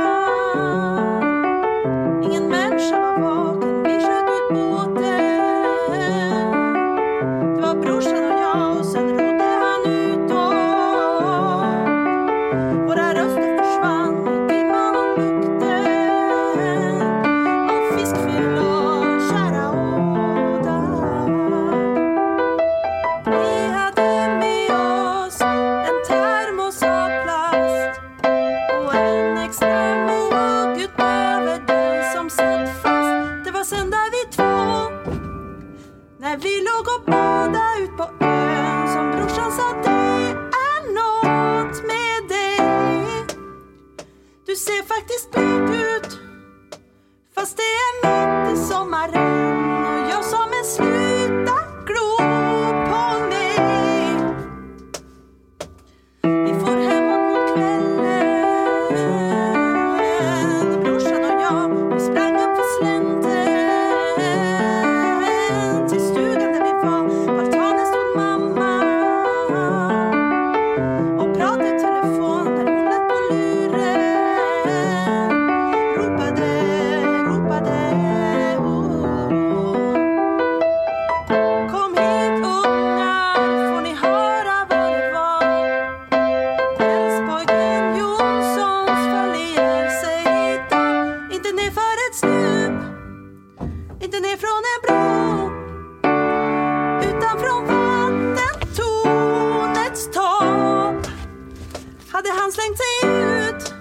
han 102.46 102.52
slängt 102.52 102.78
sig 102.78 103.10
ut? 103.10 103.74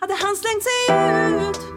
Hade 0.00 0.14
han 0.14 0.36
slängt 0.36 0.62
sig 0.62 0.80
ut? 1.48 1.71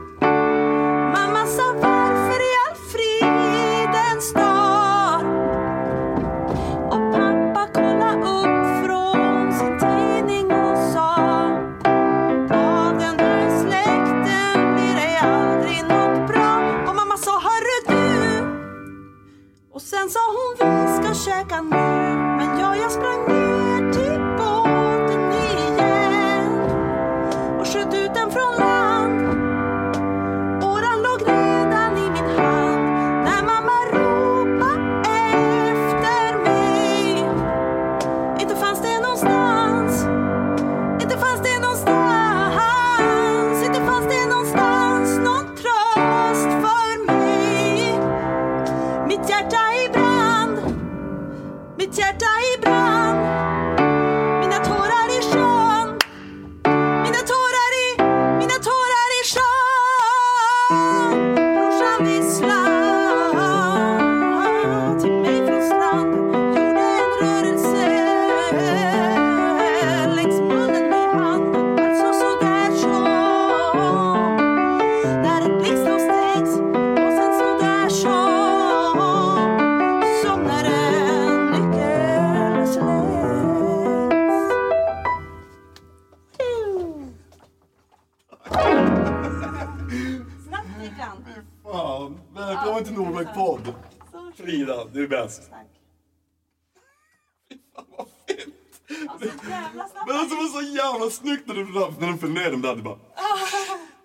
fan 100.95 101.01
vad 101.01 101.13
snyggt 101.13 101.47
när 101.47 101.55
du, 101.55 101.63
när 101.99 102.11
du 102.11 102.17
föll 102.17 102.29
ner 102.29 102.51
dem 102.51 102.61
där. 102.61 102.75
Du 102.75 102.81
bara... 102.81 102.93
Ah. 102.93 103.37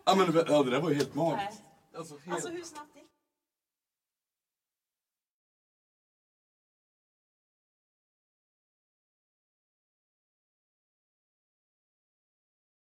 Ja, 0.04 0.14
men, 0.14 0.44
ja, 0.48 0.62
det 0.62 0.70
där 0.70 0.80
var 0.80 0.90
ju 0.90 0.96
helt 0.96 1.14
magiskt. 1.14 1.62
Alltså, 1.96 2.14
helt... 2.24 2.34
alltså 2.34 2.48
hur 2.48 2.62
snabbt 2.62 2.89